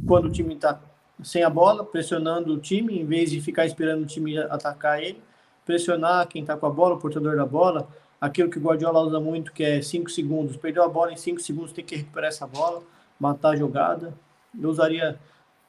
quando 0.06 0.26
o 0.26 0.30
time 0.30 0.54
está 0.54 0.80
sem 1.22 1.42
a 1.42 1.50
bola, 1.50 1.84
pressionando 1.84 2.54
o 2.54 2.58
time, 2.58 2.98
em 2.98 3.04
vez 3.04 3.30
de 3.30 3.40
ficar 3.40 3.66
esperando 3.66 4.02
o 4.02 4.06
time 4.06 4.38
atacar 4.38 5.02
ele, 5.02 5.22
pressionar 5.64 6.26
quem 6.28 6.42
está 6.42 6.56
com 6.56 6.66
a 6.66 6.70
bola, 6.70 6.94
o 6.94 6.98
portador 6.98 7.36
da 7.36 7.46
bola, 7.46 7.88
aquilo 8.20 8.50
que 8.50 8.58
o 8.58 8.62
Guardiola 8.62 9.00
usa 9.00 9.20
muito, 9.20 9.52
que 9.52 9.62
é 9.62 9.82
5 9.82 10.10
segundos. 10.10 10.56
Perdeu 10.56 10.82
a 10.82 10.88
bola 10.88 11.12
em 11.12 11.16
5 11.16 11.40
segundos, 11.40 11.72
tem 11.72 11.84
que 11.84 11.96
recuperar 11.96 12.28
essa 12.28 12.46
bola, 12.46 12.82
matar 13.18 13.50
a 13.50 13.56
jogada. 13.56 14.14
Eu 14.60 14.68
usaria 14.68 15.18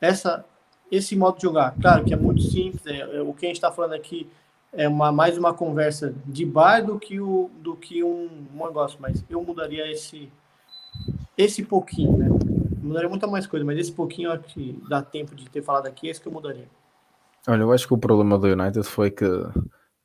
essa, 0.02 0.46
esse 0.92 1.16
modo 1.16 1.38
de 1.38 1.44
jogar. 1.44 1.76
Claro 1.82 2.04
que 2.04 2.14
é 2.14 2.18
muito 2.18 2.42
simples, 2.42 2.86
é, 2.86 3.18
é 3.18 3.22
o 3.22 3.34
que 3.34 3.46
a 3.46 3.50
gente 3.50 3.58
está 3.58 3.72
falando 3.72 3.94
aqui 3.94 4.30
é 4.76 4.88
uma, 4.88 5.12
mais 5.12 5.38
uma 5.38 5.54
conversa 5.54 6.14
de 6.26 6.46
bar 6.46 6.84
do 6.84 7.00
que, 7.00 7.20
o, 7.20 7.50
do 7.60 7.76
que 7.76 8.04
um, 8.04 8.48
um 8.54 8.66
negócio, 8.66 8.98
mas 9.00 9.24
eu 9.30 9.42
mudaria 9.44 9.90
esse, 9.92 10.32
esse 11.38 11.64
pouquinho, 11.64 12.18
né? 12.18 12.28
Mudaria 12.84 13.10
muita 13.10 13.28
mais 13.28 13.48
coisa, 13.48 13.66
mas 13.66 13.80
esse 13.80 13.92
pouquinho 13.92 14.32
acho 14.32 14.44
que 14.44 14.78
dá 14.90 15.02
tempo 15.02 15.34
de 15.34 15.50
ter 15.50 15.62
falado 15.62 15.88
aqui, 15.88 16.10
esse 16.10 16.20
que 16.20 16.28
eu 16.28 16.32
mudaria. 16.32 16.68
Olha, 17.48 17.62
eu 17.62 17.72
acho 17.72 17.88
que 17.88 17.94
o 17.94 17.98
problema 17.98 18.38
do 18.38 18.48
United 18.48 18.84
foi 18.84 19.10
que 19.10 19.26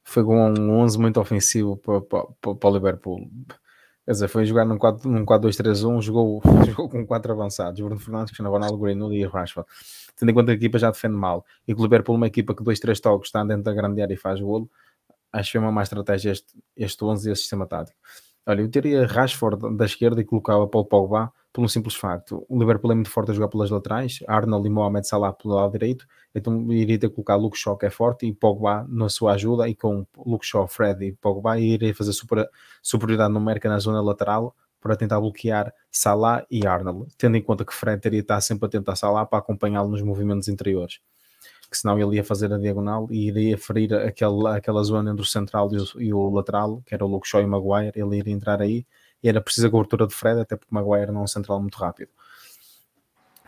foi 0.04 0.24
com 0.24 0.52
um 0.52 0.78
11 0.78 0.98
muito 0.98 1.20
ofensivo 1.20 1.76
para, 1.76 2.00
para, 2.00 2.54
para 2.54 2.70
o 2.70 2.72
Liverpool. 2.72 3.28
Quer 4.04 4.12
dizer, 4.12 4.28
foi 4.28 4.46
jogar 4.46 4.64
num 4.64 4.78
4-2-3-1, 4.78 6.00
jogou, 6.00 6.40
jogou 6.66 6.88
com 6.88 7.06
4 7.06 7.32
avançados, 7.32 7.80
Bruno 7.80 8.00
Fernandes, 8.00 8.30
Cristiano 8.30 8.50
Ronaldo, 8.50 8.78
Greenwood 8.78 9.14
e 9.14 9.26
Rashford. 9.26 9.68
Tendo 10.16 10.30
em 10.30 10.34
conta 10.34 10.46
que 10.46 10.52
a 10.52 10.54
equipa 10.54 10.78
já 10.78 10.90
defende 10.90 11.14
mal 11.14 11.44
e 11.66 11.74
que 11.74 11.80
o 11.80 11.84
Liverpool 11.84 12.14
é 12.14 12.16
uma 12.16 12.26
equipa 12.26 12.54
que 12.54 12.62
2-3 12.62 13.00
toques 13.00 13.28
está 13.28 13.44
dentro 13.44 13.64
da 13.64 13.74
grande 13.74 14.00
área 14.00 14.14
e 14.14 14.16
faz 14.16 14.40
golo, 14.40 14.70
acho 15.32 15.52
que 15.52 15.58
foi 15.58 15.60
uma 15.60 15.72
má 15.72 15.82
estratégia 15.82 16.30
este, 16.30 16.54
este 16.76 17.04
11 17.04 17.28
e 17.28 17.32
este 17.32 17.42
sistema 17.42 17.66
tático. 17.66 17.98
Olha, 18.46 18.62
eu 18.62 18.70
teria 18.70 19.06
Rashford 19.06 19.76
da 19.76 19.84
esquerda 19.84 20.20
e 20.22 20.24
colocava 20.24 20.66
Paul 20.66 20.86
Pogba 20.86 21.30
por 21.59 21.64
um 21.64 21.68
simples 21.68 21.97
facto. 21.97 22.47
O 22.49 22.57
Liverpool 22.57 22.92
é 22.92 22.94
muito 22.94 23.11
forte 23.11 23.33
a 23.33 23.35
jogar 23.35 23.49
pelas 23.49 23.68
laterais, 23.68 24.21
Arnold 24.29 24.64
e 24.64 24.71
Mohamed 24.71 25.09
Salah 25.09 25.33
pelo 25.33 25.57
lado 25.57 25.73
direito, 25.73 26.07
então 26.33 26.73
iria 26.73 26.97
ter 26.97 27.09
colocar 27.09 27.35
Luke 27.35 27.59
Shaw 27.59 27.77
que 27.77 27.85
é 27.85 27.90
forte 27.90 28.27
e 28.27 28.33
Pogba 28.33 28.87
na 28.88 29.09
sua 29.09 29.33
ajuda 29.33 29.68
e 29.68 29.75
com 29.75 30.07
Luke 30.25 30.47
Shaw, 30.47 30.68
Fred 30.68 31.05
e 31.05 31.12
Pogba 31.14 31.59
iria 31.59 31.92
fazer 31.92 32.12
super, 32.12 32.49
superioridade 32.81 33.35
numérica 33.35 33.68
na 33.68 33.81
zona 33.81 34.01
lateral 34.01 34.55
para 34.81 34.94
tentar 34.94 35.18
bloquear 35.18 35.75
Salah 35.90 36.47
e 36.49 36.64
Arnold, 36.64 37.09
tendo 37.18 37.37
em 37.37 37.42
conta 37.42 37.64
que 37.64 37.75
Fred 37.75 38.01
teria 38.01 38.21
estar 38.21 38.40
sempre 38.40 38.66
atento 38.66 38.92
a 38.92 38.94
Salah 38.94 39.27
para 39.27 39.40
acompanhá-lo 39.40 39.88
nos 39.88 40.01
movimentos 40.01 40.47
interiores 40.47 41.01
que 41.68 41.77
senão 41.77 41.99
ele 41.99 42.16
ia 42.16 42.25
fazer 42.25 42.53
a 42.53 42.57
diagonal 42.57 43.09
e 43.11 43.27
iria 43.27 43.59
ferir 43.59 43.92
aquela, 43.92 44.57
aquela 44.57 44.83
zona 44.85 45.11
entre 45.11 45.23
o 45.23 45.27
central 45.27 45.68
e 45.73 45.77
o, 45.77 46.03
e 46.03 46.14
o 46.14 46.31
lateral, 46.31 46.83
que 46.87 46.94
era 46.94 47.05
o 47.05 47.09
Luke 47.09 47.29
Shaw 47.29 47.42
e 47.42 47.44
o 47.44 47.49
Maguire, 47.49 47.92
ele 47.94 48.16
iria 48.16 48.33
entrar 48.33 48.62
aí 48.62 48.87
e 49.22 49.28
era 49.28 49.40
preciso 49.40 49.66
a 49.66 49.70
cobertura 49.70 50.07
de 50.07 50.14
Fred, 50.14 50.40
até 50.40 50.57
porque 50.57 50.74
Maguire 50.74 51.12
não 51.12 51.20
é 51.20 51.24
um 51.24 51.26
central 51.26 51.61
muito 51.61 51.76
rápido. 51.76 52.11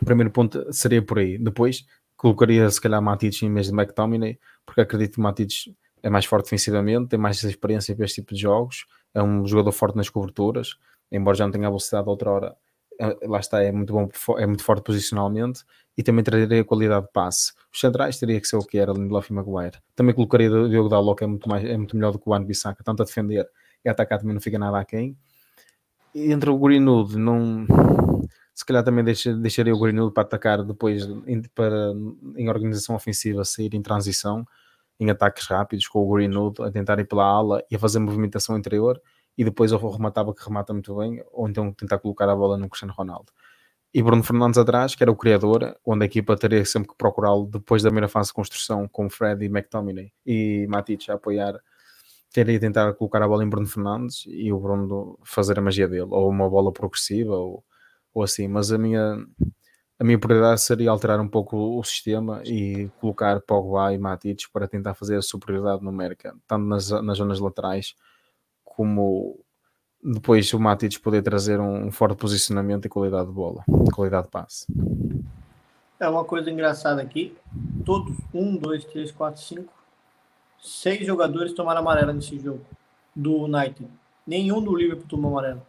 O 0.00 0.04
primeiro 0.04 0.30
ponto 0.30 0.72
seria 0.72 1.02
por 1.02 1.18
aí. 1.18 1.38
Depois 1.38 1.84
colocaria 2.16 2.68
se 2.70 2.80
calhar 2.80 3.00
Matic 3.00 3.42
em 3.42 3.52
vez 3.52 3.68
de 3.68 3.72
McTominay, 3.72 4.38
porque 4.64 4.80
acredito 4.80 5.14
que 5.14 5.20
Matic 5.20 5.74
é 6.02 6.10
mais 6.10 6.24
forte 6.24 6.44
defensivamente, 6.44 7.08
tem 7.08 7.18
mais 7.18 7.42
experiência 7.42 7.94
para 7.94 8.04
este 8.04 8.20
tipo 8.20 8.34
de 8.34 8.40
jogos, 8.40 8.86
é 9.14 9.22
um 9.22 9.46
jogador 9.46 9.72
forte 9.72 9.96
nas 9.96 10.08
coberturas, 10.08 10.76
embora 11.10 11.36
já 11.36 11.44
não 11.44 11.52
tenha 11.52 11.66
a 11.66 11.70
velocidade 11.70 12.08
outra 12.08 12.30
hora, 12.30 12.56
é, 12.98 13.26
lá 13.26 13.40
está, 13.40 13.62
é 13.62 13.72
muito 13.72 13.92
bom, 13.92 14.08
é 14.38 14.46
muito 14.46 14.62
forte 14.62 14.82
posicionalmente 14.82 15.64
e 15.96 16.02
também 16.02 16.22
traria 16.22 16.64
qualidade 16.64 17.06
de 17.06 17.12
passe. 17.12 17.52
Os 17.72 17.80
centrais 17.80 18.18
teria 18.18 18.40
que 18.40 18.46
ser 18.46 18.56
o 18.56 18.64
que 18.64 18.78
era 18.78 18.92
Lindelof 18.92 19.30
e 19.30 19.32
Maguire. 19.32 19.78
Também 19.94 20.14
colocaria 20.14 20.50
o 20.50 20.68
Diogo 20.68 20.88
Dalot, 20.88 21.16
que 21.16 21.24
é 21.24 21.26
muito, 21.26 21.48
mais, 21.48 21.64
é 21.64 21.76
muito 21.76 21.96
melhor 21.96 22.12
do 22.12 22.18
que 22.18 22.28
o 22.28 22.32
Wan 22.32 22.44
Bissaka, 22.44 22.84
tanto 22.84 23.02
a 23.02 23.06
defender 23.06 23.48
e 23.82 23.88
a 23.88 23.92
atacar 23.92 24.18
também 24.18 24.34
não 24.34 24.40
fica 24.40 24.58
nada 24.58 24.78
aquém 24.78 25.16
entre 26.14 26.50
o 26.50 26.58
Greenwood, 26.58 27.16
não 27.18 27.66
se 28.54 28.64
calhar 28.64 28.84
também 28.84 29.02
deixa, 29.02 29.32
deixaria 29.34 29.74
o 29.74 29.78
Greenwood 29.78 30.12
para 30.12 30.22
atacar 30.22 30.62
depois 30.62 31.06
em, 31.26 31.42
para, 31.54 31.92
em 32.36 32.48
organização 32.48 32.94
ofensiva, 32.94 33.44
sair 33.44 33.74
em 33.74 33.80
transição, 33.80 34.44
em 34.98 35.10
ataques 35.10 35.46
rápidos, 35.46 35.88
com 35.88 36.00
o 36.00 36.12
Greenwood 36.12 36.62
a 36.62 36.70
tentar 36.70 36.98
ir 36.98 37.06
pela 37.06 37.24
ala 37.24 37.64
e 37.70 37.76
a 37.76 37.78
fazer 37.78 37.98
movimentação 38.00 38.58
interior 38.58 39.00
e 39.38 39.44
depois 39.44 39.72
ou 39.72 39.90
rematava 39.90 40.34
que 40.34 40.44
remata 40.44 40.74
muito 40.74 40.94
bem, 40.94 41.24
ou 41.32 41.48
então 41.48 41.72
tentar 41.72 41.98
colocar 41.98 42.28
a 42.28 42.36
bola 42.36 42.58
no 42.58 42.68
Cristiano 42.68 42.92
Ronaldo. 42.92 43.32
E 43.94 44.02
Bruno 44.02 44.22
Fernandes 44.22 44.58
atrás, 44.58 44.94
que 44.94 45.02
era 45.02 45.10
o 45.10 45.16
criador, 45.16 45.76
onde 45.84 46.04
a 46.04 46.06
equipa 46.06 46.36
teria 46.36 46.64
sempre 46.64 46.90
que 46.90 46.96
procurá-lo 46.96 47.46
depois 47.46 47.82
da 47.82 47.88
primeira 47.88 48.08
fase 48.08 48.28
de 48.28 48.34
construção 48.34 48.86
com 48.86 49.08
Fred 49.08 49.42
e 49.42 49.48
McTominay 49.48 50.12
e 50.24 50.66
Matic 50.68 51.08
a 51.08 51.14
apoiar 51.14 51.58
teria 52.32 52.58
tentar 52.60 52.92
colocar 52.94 53.22
a 53.22 53.28
bola 53.28 53.44
em 53.44 53.48
Bruno 53.48 53.66
Fernandes 53.66 54.24
e 54.26 54.52
o 54.52 54.58
Bruno 54.58 55.18
fazer 55.24 55.58
a 55.58 55.62
magia 55.62 55.88
dele, 55.88 56.08
ou 56.10 56.28
uma 56.28 56.48
bola 56.48 56.72
progressiva, 56.72 57.34
ou, 57.34 57.64
ou 58.14 58.22
assim. 58.22 58.46
Mas 58.48 58.72
a 58.72 58.78
minha, 58.78 59.18
a 59.98 60.04
minha 60.04 60.18
prioridade 60.18 60.60
seria 60.60 60.90
alterar 60.90 61.20
um 61.20 61.28
pouco 61.28 61.78
o 61.78 61.82
sistema 61.82 62.42
e 62.44 62.88
colocar 63.00 63.40
Pogba 63.40 63.92
e 63.92 63.98
Matic 63.98 64.44
para 64.52 64.68
tentar 64.68 64.94
fazer 64.94 65.16
a 65.16 65.22
superioridade 65.22 65.82
numérica, 65.82 66.34
tanto 66.46 66.64
nas, 66.66 66.90
nas 66.90 67.18
zonas 67.18 67.40
laterais 67.40 67.94
como 68.64 69.38
depois 70.02 70.52
o 70.54 70.58
Matic 70.58 70.98
poder 71.00 71.22
trazer 71.22 71.60
um 71.60 71.90
forte 71.90 72.16
posicionamento 72.16 72.86
e 72.86 72.88
qualidade 72.88 73.28
de 73.28 73.34
bola, 73.34 73.62
qualidade 73.92 74.26
de 74.26 74.30
passe. 74.30 74.66
É 75.98 76.08
uma 76.08 76.24
coisa 76.24 76.50
engraçada 76.50 77.02
aqui. 77.02 77.36
Todos, 77.84 78.16
um, 78.32 78.56
dois, 78.56 78.84
três, 78.86 79.12
quatro, 79.12 79.42
cinco, 79.42 79.70
seis 80.62 81.06
jogadores 81.06 81.52
tomaram 81.52 81.80
amarelo 81.80 82.12
nesse 82.12 82.38
jogo 82.38 82.64
do 83.14 83.44
United. 83.44 83.88
Nenhum 84.26 84.62
do 84.62 84.74
Liverpool 84.74 85.06
tomou 85.08 85.32
amarelo. 85.32 85.62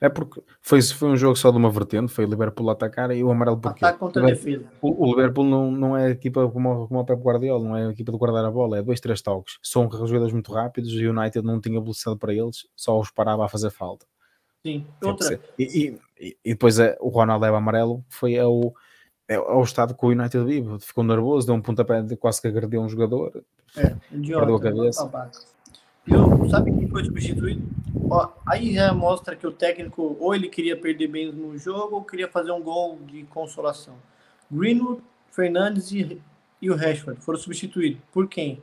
É 0.00 0.08
porque 0.08 0.42
foi, 0.62 0.80
foi 0.80 1.10
um 1.10 1.16
jogo 1.16 1.36
só 1.36 1.50
de 1.50 1.58
uma 1.58 1.68
vertente, 1.68 2.10
foi 2.10 2.24
o 2.24 2.28
Liverpool 2.28 2.70
atacar 2.70 3.10
e 3.10 3.22
o 3.22 3.30
amarelo 3.30 3.58
porque 3.58 3.84
Ataque 3.84 3.98
contra 3.98 4.22
a 4.22 4.26
defesa. 4.26 4.64
o, 4.80 5.08
o 5.08 5.10
Liverpool 5.10 5.44
não, 5.44 5.70
não 5.70 5.96
é 5.96 6.08
equipa 6.08 6.48
como, 6.48 6.88
como 6.88 7.00
o 7.00 7.04
Pep 7.04 7.20
Guardiola, 7.20 7.62
não 7.62 7.76
é 7.76 7.86
a 7.86 7.90
equipa 7.90 8.10
de 8.10 8.16
guardar 8.16 8.42
a 8.46 8.50
bola, 8.50 8.78
é 8.78 8.82
dois, 8.82 8.98
três 8.98 9.20
toques. 9.20 9.58
São 9.62 9.90
jogadores 9.90 10.32
muito 10.32 10.50
rápidos 10.52 10.90
e 10.92 11.06
o 11.06 11.10
United 11.10 11.44
não 11.44 11.60
tinha 11.60 11.78
velocidade 11.78 12.18
para 12.18 12.32
eles, 12.32 12.66
só 12.74 12.98
os 12.98 13.10
parava 13.10 13.44
a 13.44 13.48
fazer 13.48 13.70
falta. 13.70 14.06
Sim. 14.64 14.86
Outra. 15.02 15.38
E, 15.58 15.98
e, 16.18 16.36
e 16.44 16.50
depois 16.50 16.78
é, 16.78 16.96
o 16.98 17.10
Ronaldo 17.10 17.44
leva 17.44 17.58
amarelo, 17.58 18.02
foi 18.08 18.38
ao, 18.38 18.74
é, 19.30 19.36
ao 19.36 19.62
estado 19.62 19.94
que 19.94 20.04
o 20.04 20.08
United 20.08 20.44
vive, 20.44 20.80
ficou 20.80 21.04
nervoso, 21.04 21.46
deu 21.46 21.54
um 21.54 21.62
pontapé, 21.62 22.02
de- 22.02 22.16
quase 22.16 22.42
que 22.42 22.48
agrediu 22.48 22.80
um 22.80 22.88
jogador. 22.88 23.44
É, 23.76 23.94
idiota. 24.10 24.44
Perdeu 24.44 24.56
a 24.56 24.60
cabeça. 24.60 25.32
Eu, 26.04 26.48
sabe 26.50 26.72
quem 26.72 26.88
foi 26.88 27.04
substituído? 27.04 27.62
Ó, 28.10 28.28
aí 28.44 28.74
já 28.74 28.92
mostra 28.92 29.36
que 29.36 29.46
o 29.46 29.52
técnico 29.52 30.16
ou 30.18 30.34
ele 30.34 30.48
queria 30.48 30.76
perder 30.76 31.06
bem 31.06 31.30
no 31.30 31.56
jogo 31.56 31.94
ou 31.96 32.04
queria 32.04 32.26
fazer 32.26 32.50
um 32.50 32.60
gol 32.60 32.98
de 33.06 33.22
consolação. 33.24 33.94
Greenwood, 34.50 35.00
Fernandes 35.30 35.92
e, 35.92 36.20
e 36.60 36.68
o 36.68 36.74
Rashford 36.74 37.20
foram 37.20 37.38
substituídos. 37.38 38.00
Por 38.12 38.26
quem? 38.26 38.60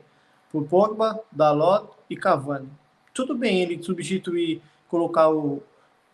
Por 0.52 0.64
Pogba, 0.64 1.18
Dalot 1.32 1.88
e 2.10 2.16
Cavani. 2.16 2.68
Tudo 3.14 3.34
bem 3.34 3.62
ele 3.62 3.82
substituir, 3.82 4.60
colocar 4.86 5.30
o 5.30 5.62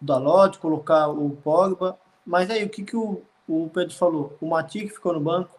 Dalot, 0.00 0.58
colocar 0.58 1.08
o 1.08 1.30
Pogba, 1.42 1.98
mas 2.24 2.48
aí 2.50 2.64
o 2.64 2.68
que, 2.68 2.84
que 2.84 2.96
o, 2.96 3.20
o 3.48 3.70
Pedro 3.72 3.94
falou? 3.94 4.36
O 4.40 4.48
Matic 4.48 4.90
ficou 4.90 5.12
no 5.12 5.20
banco, 5.20 5.58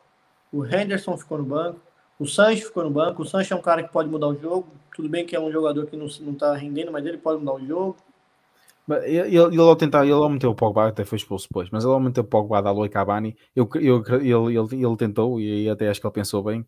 o 0.52 0.66
Henderson 0.66 1.18
ficou 1.18 1.38
no 1.38 1.44
banco, 1.44 1.80
o 2.20 2.26
Sancho 2.26 2.66
ficou 2.66 2.84
no 2.84 2.90
banco. 2.90 3.22
O 3.22 3.26
Sancho 3.26 3.54
é 3.54 3.58
um 3.58 3.62
cara 3.62 3.84
que 3.84 3.92
pode 3.92 4.10
mudar 4.10 4.28
o 4.28 4.36
jogo. 4.36 4.68
Tudo 4.96 5.10
bem 5.10 5.26
que 5.26 5.36
é 5.36 5.40
um 5.40 5.52
jogador 5.52 5.86
que 5.86 5.98
não, 5.98 6.08
não 6.22 6.34
tá 6.34 6.56
rendendo, 6.56 6.92
mas 6.92 7.06
ele 7.06 7.18
pode 7.18 7.40
mudar 7.40 7.54
o 7.54 7.66
jogo. 7.66 7.98
Ele, 9.04 9.36
ele, 9.36 9.60
ao 9.60 9.76
tentar, 9.76 10.04
ele 10.04 10.14
ao 10.14 10.30
meter 10.30 10.46
o 10.46 10.54
Pogba, 10.54 10.88
até 10.88 11.04
foi 11.04 11.18
expulso 11.18 11.48
depois, 11.50 11.70
mas 11.72 11.84
ele 11.84 11.92
ao 11.92 12.00
meter 12.00 12.22
o 12.22 12.24
Pogba, 12.24 12.62
Dalot 12.62 12.86
e 12.86 12.90
Cavani, 12.90 13.36
eu, 13.56 13.68
eu, 13.76 14.04
ele, 14.22 14.32
ele, 14.32 14.86
ele 14.86 14.96
tentou, 14.96 15.42
e 15.42 15.68
até 15.68 15.90
acho 15.90 16.00
que 16.00 16.06
ele 16.06 16.14
pensou 16.14 16.44
bem, 16.44 16.64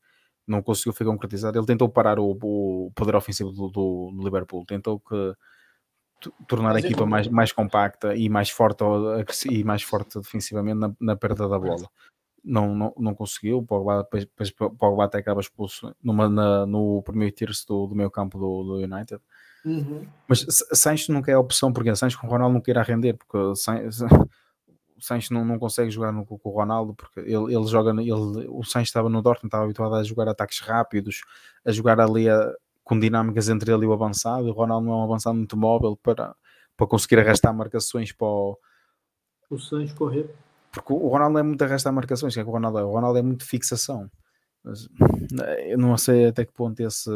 não 0.47 0.63
conseguiu 0.63 0.93
ficar 0.93 1.11
concretizado, 1.11 1.59
ele 1.59 1.67
tentou 1.67 1.87
parar 1.87 2.17
o, 2.19 2.35
o 2.41 2.91
poder 2.95 3.15
ofensivo 3.15 3.51
do, 3.51 3.69
do 3.69 4.11
Liverpool, 4.23 4.65
tentou 4.65 4.99
que 4.99 5.35
tornar 6.47 6.71
a 6.71 6.73
Mas 6.75 6.83
equipa 6.85 7.05
mais, 7.05 7.27
mais 7.27 7.51
compacta 7.51 8.15
e 8.15 8.29
mais 8.29 8.49
forte, 8.49 8.83
e 9.49 9.63
mais 9.63 9.83
forte 9.83 10.19
defensivamente 10.19 10.77
na, 10.79 10.91
na 10.99 11.15
perda 11.15 11.47
da 11.47 11.59
bola. 11.59 11.89
Não, 12.43 12.73
não, 12.73 12.93
não 12.97 13.13
conseguiu, 13.15 13.61
Pogba, 13.61 14.07
depois, 14.11 14.51
Pogba 14.51 15.03
até 15.05 15.17
acaba 15.17 15.41
expulso 15.41 15.93
numa, 16.01 16.29
na- 16.29 16.65
no 16.65 17.01
primeiro 17.03 17.35
terço 17.35 17.67
do, 17.67 17.87
do 17.87 17.95
meio 17.95 18.09
campo 18.09 18.37
do, 18.39 18.63
do 18.63 18.75
United. 18.75 19.21
Mas 20.27 20.43
S- 20.47 20.65
Sancho 20.73 21.11
nunca 21.11 21.29
é 21.31 21.33
a 21.33 21.39
opção, 21.39 21.73
porque 21.73 21.93
Sancho 21.95 22.17
com 22.19 22.27
o 22.27 22.29
Ronaldo 22.29 22.53
não 22.53 22.61
queira 22.61 22.81
render, 22.83 23.13
porque 23.13 23.35
o 23.37 23.55
San- 23.55 23.81
o 24.97 25.01
Sancho 25.01 25.33
não, 25.33 25.43
não 25.45 25.59
consegue 25.59 25.91
jogar 25.91 26.11
no, 26.11 26.25
com 26.25 26.39
o 26.41 26.51
Ronaldo, 26.53 26.93
porque 26.95 27.19
ele, 27.19 27.53
ele 27.53 27.67
joga, 27.67 27.91
ele, 27.91 28.11
o 28.49 28.63
Sancho 28.63 28.85
estava 28.87 29.09
no 29.09 29.21
Dortmund, 29.21 29.47
estava 29.49 29.65
habituado 29.65 29.95
a 29.95 30.03
jogar 30.03 30.27
ataques 30.29 30.59
rápidos, 30.59 31.21
a 31.65 31.71
jogar 31.71 31.99
ali 31.99 32.29
a- 32.29 32.53
com 32.87 32.97
dinâmicas 32.97 33.49
entre 33.49 33.69
ele 33.71 33.83
e 33.83 33.87
o 33.87 33.91
avançado, 33.91 34.47
o 34.47 34.53
Ronaldo 34.53 34.87
não 34.87 34.93
é 34.93 34.95
um 34.95 35.03
avançado 35.03 35.35
muito 35.35 35.57
móvel 35.57 35.97
para, 36.01 36.33
para 36.77 36.87
conseguir 36.87 37.19
arrastar 37.19 37.53
marcações 37.53 38.13
para 38.13 38.25
o, 38.25 38.57
O 39.49 39.59
Sancho 39.59 39.93
correr. 39.93 40.33
porque 40.71 40.93
o 40.93 41.07
Ronaldo 41.09 41.37
é 41.37 41.43
muito 41.43 41.61
arrastar 41.61 41.91
marcações, 41.91 42.33
que 42.33 42.39
é 42.39 42.43
que 42.43 42.49
o 42.49 42.53
Ronaldo 42.53 42.79
é? 42.79 42.83
O 42.85 42.91
Ronaldo 42.91 43.19
é 43.19 43.21
muito 43.21 43.45
fixação. 43.45 44.09
Mas, 44.63 44.87
eh, 45.43 45.73
eu 45.73 45.77
não 45.77 45.97
sei 45.97 46.27
até 46.27 46.45
que 46.45 46.53
ponto 46.53 46.79
esse 46.79 47.11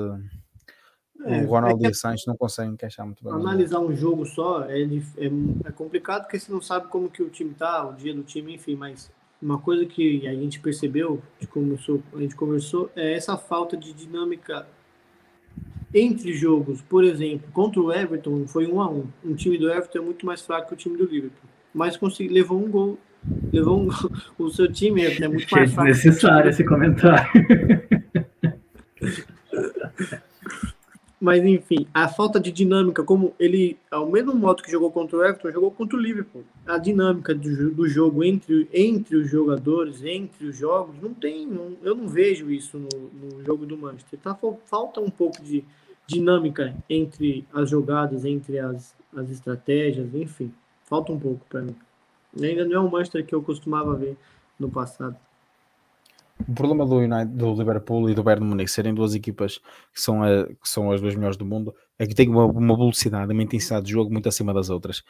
É, 1.23 1.41
o 1.41 1.47
Ronaldo 1.47 1.85
é 1.85 1.87
e 1.87 1.91
o 1.91 1.95
Sancho 1.95 2.25
não 2.27 2.35
conseguem 2.35 2.73
encaixar 2.73 3.05
muito 3.05 3.23
bem. 3.23 3.31
Analisar 3.31 3.79
um 3.79 3.95
jogo 3.95 4.25
só 4.25 4.63
é, 4.65 4.81
é, 4.81 5.31
é 5.65 5.71
complicado 5.71 6.23
porque 6.23 6.37
você 6.37 6.51
não 6.51 6.61
sabe 6.61 6.87
como 6.87 7.09
que 7.09 7.23
o 7.23 7.29
time 7.29 7.53
tá, 7.53 7.87
o 7.87 7.93
dia 7.93 8.13
do 8.13 8.23
time, 8.23 8.55
enfim, 8.55 8.75
mas 8.75 9.09
uma 9.41 9.57
coisa 9.57 9.85
que 9.85 10.27
a 10.27 10.33
gente 10.33 10.59
percebeu, 10.59 11.21
de 11.39 11.47
começou, 11.47 12.03
a 12.13 12.17
gente 12.17 12.35
conversou, 12.35 12.91
é 12.95 13.15
essa 13.15 13.37
falta 13.37 13.77
de 13.77 13.93
dinâmica 13.93 14.67
entre 15.93 16.33
jogos. 16.33 16.81
Por 16.81 17.03
exemplo, 17.03 17.47
contra 17.53 17.81
o 17.81 17.91
Everton 17.91 18.45
foi 18.47 18.67
um 18.67 18.81
a 18.81 18.89
um. 18.89 19.05
Um 19.23 19.35
time 19.35 19.57
do 19.57 19.69
Everton 19.69 19.99
é 19.99 20.01
muito 20.01 20.25
mais 20.25 20.41
fraco 20.41 20.69
que 20.69 20.73
o 20.73 20.77
time 20.77 20.97
do 20.97 21.05
Liverpool, 21.05 21.49
mas 21.73 21.97
consegui, 21.97 22.33
levou 22.33 22.63
um 22.63 22.69
gol. 22.69 22.97
Levou 23.51 23.81
um 23.81 23.87
gol. 23.87 24.11
O 24.37 24.49
seu 24.49 24.71
time 24.71 25.03
é, 25.03 25.21
é 25.21 25.27
muito 25.27 25.47
mais 25.51 25.73
fraco. 25.73 25.87
desnecessário 25.91 26.49
esse 26.49 26.63
comentário. 26.63 27.29
Mas 31.23 31.45
enfim, 31.45 31.85
a 31.93 32.07
falta 32.07 32.39
de 32.39 32.51
dinâmica, 32.51 33.03
como 33.03 33.35
ele, 33.39 33.77
ao 33.91 34.09
mesmo 34.09 34.33
modo 34.33 34.63
que 34.63 34.71
jogou 34.71 34.91
contra 34.91 35.17
o 35.17 35.23
Everton, 35.23 35.51
jogou 35.51 35.69
contra 35.69 35.95
o 35.95 36.01
Liverpool. 36.01 36.43
A 36.65 36.79
dinâmica 36.79 37.35
do, 37.35 37.69
do 37.69 37.87
jogo 37.87 38.23
entre, 38.23 38.67
entre 38.73 39.15
os 39.17 39.29
jogadores, 39.29 40.03
entre 40.03 40.47
os 40.47 40.57
jogos, 40.57 40.95
não 40.99 41.13
tem. 41.13 41.45
não- 41.45 41.77
eu 41.83 41.93
não 41.93 42.07
vejo 42.07 42.49
isso 42.49 42.79
no, 42.79 42.89
no 43.13 43.43
jogo 43.45 43.67
do 43.67 43.77
Manchester. 43.77 44.17
Tá, 44.19 44.33
fal- 44.33 44.59
falta 44.65 44.99
um 44.99 45.11
pouco 45.11 45.43
de 45.43 45.63
dinâmica 46.07 46.75
entre 46.89 47.45
as 47.53 47.69
jogadas, 47.69 48.25
entre 48.25 48.57
as, 48.57 48.95
as 49.15 49.29
estratégias, 49.29 50.15
enfim. 50.15 50.51
Falta 50.85 51.11
um 51.13 51.19
pouco 51.19 51.45
para 51.47 51.61
mim. 51.61 51.75
Ainda 52.41 52.65
não 52.65 52.73
é 52.77 52.79
o 52.79 52.89
Manchester 52.91 53.23
que 53.23 53.35
eu 53.35 53.43
costumava 53.43 53.93
ver 53.95 54.17
no 54.59 54.71
passado. 54.71 55.15
O 56.47 56.53
problema 56.53 56.85
do, 56.85 56.95
United, 56.97 57.35
do 57.35 57.53
Liverpool 57.53 58.09
e 58.09 58.13
do 58.13 58.23
Bayern 58.23 58.45
Munique 58.45 58.71
serem 58.71 58.93
duas 58.93 59.13
equipas 59.15 59.57
que 59.93 60.01
são, 60.01 60.23
a- 60.23 60.47
que 60.47 60.67
são 60.69 60.91
as 60.91 61.01
duas 61.01 61.15
melhores 61.15 61.37
do 61.37 61.45
mundo 61.45 61.73
é 61.99 62.05
que 62.07 62.15
têm 62.15 62.29
uma, 62.29 62.45
uma 62.45 62.75
velocidade, 62.75 63.31
uma 63.31 63.43
intensidade 63.43 63.85
de 63.85 63.91
jogo 63.91 64.11
muito 64.11 64.27
acima 64.29 64.53
das 64.53 64.69
outras. 64.69 65.03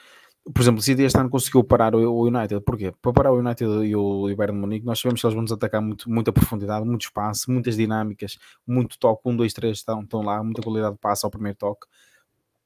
Por 0.54 0.62
exemplo, 0.62 0.80
o 0.80 0.84
City 0.84 1.04
este 1.04 1.20
ano 1.20 1.30
conseguiu 1.30 1.64
parar 1.64 1.94
o, 1.96 2.00
o 2.00 2.28
United. 2.28 2.62
Porquê? 2.62 2.92
Para 3.02 3.14
parar 3.14 3.32
o 3.32 3.38
United 3.40 3.64
e 3.86 3.96
o, 3.96 4.30
e 4.30 4.34
o 4.34 4.36
Bayern 4.36 4.60
Munique, 4.60 4.86
nós 4.86 5.00
sabemos 5.00 5.22
que 5.22 5.28
eles 5.28 5.36
vão 5.36 5.44
nos 5.44 5.52
atacar 5.52 5.82
muito, 5.82 6.10
muita 6.10 6.34
profundidade, 6.34 6.86
muito 6.86 7.04
espaço, 7.04 7.52
muitas 7.52 7.76
dinâmicas, 7.76 8.38
muito 8.68 8.98
toque. 8.98 9.22
Um, 9.30 9.36
dois, 9.38 9.54
três 9.54 9.78
estão, 9.78 10.02
estão 10.02 10.22
lá, 10.24 10.44
muita 10.44 10.62
qualidade 10.62 10.96
de 10.96 11.00
passe 11.00 11.26
ao 11.26 11.32
primeiro 11.32 11.58
toque. 11.58 11.86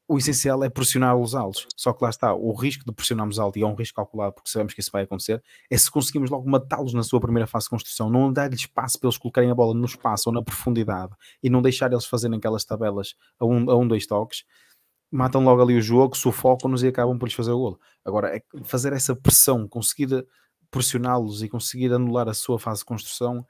O 0.08 0.18
essencial 0.18 0.64
é 0.64 0.70
pressionar 0.70 1.18
os 1.18 1.34
altos. 1.34 1.68
Só 1.76 1.92
que 1.92 2.04
lá 2.04 2.10
está, 2.10 2.34
o 2.34 2.54
risco 2.54 2.86
de 2.86 2.92
pressionarmos 2.92 3.40
alto, 3.40 3.58
e 3.58 3.64
é 3.64 3.66
um 3.66 3.74
risco 3.74 3.96
calculado 3.96 4.36
porque 4.36 4.50
sabemos 4.50 4.74
que 4.74 4.80
isso 4.80 4.92
vai 4.92 5.04
acontecer, 5.04 5.42
é 5.70 5.78
se 5.78 5.90
conseguimos 5.90 6.30
logo 6.30 6.48
matá-los 6.50 6.94
na 6.94 7.02
sua 7.02 7.20
primeira 7.20 7.48
fase 7.48 7.66
de 7.66 7.72
construção, 7.72 8.10
não 8.10 8.32
dar-lhes 8.32 8.62
espaço 8.62 9.00
para 9.00 9.08
eles 9.08 9.18
colocarem 9.18 9.50
a 9.50 9.56
bola 9.56 9.74
no 9.74 9.86
espaço 9.86 10.30
ou 10.30 10.34
na 10.34 10.44
profundidade 10.44 11.14
e 11.42 11.50
não 11.50 11.62
deixar 11.62 11.92
eles 11.92 12.06
fazerem 12.06 12.38
aquelas 12.38 12.64
tabelas 12.64 13.16
a 13.40 13.46
um, 13.46 13.70
a 13.70 13.76
um 13.76 13.88
dois 13.88 14.06
toques, 14.06 14.44
matam 15.12 15.44
logo 15.44 15.62
ali 15.62 15.76
o 15.76 15.82
jogo, 15.82 16.16
sufocam-nos 16.16 16.84
e 16.84 16.88
acabam 16.88 17.18
por 17.18 17.26
lhes 17.26 17.36
fazer 17.36 17.52
o 17.52 17.58
golo. 17.58 17.80
Agora, 18.04 18.36
é 18.36 18.42
fazer 18.64 18.94
essa 18.94 19.16
pressão, 19.16 19.68
conseguir 19.68 20.26
pressioná-los 20.70 21.42
e 21.42 21.50
conseguir 21.50 21.94
anular 21.94 22.28
a 22.30 22.34
sua 22.34 22.60
fase 22.60 22.80
de 22.80 22.86
construção 22.86 23.46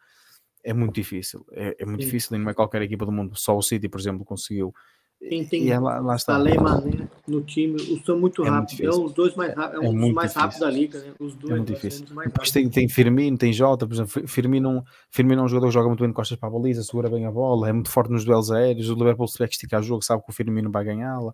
é 0.66 0.74
muito 0.74 0.96
difícil. 0.96 1.46
É, 1.52 1.76
é 1.80 1.86
muito 1.86 2.02
Sim. 2.02 2.06
difícil 2.08 2.36
e 2.36 2.40
não 2.40 2.50
é 2.50 2.54
qualquer 2.54 2.82
equipa 2.82 3.06
do 3.06 3.12
mundo. 3.12 3.36
Só 3.36 3.56
o 3.56 3.62
City, 3.62 3.88
por 3.88 4.00
exemplo, 4.00 4.26
conseguiu. 4.26 4.74
Quem 5.20 5.44
tem 5.46 5.64
E 5.64 5.72
é 5.72 5.76
e 5.76 5.80
Mané 5.80 7.08
no 7.28 7.42
time, 7.42 7.76
os 7.76 8.06
são 8.06 8.20
muito 8.20 8.44
É 8.46 8.52
muito 8.52 8.54
rápidos. 8.60 8.74
É, 8.80 8.84
difícil. 8.84 9.06
os 9.06 9.14
dois 9.14 9.36
mais 9.36 9.56
rápidos, 9.56 9.74
é 9.82 9.86
É 9.86 9.90
um 9.90 9.92
dos 9.92 10.00
muito 10.02 10.16
mais 10.16 10.34
rápidos 10.34 10.60
da 10.60 10.70
liga, 10.70 11.00
né? 11.00 11.14
Os 11.20 11.34
dois 11.36 11.52
É 11.54 11.56
muito 11.58 11.74
difícil. 11.74 12.02
dos 12.06 12.12
mais 12.14 12.28
Depois 12.28 12.50
rápidos. 12.50 12.52
tem, 12.52 12.70
tem 12.70 12.90
Firmino, 12.90 13.38
tem 13.38 13.52
Jota, 13.54 13.88
por 13.88 13.94
exemplo, 13.94 14.12
Fi- 14.12 14.28
Firmino, 14.28 14.84
Firmino 15.10 15.42
é 15.42 15.46
um 15.46 15.48
jogador 15.48 15.68
que 15.68 15.74
joga 15.74 15.88
muito 15.88 16.02
bem 16.02 16.10
de 16.10 16.14
costas 16.16 16.38
para 16.38 16.50
a 16.50 16.52
baliza, 16.52 16.84
segura 16.84 17.10
bem 17.10 17.26
a 17.26 17.32
bola, 17.32 17.68
é 17.70 17.74
muito 17.74 17.90
forte 17.90 18.12
nos 18.12 18.24
duelos 18.24 18.52
aéreos, 18.52 18.90
o 18.90 18.94
Liverpool 18.94 19.28
se 19.28 19.34
tiver 19.34 19.48
que 19.48 19.54
esticar 19.56 19.80
o 19.80 19.84
jogo 19.84 20.04
sabe 20.04 20.24
que 20.24 20.30
o 20.30 20.34
Firmino 20.34 20.70
vai 20.70 20.84
ganhá-la. 20.84 21.34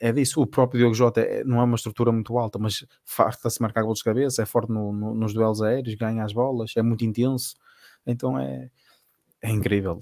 É 0.00 0.12
disso, 0.12 0.42
o 0.42 0.46
próprio 0.46 0.78
Diogo 0.80 0.94
Jota 0.94 1.20
é- 1.20 1.44
não 1.44 1.60
é 1.60 1.64
uma 1.64 1.76
estrutura 1.76 2.10
muito 2.12 2.36
alta, 2.36 2.58
mas 2.58 2.84
farta-se 3.04 3.62
marcar 3.62 3.84
gols 3.84 3.98
de 3.98 4.04
cabeça, 4.04 4.42
é 4.42 4.46
forte 4.46 4.70
no- 4.70 4.92
no- 4.92 5.14
nos 5.14 5.32
duelos 5.32 5.62
aéreos, 5.62 5.94
ganha 5.94 6.24
as 6.24 6.32
bolas, 6.32 6.72
é 6.76 6.82
muito 6.82 7.04
intenso, 7.04 7.54
então 8.06 8.38
é, 8.38 8.68
é 9.40 9.50
incrível. 9.50 10.00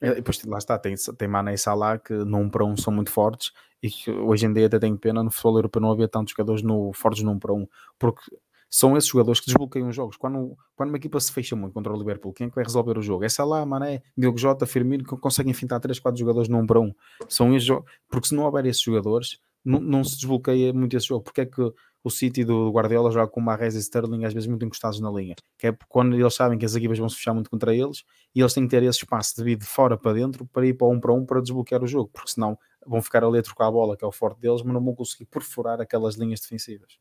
É, 0.00 0.08
e 0.08 0.14
depois 0.16 0.42
lá 0.44 0.58
está, 0.58 0.78
tem, 0.78 0.94
tem 1.16 1.28
Mané 1.28 1.54
e 1.54 1.58
Salah 1.58 1.98
que 1.98 2.12
num 2.12 2.48
para 2.48 2.64
um 2.64 2.76
são 2.76 2.92
muito 2.92 3.10
fortes 3.10 3.52
e 3.82 3.90
que 3.90 4.10
hoje 4.10 4.46
em 4.46 4.52
dia 4.52 4.66
até 4.66 4.78
tenho 4.78 4.96
pena 4.96 5.22
no 5.22 5.30
futebol 5.30 5.58
europeu 5.58 5.82
não 5.82 5.90
haver 5.92 6.08
tantos 6.08 6.32
jogadores 6.32 6.62
no, 6.62 6.92
fortes 6.92 7.22
num 7.22 7.38
para 7.38 7.52
um, 7.52 7.66
porque 7.98 8.22
são 8.70 8.96
esses 8.96 9.10
jogadores 9.10 9.40
que 9.40 9.46
desbloqueiam 9.46 9.88
os 9.88 9.96
jogos. 9.96 10.16
Quando, 10.16 10.56
quando 10.76 10.90
uma 10.90 10.96
equipa 10.96 11.18
se 11.18 11.32
fecha 11.32 11.56
muito 11.56 11.72
contra 11.72 11.92
o 11.92 11.96
Liverpool, 11.96 12.32
quem 12.32 12.46
é 12.46 12.50
que 12.50 12.54
vai 12.54 12.64
resolver 12.64 12.96
o 12.96 13.02
jogo? 13.02 13.24
É 13.24 13.28
Salah, 13.28 13.66
Mané, 13.66 14.00
Diogo 14.16 14.38
Jota, 14.38 14.64
Firmino, 14.64 15.02
que 15.02 15.16
conseguem 15.16 15.52
fintar 15.52 15.80
3, 15.80 15.98
4 15.98 16.18
jogadores 16.18 16.48
num 16.48 16.64
para 16.64 16.78
um. 16.78 16.94
São 17.28 17.54
esses, 17.54 17.68
porque 18.08 18.28
se 18.28 18.34
não 18.34 18.44
houver 18.44 18.64
esses 18.66 18.80
jogadores, 18.80 19.40
não, 19.64 19.80
não 19.80 20.04
se 20.04 20.16
desbloqueia 20.16 20.72
muito 20.72 20.96
esse 20.96 21.08
jogo. 21.08 21.24
Porque 21.24 21.40
é 21.40 21.46
que 21.46 21.72
o 22.02 22.10
City 22.10 22.44
do 22.44 22.70
Guardiola 22.70 23.10
joga 23.10 23.28
com 23.28 23.40
Mahrez 23.40 23.74
e 23.74 23.78
Sterling 23.78 24.24
às 24.24 24.32
vezes 24.32 24.46
muito 24.48 24.64
encostados 24.64 25.00
na 25.00 25.10
linha? 25.10 25.34
Que 25.58 25.68
é 25.68 25.76
quando 25.88 26.14
eles 26.18 26.34
sabem 26.34 26.58
que 26.58 26.64
as 26.64 26.74
equipas 26.74 26.98
vão 26.98 27.08
se 27.08 27.16
fechar 27.16 27.34
muito 27.34 27.50
contra 27.50 27.74
eles 27.74 28.04
e 28.34 28.40
eles 28.40 28.52
têm 28.54 28.64
que 28.64 28.70
ter 28.70 28.82
esse 28.82 28.98
espaço 29.00 29.34
de 29.36 29.44
vir 29.44 29.56
de 29.56 29.66
fora 29.66 29.96
para 29.96 30.12
dentro 30.14 30.46
para 30.46 30.66
ir 30.66 30.74
para 30.74 30.86
um 30.88 30.98
para 31.00 31.12
um 31.12 31.24
para 31.26 31.40
desbloquear 31.40 31.82
o 31.82 31.86
jogo, 31.86 32.10
porque 32.12 32.30
senão 32.30 32.58
vão 32.86 33.02
ficar 33.02 33.22
ali 33.24 33.38
a 33.38 33.42
trocar 33.42 33.66
a 33.66 33.70
bola, 33.70 33.96
que 33.96 34.04
é 34.04 34.08
o 34.08 34.12
forte 34.12 34.40
deles, 34.40 34.62
mas 34.62 34.72
não 34.72 34.82
vão 34.82 34.94
conseguir 34.94 35.26
perfurar 35.26 35.80
aquelas 35.80 36.14
linhas 36.16 36.40
defensivas. 36.40 36.98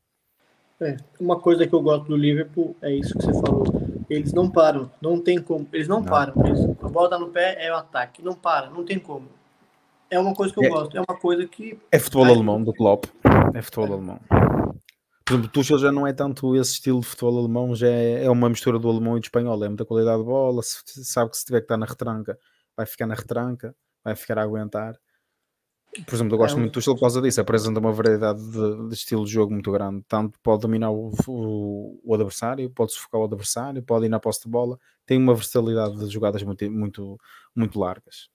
É, 0.82 0.96
uma 1.20 1.38
coisa 1.40 1.68
que 1.68 1.74
eu 1.74 1.82
gosto 1.82 2.06
do 2.06 2.16
Liverpool 2.16 2.76
é 2.82 2.94
isso 2.94 3.18
que 3.18 3.26
você 3.26 3.34
falou. 3.42 3.66
Eles 4.10 4.34
não 4.34 4.50
param, 4.50 4.90
não 5.02 5.22
tem 5.22 5.40
como. 5.42 5.68
Eles 5.74 5.88
não, 5.88 6.00
Não. 6.00 6.06
param. 6.08 6.34
Eles, 6.46 6.60
a 6.82 6.88
bola 6.88 7.10
tá 7.10 7.20
no 7.20 7.28
pé, 7.30 7.58
é 7.60 7.72
o 7.72 7.76
ataque. 7.76 8.24
Não 8.24 8.34
para, 8.34 8.70
não 8.70 8.84
tem 8.84 8.98
como. 8.98 9.28
É 10.10 10.18
uma 10.18 10.34
coisa 10.34 10.54
que 10.54 10.60
eu 10.60 10.64
É. 10.64 10.70
gosto. 10.70 10.98
É 10.98 11.00
uma 11.02 11.20
coisa 11.20 11.46
que 11.46 11.78
É 11.92 12.00
futebol 12.00 12.26
alemão 12.26 12.64
do 12.64 12.74
Klopp. 12.74 13.06
É 13.54 13.62
futebol 13.62 13.94
alemão. 13.94 14.20
Por 15.30 15.34
exemplo, 15.34 15.48
o 15.48 15.52
Tuchel 15.52 15.78
já 15.78 15.92
não 15.92 16.08
é 16.08 16.12
tanto 16.12 16.56
esse 16.56 16.72
estilo 16.72 17.02
de 17.02 17.06
futebol 17.06 17.38
alemão, 17.38 17.76
já 17.76 17.88
é, 17.88 18.26
é 18.26 18.32
uma 18.32 18.50
mistura 18.50 18.80
do 18.80 18.90
alemão 18.90 19.16
e 19.16 19.20
do 19.20 19.26
espanhol, 19.26 19.64
é 19.64 19.68
muita 19.68 19.86
qualidade 19.86 20.18
de 20.18 20.26
bola, 20.26 20.64
se, 20.64 20.82
sabe 21.06 21.30
que 21.30 21.38
se 21.38 21.46
tiver 21.46 21.60
que 21.60 21.66
estar 21.66 21.78
na 21.78 21.86
retranca, 21.86 22.36
vai 22.76 22.88
ficar 22.88 23.06
na 23.06 23.14
retranca, 23.14 23.76
vai 24.04 24.16
ficar 24.16 24.40
a 24.40 24.42
aguentar. 24.42 24.98
Por 26.04 26.16
exemplo, 26.16 26.34
eu 26.34 26.38
gosto 26.40 26.56
é, 26.56 26.60
muito 26.60 26.72
do 26.72 26.74
Tuchel 26.74 26.96
por 26.96 27.02
causa 27.02 27.22
disso, 27.22 27.40
apresenta 27.40 27.80
uma 27.80 27.92
variedade 27.92 28.42
de, 28.42 28.88
de 28.88 28.94
estilo 28.96 29.24
de 29.24 29.32
jogo 29.32 29.54
muito 29.54 29.72
grande, 29.72 30.04
tanto 30.08 30.40
pode 30.42 30.64
dominar 30.64 30.90
o, 30.90 31.12
o, 31.28 32.02
o, 32.04 32.16
adversário, 32.16 32.68
pode 32.72 32.94
sufocar 32.94 33.22
o 33.22 33.26
adversário, 33.26 33.84
pode 33.84 34.08
ir 34.08 34.10
na 34.10 34.20
posse 34.20 34.42
de 34.42 34.50
bola, 34.50 34.80
tem 35.06 35.20
uma 35.20 35.36
versatilidade 35.36 35.96
de 35.96 36.12
jogadas 36.12 36.42
muito, 36.42 36.72
muito, 36.72 37.20
muito 37.56 37.80
largas. 37.80 38.32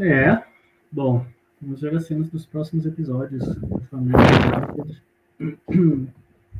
É, 0.00 0.42
bom, 0.90 1.24
vamos 1.60 1.80
ver 1.80 1.94
as 1.94 2.06
cenas 2.06 2.28
dos 2.28 2.44
próximos 2.44 2.86
episódios. 2.86 3.44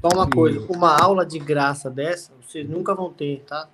Só 0.00 0.08
uma 0.14 0.28
coisa, 0.28 0.60
uma 0.70 1.00
aula 1.00 1.24
de 1.24 1.38
graça 1.38 1.90
dessa, 1.90 2.32
vocês 2.40 2.68
nunca 2.68 2.94
vão 2.94 3.12
ter, 3.12 3.42
tá? 3.46 3.68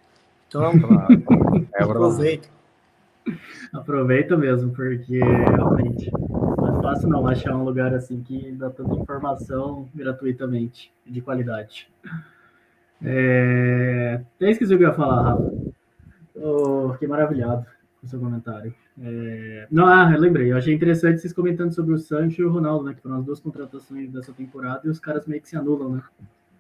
Então, 0.46 0.70
é 1.74 1.82
aproveita. 1.82 2.48
Aproveita 3.72 4.36
mesmo, 4.36 4.72
porque 4.72 5.18
realmente 5.18 6.10
não 6.12 6.78
é 6.78 6.82
fácil 6.82 7.08
não 7.08 7.26
achar 7.26 7.54
um 7.54 7.64
lugar 7.64 7.94
assim 7.94 8.22
que 8.22 8.52
dá 8.52 8.70
tanta 8.70 8.94
informação 8.94 9.88
gratuitamente 9.94 10.92
de 11.06 11.20
qualidade. 11.20 11.88
É... 13.02 14.20
Até 14.36 14.50
esqueci 14.50 14.74
o 14.74 14.78
que 14.78 14.84
eu 14.84 14.88
ia 14.88 14.94
falar, 14.94 15.22
Rafa. 15.22 15.52
Oh, 16.34 16.92
fiquei 16.94 17.08
maravilhado 17.08 17.66
com 18.00 18.06
o 18.06 18.08
seu 18.08 18.18
comentário. 18.18 18.74
É... 19.00 19.66
Não, 19.70 19.86
ah, 19.86 20.10
eu 20.12 20.20
lembrei. 20.20 20.52
Eu 20.52 20.56
achei 20.56 20.74
interessante 20.74 21.20
vocês 21.20 21.32
comentando 21.32 21.72
sobre 21.72 21.94
o 21.94 21.98
Sancho 21.98 22.42
e 22.42 22.44
o 22.44 22.50
Ronaldo, 22.50 22.84
né? 22.84 22.94
Que 22.94 23.00
foram 23.02 23.16
as 23.16 23.24
duas 23.24 23.40
contratações 23.40 24.10
dessa 24.10 24.32
temporada 24.32 24.80
e 24.84 24.88
os 24.88 24.98
caras 24.98 25.26
meio 25.26 25.40
que 25.40 25.48
se 25.48 25.56
anulam, 25.56 25.96
né? 25.96 26.02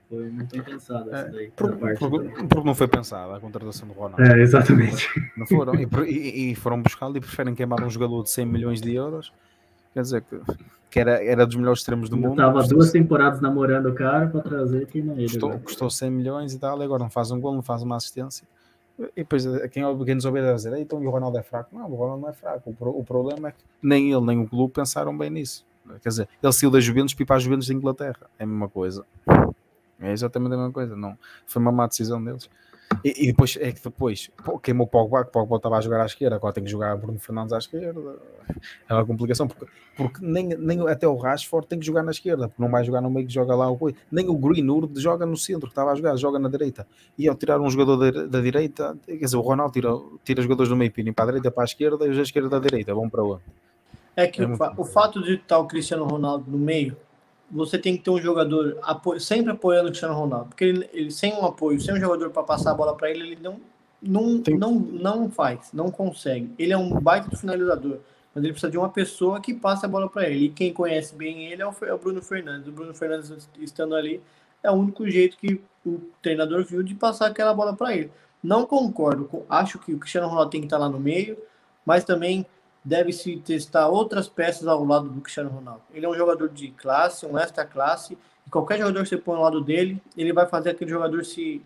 Foi 0.08 0.30
muito 0.30 0.50
bem 0.50 0.62
pensado 0.62 1.10
essa 1.10 1.28
é, 1.28 1.30
daí. 1.30 1.50
Por, 1.50 1.76
porque 1.76 2.64
não 2.64 2.74
foi 2.74 2.88
pensada 2.88 3.36
a 3.36 3.40
contratação 3.40 3.86
do 3.86 3.92
Ronaldo. 3.92 4.22
É, 4.22 4.40
exatamente. 4.40 5.06
Não 5.36 5.46
foram. 5.46 5.74
E, 5.74 5.86
e, 6.06 6.52
e 6.52 6.54
foram 6.54 6.80
buscá-lo 6.80 7.16
e 7.16 7.20
preferem 7.20 7.54
queimar 7.54 7.84
um 7.84 7.90
jogador 7.90 8.22
de 8.22 8.30
100 8.30 8.46
milhões 8.46 8.80
de 8.80 8.94
euros. 8.94 9.32
Quer 9.92 10.02
dizer 10.02 10.22
que, 10.22 10.40
que 10.90 10.98
era, 10.98 11.22
era 11.22 11.46
dos 11.46 11.56
melhores 11.56 11.80
extremos 11.80 12.08
do 12.08 12.16
Eu 12.16 12.20
mundo. 12.20 12.32
Estava 12.32 12.62
duas 12.62 12.90
temporadas 12.90 13.40
namorando 13.40 13.86
o 13.86 13.94
cara 13.94 14.28
para 14.28 14.40
trazer 14.40 14.86
queima 14.86 15.12
ele. 15.12 15.24
Custou, 15.24 15.58
custou 15.58 15.90
100 15.90 16.10
milhões 16.10 16.54
e 16.54 16.58
tal, 16.58 16.80
e 16.80 16.84
agora 16.84 17.02
não 17.02 17.10
faz 17.10 17.30
um 17.30 17.38
gol, 17.38 17.54
não 17.54 17.62
faz 17.62 17.82
uma 17.82 17.96
assistência. 17.96 18.46
E 18.98 19.22
depois 19.22 19.44
quem, 19.70 19.82
quem 20.04 20.14
nos 20.14 20.24
deve 20.24 20.54
dizer, 20.54 20.76
então 20.78 21.02
e 21.02 21.06
o 21.06 21.10
Ronaldo 21.10 21.38
é 21.38 21.42
fraco? 21.42 21.74
Não, 21.76 21.88
o 21.88 21.94
Ronaldo 21.94 22.22
não 22.22 22.28
é 22.28 22.32
fraco. 22.32 22.74
O, 22.80 23.00
o 23.00 23.04
problema 23.04 23.48
é 23.48 23.52
que 23.52 23.58
nem 23.80 24.10
ele 24.12 24.24
nem 24.24 24.40
o 24.40 24.48
clube 24.48 24.72
pensaram 24.74 25.16
bem 25.16 25.30
nisso. 25.30 25.64
Quer 26.02 26.08
dizer, 26.08 26.28
ele 26.42 26.52
saiu 26.52 26.70
da 26.70 26.80
Juventus 26.80 27.14
para 27.14 27.22
ir 27.22 27.26
para 27.26 27.36
a 27.36 27.38
Juventus 27.38 27.68
da 27.68 27.74
Inglaterra. 27.74 28.30
É 28.38 28.44
a 28.44 28.46
mesma 28.46 28.68
coisa. 28.68 29.06
É 30.00 30.12
exatamente 30.12 30.54
a 30.54 30.56
mesma 30.56 30.72
coisa. 30.72 30.96
Não, 30.96 31.16
foi 31.46 31.62
uma 31.62 31.72
má 31.72 31.86
decisão 31.86 32.22
deles. 32.22 32.50
E, 33.04 33.24
e 33.24 33.26
depois 33.28 33.56
é 33.60 33.70
que 33.70 33.82
depois 33.82 34.30
queimou 34.62 34.86
o 34.86 34.90
Pogba, 34.90 35.22
que 35.22 35.30
o 35.30 35.32
Pogba 35.32 35.56
estava 35.56 35.76
a 35.76 35.80
jogar 35.80 36.00
à 36.02 36.06
esquerda, 36.06 36.36
agora 36.36 36.54
tem 36.54 36.64
que 36.64 36.70
jogar 36.70 36.96
Bruno 36.96 37.18
Fernandes 37.18 37.52
à 37.52 37.58
esquerda. 37.58 38.16
É 38.88 38.94
uma 38.94 39.04
complicação, 39.04 39.46
porque, 39.46 39.66
porque 39.96 40.24
nem, 40.24 40.48
nem 40.48 40.88
até 40.88 41.06
o 41.06 41.16
Rashford 41.16 41.66
tem 41.66 41.78
que 41.78 41.86
jogar 41.86 42.02
na 42.02 42.10
esquerda, 42.10 42.48
porque 42.48 42.60
não 42.62 42.70
vai 42.70 42.82
jogar 42.84 43.00
no 43.00 43.10
meio 43.10 43.26
que 43.26 43.32
joga 43.32 43.54
lá 43.54 43.70
o 43.70 43.78
Nem 44.10 44.28
o 44.28 44.34
Greenwood 44.34 45.00
joga 45.00 45.26
no 45.26 45.36
centro, 45.36 45.66
que 45.66 45.72
estava 45.72 45.92
a 45.92 45.94
jogar, 45.94 46.16
joga 46.16 46.38
na 46.38 46.48
direita. 46.48 46.86
E 47.16 47.28
ao 47.28 47.34
tirar 47.34 47.60
um 47.60 47.70
jogador 47.70 47.96
da, 47.96 48.26
da 48.26 48.40
direita, 48.40 48.96
quer 49.06 49.16
dizer, 49.16 49.36
o 49.36 49.40
Ronaldo 49.40 49.72
tira, 49.72 49.90
tira 50.24 50.42
jogadores 50.42 50.70
do 50.70 50.76
meio 50.76 50.90
pino 50.90 51.12
para 51.12 51.24
a 51.24 51.26
direita 51.28 51.50
para 51.50 51.64
a 51.64 51.66
esquerda 51.66 52.06
e 52.06 52.10
os 52.10 52.16
da 52.16 52.22
esquerda 52.22 52.48
da 52.48 52.58
direita, 52.58 52.94
vão 52.94 53.08
para 53.08 53.22
onde? 53.22 53.42
É 54.16 54.26
que 54.26 54.42
é 54.42 54.46
o, 54.46 54.56
o 54.78 54.84
fato 54.84 55.22
de 55.22 55.34
estar 55.34 55.58
o 55.58 55.66
Cristiano 55.66 56.04
Ronaldo 56.04 56.50
no 56.50 56.58
meio 56.58 56.96
você 57.50 57.78
tem 57.78 57.96
que 57.96 58.02
ter 58.02 58.10
um 58.10 58.20
jogador 58.20 58.78
apoio, 58.82 59.20
sempre 59.20 59.52
apoiando 59.52 59.86
o 59.86 59.90
Cristiano 59.90 60.14
Ronaldo, 60.14 60.46
porque 60.48 60.64
ele, 60.64 60.88
ele 60.92 61.10
sem 61.10 61.32
um 61.32 61.44
apoio, 61.44 61.80
sem 61.80 61.94
um 61.94 62.00
jogador 62.00 62.30
para 62.30 62.42
passar 62.42 62.72
a 62.72 62.74
bola 62.74 62.94
para 62.96 63.10
ele, 63.10 63.32
ele 63.32 63.38
não 63.42 63.60
não, 64.00 64.40
tem... 64.40 64.56
não 64.56 64.74
não 64.74 65.30
faz, 65.30 65.70
não 65.72 65.90
consegue. 65.90 66.52
Ele 66.58 66.72
é 66.72 66.76
um 66.76 67.00
baita 67.00 67.28
do 67.28 67.36
finalizador, 67.36 67.98
mas 68.34 68.44
ele 68.44 68.52
precisa 68.52 68.70
de 68.70 68.78
uma 68.78 68.90
pessoa 68.90 69.40
que 69.40 69.52
passe 69.54 69.84
a 69.84 69.88
bola 69.88 70.08
para 70.08 70.28
ele. 70.28 70.46
E 70.46 70.48
quem 70.50 70.72
conhece 70.72 71.14
bem 71.14 71.46
ele 71.46 71.62
é 71.62 71.66
o, 71.66 71.74
é 71.82 71.92
o 71.92 71.98
Bruno 71.98 72.22
Fernandes. 72.22 72.68
O 72.68 72.72
Bruno 72.72 72.94
Fernandes 72.94 73.48
estando 73.58 73.96
ali 73.96 74.22
é 74.62 74.70
o 74.70 74.74
único 74.74 75.08
jeito 75.08 75.36
que 75.36 75.60
o 75.84 76.00
treinador 76.22 76.64
viu 76.64 76.82
de 76.82 76.94
passar 76.94 77.26
aquela 77.26 77.52
bola 77.54 77.74
para 77.74 77.96
ele. 77.96 78.10
Não 78.42 78.66
concordo, 78.66 79.24
com, 79.24 79.44
acho 79.48 79.78
que 79.78 79.92
o 79.92 79.98
Cristiano 79.98 80.28
Ronaldo 80.28 80.50
tem 80.50 80.60
que 80.60 80.66
estar 80.66 80.78
lá 80.78 80.88
no 80.88 81.00
meio, 81.00 81.36
mas 81.84 82.04
também 82.04 82.46
deve-se 82.88 83.36
testar 83.36 83.88
outras 83.88 84.28
peças 84.28 84.66
ao 84.66 84.82
lado 84.82 85.10
do 85.10 85.20
Cristiano 85.20 85.50
Ronaldo. 85.50 85.82
Ele 85.92 86.06
é 86.06 86.08
um 86.08 86.14
jogador 86.14 86.48
de 86.48 86.70
classe, 86.70 87.26
um 87.26 87.38
extra 87.38 87.64
classe, 87.64 88.16
e 88.46 88.50
qualquer 88.50 88.78
jogador 88.78 89.02
que 89.02 89.10
você 89.10 89.18
põe 89.18 89.36
ao 89.36 89.42
lado 89.42 89.60
dele, 89.60 90.00
ele 90.16 90.32
vai 90.32 90.46
fazer 90.46 90.70
aquele 90.70 90.90
jogador 90.90 91.22
se 91.24 91.60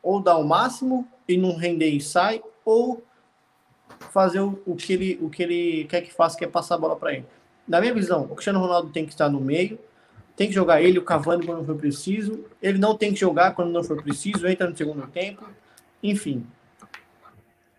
ou 0.00 0.20
dar 0.20 0.36
o 0.36 0.44
máximo 0.44 1.06
e 1.26 1.36
não 1.36 1.56
render 1.56 1.88
e 1.88 2.00
sai, 2.00 2.40
ou 2.64 3.02
fazer 4.12 4.38
o, 4.38 4.76
que, 4.76 4.92
ele, 4.92 5.18
o 5.20 5.28
que 5.28 5.42
ele 5.42 5.84
quer 5.86 6.00
que 6.02 6.14
faça, 6.14 6.38
que 6.38 6.44
é 6.44 6.48
passar 6.48 6.76
a 6.76 6.78
bola 6.78 6.94
para 6.94 7.14
ele. 7.14 7.26
Na 7.66 7.80
minha 7.80 7.92
visão, 7.92 8.22
o 8.22 8.36
Cristiano 8.36 8.60
Ronaldo 8.60 8.90
tem 8.90 9.04
que 9.04 9.10
estar 9.10 9.28
no 9.28 9.40
meio, 9.40 9.76
tem 10.36 10.46
que 10.46 10.54
jogar 10.54 10.80
ele, 10.80 11.00
o 11.00 11.02
Cavani 11.02 11.44
quando 11.44 11.66
for 11.66 11.74
preciso, 11.74 12.44
ele 12.62 12.78
não 12.78 12.96
tem 12.96 13.12
que 13.12 13.18
jogar 13.18 13.52
quando 13.52 13.72
não 13.72 13.82
for 13.82 14.00
preciso, 14.00 14.46
entra 14.46 14.70
no 14.70 14.76
segundo 14.76 15.08
tempo, 15.08 15.44
enfim. 16.00 16.46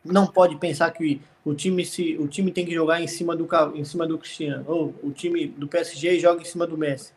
Não 0.08 0.28
pode 0.28 0.56
pensar 0.58 0.92
que 0.92 1.22
o 1.46 1.54
time 1.54 1.86
se 1.86 2.18
o 2.20 2.28
time 2.28 2.52
tem 2.52 2.66
que 2.66 2.74
jogar 2.74 3.02
em 3.02 3.08
cima 3.08 3.36
do 3.36 3.48
em 3.76 3.84
cima 3.84 4.06
do 4.08 4.18
Cristiano 4.18 4.64
ou 4.68 4.94
o 5.04 5.12
time 5.12 5.48
do 5.48 5.68
PSG 5.68 6.20
joga 6.20 6.42
em 6.42 6.46
cima 6.46 6.66
do 6.66 6.78
Messi. 6.78 7.12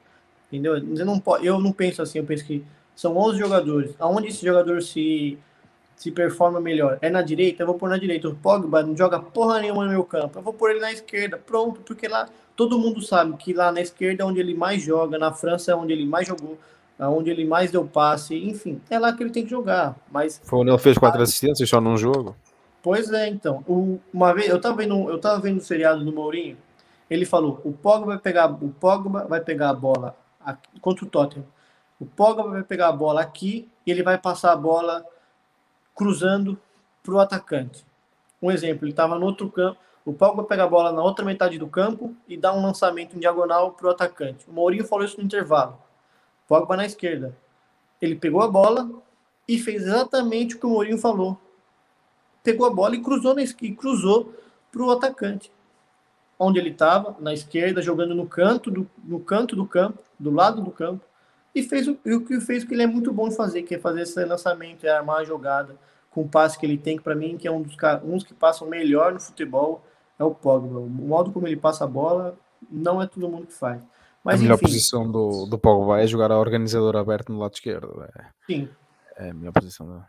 Entendeu? 0.49 0.77
Eu 0.77 1.07
não 1.07 1.23
eu 1.43 1.59
não 1.61 1.73
penso 1.73 2.03
assim, 2.03 2.19
eu 2.19 2.25
penso 2.25 2.45
que 2.45 2.65
são 2.95 3.17
11 3.17 3.39
jogadores. 3.39 3.95
Aonde 3.99 4.29
esse 4.29 4.45
jogador 4.45 4.83
se 4.83 5.39
se 5.97 6.11
performa 6.11 6.61
melhor? 6.61 6.99
É 7.03 7.11
na 7.11 7.21
direita? 7.21 7.63
Eu 7.63 7.67
vou 7.67 7.77
pôr 7.77 7.89
na 7.89 7.99
direita. 7.99 8.29
O 8.29 8.35
Pogba 8.35 8.83
não 8.83 8.97
joga 8.97 9.21
porra 9.21 9.61
nenhuma 9.61 9.85
no 9.85 9.91
meu 9.91 10.03
campo. 10.03 10.39
Eu 10.39 10.43
vou 10.43 10.53
pôr 10.53 10.71
ele 10.71 10.81
na 10.81 10.91
esquerda. 10.91 11.37
Pronto, 11.37 11.83
porque 11.83 12.09
lá 12.09 12.27
todo 12.61 12.79
mundo 12.79 13.01
sabe 13.01 13.35
que 13.39 13.55
lá 13.55 13.73
na 13.73 13.81
esquerda 13.81 14.23
é 14.23 14.27
onde 14.27 14.39
ele 14.39 14.53
mais 14.53 14.83
joga, 14.83 15.19
na 15.19 15.33
França 15.33 15.73
é 15.73 15.75
onde 15.75 15.95
ele 15.95 16.05
mais 16.05 16.29
jogou, 16.29 16.59
onde 16.99 17.31
ele 17.31 17.47
mais 17.47 17.71
deu 17.71 17.87
passe, 17.87 18.37
enfim, 18.37 18.79
é 18.91 18.99
lá 18.99 19.15
que 19.15 19.23
ele 19.23 19.31
tem 19.31 19.45
que 19.45 19.51
jogar. 19.51 19.97
Mas 20.11 20.39
foi 20.45 20.59
onde 20.59 20.71
ele 20.71 20.79
fez 20.79 20.99
quatro 20.99 21.23
assistências 21.23 21.67
só 21.67 21.81
num 21.81 21.97
jogo. 21.97 22.37
Pois 22.83 23.13
é, 23.13 23.29
então. 23.29 23.65
uma 24.13 24.35
vez 24.35 24.49
eu 24.49 24.61
tava 24.61 24.77
vendo, 24.77 25.11
eu 25.11 25.21
tava 25.21 25.41
vendo 25.41 25.59
o 25.59 25.63
seriado 25.63 26.05
do 26.05 26.13
Mourinho. 26.13 26.57
Ele 27.11 27.27
falou: 27.27 27.61
o 27.65 27.73
Pogba 27.73 28.07
vai 28.07 28.19
pegar, 28.19 28.47
o 28.47 28.71
Pogba 28.71 29.27
vai 29.27 29.41
pegar 29.41 29.71
a 29.71 29.75
bola 29.75 30.17
aqui, 30.41 30.81
contra 30.81 31.05
o 31.05 31.09
Tottenham. 31.09 31.47
O 32.01 32.07
Pogba 32.07 32.49
vai 32.49 32.63
pegar 32.63 32.89
a 32.89 32.93
bola 32.93 33.21
aqui 33.21 33.69
e 33.87 33.91
ele 33.91 34.03
vai 34.03 34.17
passar 34.17 34.53
a 34.53 34.57
bola 34.57 35.05
cruzando 35.95 36.59
para 37.03 37.15
o 37.15 37.21
atacante. 37.21 37.85
Um 38.41 38.51
exemplo, 38.51 38.85
ele 38.85 38.93
estava 38.93 39.19
no 39.19 39.27
outro 39.27 39.51
campo. 39.51 39.79
O 40.05 40.15
Pogba 40.15 40.45
pega 40.45 40.65
a 40.65 40.69
bola 40.69 40.93
na 40.93 41.03
outra 41.03 41.25
metade 41.25 41.59
do 41.59 41.69
campo 41.69 42.17
e 42.27 42.37
dá 42.39 42.55
um 42.55 42.63
lançamento 42.63 43.15
em 43.15 43.21
diagonal 43.21 43.73
para 43.73 43.89
o 43.89 43.91
atacante. 43.91 44.49
O 44.49 44.53
Mourinho 44.53 44.87
falou 44.87 45.05
isso 45.05 45.19
no 45.19 45.25
intervalo. 45.25 45.79
Pogba 46.49 46.77
na 46.77 46.87
esquerda. 46.87 47.37
Ele 48.01 48.17
pegou 48.17 48.41
a 48.41 48.49
bola 48.49 48.91
e 49.47 49.59
fez 49.59 49.83
exatamente 49.83 50.57
o 50.57 50.59
que 50.59 50.65
o 50.65 50.71
Mourinho 50.71 50.97
falou 50.97 51.39
pegou 52.43 52.67
a 52.67 52.71
bola 52.71 52.97
e 52.97 53.03
cruzou 53.03 53.35
na 53.35 53.43
e 53.43 53.73
cruzou 53.75 54.35
para 54.71 54.83
o 54.83 54.91
atacante, 54.91 55.53
onde 56.39 56.59
ele 56.59 56.71
estava 56.71 57.17
na 57.21 57.33
esquerda 57.33 57.83
jogando 57.83 58.15
no 58.15 58.27
canto 58.27 58.71
do 58.71 58.89
no 59.05 59.21
canto 59.21 59.57
do 59.57 59.67
campo, 59.67 59.99
do 60.19 60.31
lado 60.31 60.63
do 60.63 60.71
campo 60.71 61.05
e 61.55 61.63
fez 61.63 61.89
o, 61.89 61.93
o 61.93 62.21
que 62.21 62.41
fez 62.41 62.63
o 62.63 62.67
que 62.67 62.75
ele 62.75 62.83
é 62.83 62.87
muito 62.87 63.13
bom 63.13 63.29
em 63.29 63.33
fazer, 63.33 63.63
que 63.63 63.75
é 63.75 63.79
fazer 63.79 64.03
esse 64.03 64.25
lançamento, 64.25 64.85
é 64.85 64.91
armar 64.91 65.21
a 65.21 65.25
jogada 65.25 65.77
com 66.11 66.23
o 66.23 66.29
passe 66.29 66.59
que 66.59 66.67
ele 66.67 66.79
tem, 66.79 66.97
que 66.97 67.03
para 67.03 67.15
mim 67.15 67.37
que 67.37 67.47
é 67.47 67.51
um 67.51 67.63
dos 67.63 67.77
uns 68.05 68.25
que 68.25 68.35
passam 68.35 68.69
melhor 68.69 69.13
no 69.13 69.21
futebol 69.21 69.83
é 70.19 70.25
o 70.25 70.35
Pogba. 70.35 70.79
O 70.79 70.89
modo 70.89 71.33
como 71.33 71.47
ele 71.47 71.57
passa 71.57 71.85
a 71.85 71.87
bola 71.87 72.37
não 72.71 73.01
é 73.01 73.07
todo 73.07 73.29
mundo 73.29 73.47
que 73.47 73.55
faz. 73.55 73.83
Mas, 74.23 74.39
a 74.39 74.43
melhor 74.43 74.57
enfim, 74.57 74.67
posição 74.67 75.11
do, 75.11 75.47
do 75.47 75.59
Pogba 75.59 76.01
é 76.01 76.07
jogar 76.07 76.31
a 76.31 76.39
organizadora 76.39 77.01
aberta 77.01 77.33
no 77.33 77.39
lado 77.39 77.55
esquerdo. 77.55 78.03
É, 78.03 78.27
sim. 78.47 78.69
É 79.17 79.31
a 79.31 79.35
melhor 79.35 79.53
posição. 79.53 79.87
Do... 79.87 80.05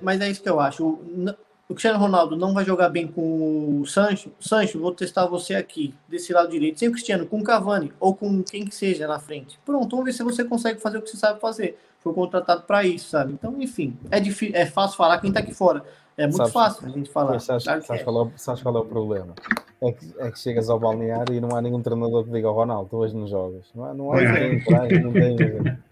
Mas 0.00 0.20
é 0.20 0.30
isso 0.30 0.42
que 0.42 0.48
eu 0.48 0.60
acho. 0.60 0.84
O, 0.86 1.34
Cristiano 1.68 1.98
Ronaldo 1.98 2.36
não 2.36 2.52
vai 2.52 2.64
jogar 2.64 2.88
bem 2.88 3.06
com 3.06 3.80
o 3.80 3.86
Sancho. 3.86 4.30
Sancho, 4.38 4.78
vou 4.78 4.92
testar 4.92 5.26
você 5.26 5.54
aqui, 5.54 5.94
desse 6.08 6.32
lado 6.32 6.50
direito. 6.50 6.78
Sem 6.78 6.88
o 6.88 6.92
Cristiano, 6.92 7.26
com 7.26 7.40
o 7.40 7.44
Cavani 7.44 7.92
ou 7.98 8.14
com 8.14 8.42
quem 8.42 8.64
que 8.64 8.74
seja 8.74 9.06
na 9.06 9.18
frente. 9.18 9.58
Pronto, 9.64 9.90
vamos 9.90 10.04
ver 10.04 10.12
se 10.12 10.22
você 10.22 10.44
consegue 10.44 10.80
fazer 10.80 10.98
o 10.98 11.02
que 11.02 11.10
você 11.10 11.16
sabe 11.16 11.40
fazer. 11.40 11.78
Foi 12.00 12.12
contratado 12.12 12.62
para 12.62 12.84
isso, 12.84 13.08
sabe? 13.08 13.32
Então, 13.32 13.60
enfim, 13.60 13.96
é 14.10 14.20
difícil, 14.20 14.54
é 14.54 14.66
fácil 14.66 14.96
falar 14.96 15.18
quem 15.20 15.32
tá 15.32 15.40
aqui 15.40 15.54
fora. 15.54 15.82
É 16.16 16.22
muito 16.24 16.36
Sabes- 16.36 16.52
fácil 16.52 16.86
a 16.86 16.90
gente 16.90 17.10
falar. 17.10 17.40
Sabes, 17.40 17.64
Claro 17.64 17.82
sabes 17.82 18.00
é. 18.00 18.04
qual 18.04 18.16
é, 18.18 18.22
o- 18.22 18.32
sabes 18.36 18.62
qual 18.62 18.76
é 18.76 18.80
o 18.80 18.84
problema? 18.84 19.34
É 19.82 19.92
que, 19.92 20.14
é 20.18 20.30
que 20.30 20.38
chegas 20.38 20.70
ao 20.70 20.78
balneário 20.78 21.34
e 21.34 21.40
não 21.40 21.54
há 21.54 21.60
nenhum 21.60 21.82
treinador 21.82 22.24
que 22.24 22.30
diga 22.30 22.46
ao 22.48 22.54
Ronaldo, 22.54 22.88
tu 22.88 22.96
hoje 22.98 23.14
não 23.14 23.26
jogas. 23.26 23.66
Não 23.74 23.84
há, 23.84 23.92
não 23.92 24.12
há 24.12 24.20
ninguém 24.20 24.64
por 24.64 24.74
aí, 24.76 24.98
não 25.00 25.12
tem. 25.12 25.36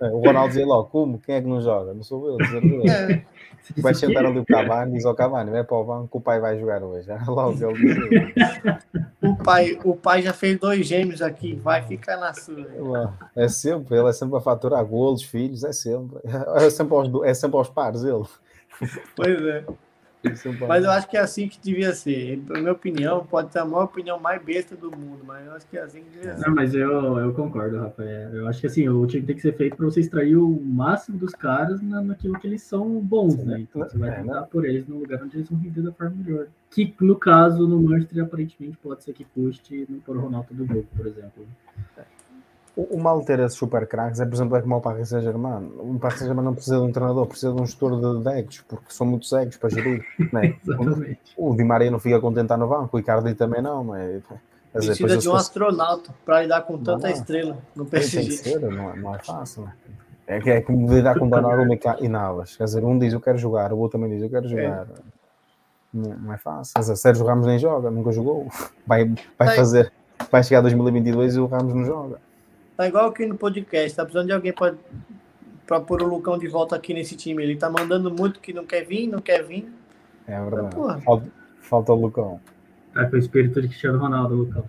É, 0.01 0.07
O 0.07 0.21
Ronaldo 0.21 0.49
dizia 0.49 0.65
logo, 0.67 0.89
como? 0.89 1.19
Quem 1.19 1.35
é 1.35 1.41
que 1.43 1.49
não 1.49 1.61
joga? 1.61 1.93
Não 1.93 2.03
sou 2.03 2.27
eu, 2.29 2.37
dizer 2.39 2.65
eu. 2.65 2.83
É, 2.91 3.23
Vai 3.79 3.95
sentar 3.95 4.25
ali 4.27 4.39
o 4.39 4.45
Cavani, 4.47 4.95
diz 4.95 5.05
ao 5.05 5.15
Cavani, 5.15 5.51
vai 5.51 5.63
para 5.63 5.77
o 5.77 5.85
banco, 5.85 6.19
o 6.19 6.21
pai 6.21 6.41
vai 6.41 6.59
jogar 6.59 6.83
hoje. 6.83 7.07
Logo 7.29 7.53
ele 7.71 8.33
o, 9.23 9.37
pai, 9.37 9.79
o 9.85 9.95
pai 9.95 10.23
já 10.23 10.33
fez 10.33 10.59
dois 10.59 10.87
gêmeos 10.87 11.21
aqui, 11.23 11.55
vai 11.55 11.83
ficar 11.83 12.17
na 12.17 12.33
sua. 12.35 13.13
É 13.37 13.47
sempre, 13.49 13.97
ele 13.99 14.09
é 14.09 14.13
sempre 14.13 14.37
a 14.37 14.41
faturar 14.41 14.85
golos, 14.85 15.23
filhos, 15.23 15.63
é 15.65 15.73
sempre. 15.73 16.19
É 16.57 16.71
sempre 16.71 16.95
aos, 16.95 17.09
é 17.25 17.35
sempre 17.35 17.57
aos 17.57 17.69
pares, 17.69 18.03
ele. 18.05 18.25
Pois 19.15 19.43
é. 19.47 19.65
Mas 20.69 20.85
eu 20.85 20.91
acho 20.91 21.09
que 21.09 21.17
é 21.17 21.21
assim 21.21 21.49
que 21.49 21.59
devia 21.61 21.93
ser. 21.93 22.41
Na 22.49 22.61
minha 22.61 22.73
opinião, 22.73 23.27
pode 23.27 23.53
ser 23.53 23.59
a 23.59 23.65
maior 23.65 23.85
opinião 23.85 24.21
mais 24.21 24.43
besta 24.43 24.77
do 24.77 24.91
mundo, 24.91 25.25
mas 25.27 25.45
eu 25.47 25.53
acho 25.53 25.67
que 25.67 25.77
é 25.77 25.83
assim 25.83 26.03
que 26.03 26.11
devia 26.11 26.37
ser. 26.37 26.47
Não, 26.47 26.55
mas 26.55 26.75
eu, 26.75 27.19
eu 27.19 27.33
concordo, 27.35 27.79
Rafael. 27.79 28.31
Eu 28.35 28.47
acho 28.49 28.61
que 28.61 28.67
assim, 28.67 28.89
o 28.89 29.07
time 29.07 29.27
tem 29.27 29.35
que 29.35 29.43
ser 29.43 29.57
feito 29.57 29.77
para 29.77 29.85
você 29.87 30.01
extrair 30.01 30.37
o 30.37 30.49
máximo 30.61 31.19
dos 31.19 31.35
caras 31.35 31.83
na, 31.83 32.01
naquilo 32.01 32.39
que 32.39 32.47
eles 32.47 32.63
são 32.63 33.01
bons, 33.01 33.37
né? 33.45 33.61
Então 33.61 33.83
você 33.83 33.99
vai 33.99 34.11
É, 34.11 34.15
tentar 34.21 34.41
né? 34.43 34.49
por 34.51 34.65
eles 34.65 34.87
no 34.87 34.99
lugar 34.99 35.23
onde 35.23 35.39
eles 35.39 35.49
vão 35.49 35.59
render 35.59 35.83
da 35.83 35.93
forma 35.93 36.17
melhor. 36.17 36.47
Que 36.71 36.95
no 37.01 37.17
caso, 37.17 37.67
no 37.67 37.83
Manchester, 37.83 38.25
aparentemente 38.25 38.79
pode 38.79 39.03
ser 39.05 39.13
que 39.13 39.25
custe 39.25 39.87
não 39.89 39.99
pôr 40.01 40.17
o 40.17 40.21
Ronaldo 40.21 40.55
do 40.55 40.65
jogo, 40.67 40.87
por 40.97 41.07
exemplo. 41.07 41.47
O, 42.75 42.97
o 42.97 43.03
mal 43.03 43.23
ter 43.23 43.39
esses 43.41 43.57
super 43.59 43.87
craques 43.87 44.19
é, 44.21 44.25
por 44.25 44.35
exemplo, 44.35 44.57
é 44.57 44.63
como 44.63 44.77
o 44.77 44.81
Paris 44.81 45.11
Saint-Germain. 45.11 45.71
O 45.79 45.99
Paris 45.99 46.19
Saint-Germain 46.19 46.45
não 46.45 46.55
precisa 46.55 46.77
de 46.77 46.83
um 46.83 46.93
treinador, 46.93 47.27
precisa 47.27 47.53
de 47.53 47.61
um 47.61 47.67
gestor 47.67 48.01
de, 48.01 48.23
de 48.23 48.39
egos, 48.39 48.65
porque 48.67 48.87
são 48.89 49.07
muitos 49.07 49.31
egos 49.33 49.57
para 49.59 49.69
gerir. 49.71 50.05
Né? 50.33 50.57
O 51.37 51.55
Di 51.55 51.65
Maria 51.65 51.91
não 51.91 51.99
fica 51.99 52.19
contente 52.21 52.57
no 52.57 52.67
banco, 52.69 52.97
o 52.97 53.01
Icardi 53.01 53.35
também 53.35 53.61
não. 53.61 53.85
Mas, 53.85 54.23
quer 54.73 54.79
dizer, 54.79 54.97
Precisa 54.97 55.19
de 55.19 55.29
um 55.29 55.35
astronauta 55.35 56.15
para 56.25 56.43
lidar 56.43 56.63
com 56.63 56.79
tanta 56.79 57.09
Não. 57.09 57.15
estrela 57.15 57.59
no 57.77 57.85
PSG. 57.85 58.31
ser, 58.33 58.61
não 58.61 58.91
é, 58.91 58.97
não 58.97 59.15
é 59.15 59.19
fácil. 59.19 59.65
né? 59.65 59.73
É 60.27 60.41
que 60.41 60.51
é 60.51 60.61
como 60.63 60.91
lidar 60.91 61.19
com 61.19 61.29
Donnarumma 61.29 61.75
e 61.75 61.81
e 62.05 62.09
Navas. 62.09 62.57
Quer 62.57 62.65
dizer, 62.65 62.83
um 62.85 62.99
diz 62.99 63.13
eu 63.13 63.21
quero 63.21 63.37
jogar, 63.37 63.73
o 63.73 63.79
outro 63.79 63.99
também 63.99 64.15
diz 64.15 64.23
eu 64.23 64.31
quero 64.31 64.49
jogar. 64.49 64.87
Não, 65.93 66.17
não 66.17 66.33
é 66.33 66.39
fácil. 66.39 66.73
Quer 66.75 66.81
dizer, 66.81 66.97
Sérgio 66.97 67.27
Ramos 67.27 67.47
nem 67.47 67.59
joga, 67.59 67.91
nunca 67.91 68.13
jogou. 68.13 68.47
Vai, 68.87 69.13
vai 69.39 69.55
fazer, 69.55 69.93
vai 70.31 70.43
chegar 70.43 70.61
a 70.61 70.63
2022 70.63 71.37
e 71.37 71.41
o 71.41 71.47
Ramos 71.47 71.75
não 71.75 71.85
joga. 71.85 72.19
Tá 72.77 72.87
igual 72.87 73.09
aqui 73.09 73.27
no 73.27 73.37
podcast, 73.37 73.97
tá 73.97 74.05
precisando 74.05 74.27
de 74.27 74.33
alguém 74.33 74.53
para 74.53 74.75
para 75.67 75.81
pôr 75.81 76.03
o 76.03 76.07
Lucão 76.07 76.37
de 76.37 76.49
volta 76.49 76.77
aqui 76.77 76.93
nesse 76.93 77.17
time. 77.17 77.43
Ele 77.43 77.57
tá 77.57 77.71
mandando 77.71 78.13
muito 78.13 78.41
que 78.41 78.53
não 78.53 78.67
quer 78.67 78.85
vir, 78.85 79.07
não 79.07 79.21
quer 79.21 79.43
vir. 79.43 79.73
É 80.27 80.39
verdade. 80.39 80.75
Porra. 80.75 81.01
Falta, 81.01 81.27
falta 81.61 81.93
o 81.93 81.97
Lucão. 81.97 82.41
Tá 82.93 83.07
com 83.07 83.17
o 83.17 83.19
espírito 83.19 83.63
de 83.63 83.69
Cristiano 83.69 83.99
Ronaldo, 83.99 84.35
Lucão. 84.35 84.65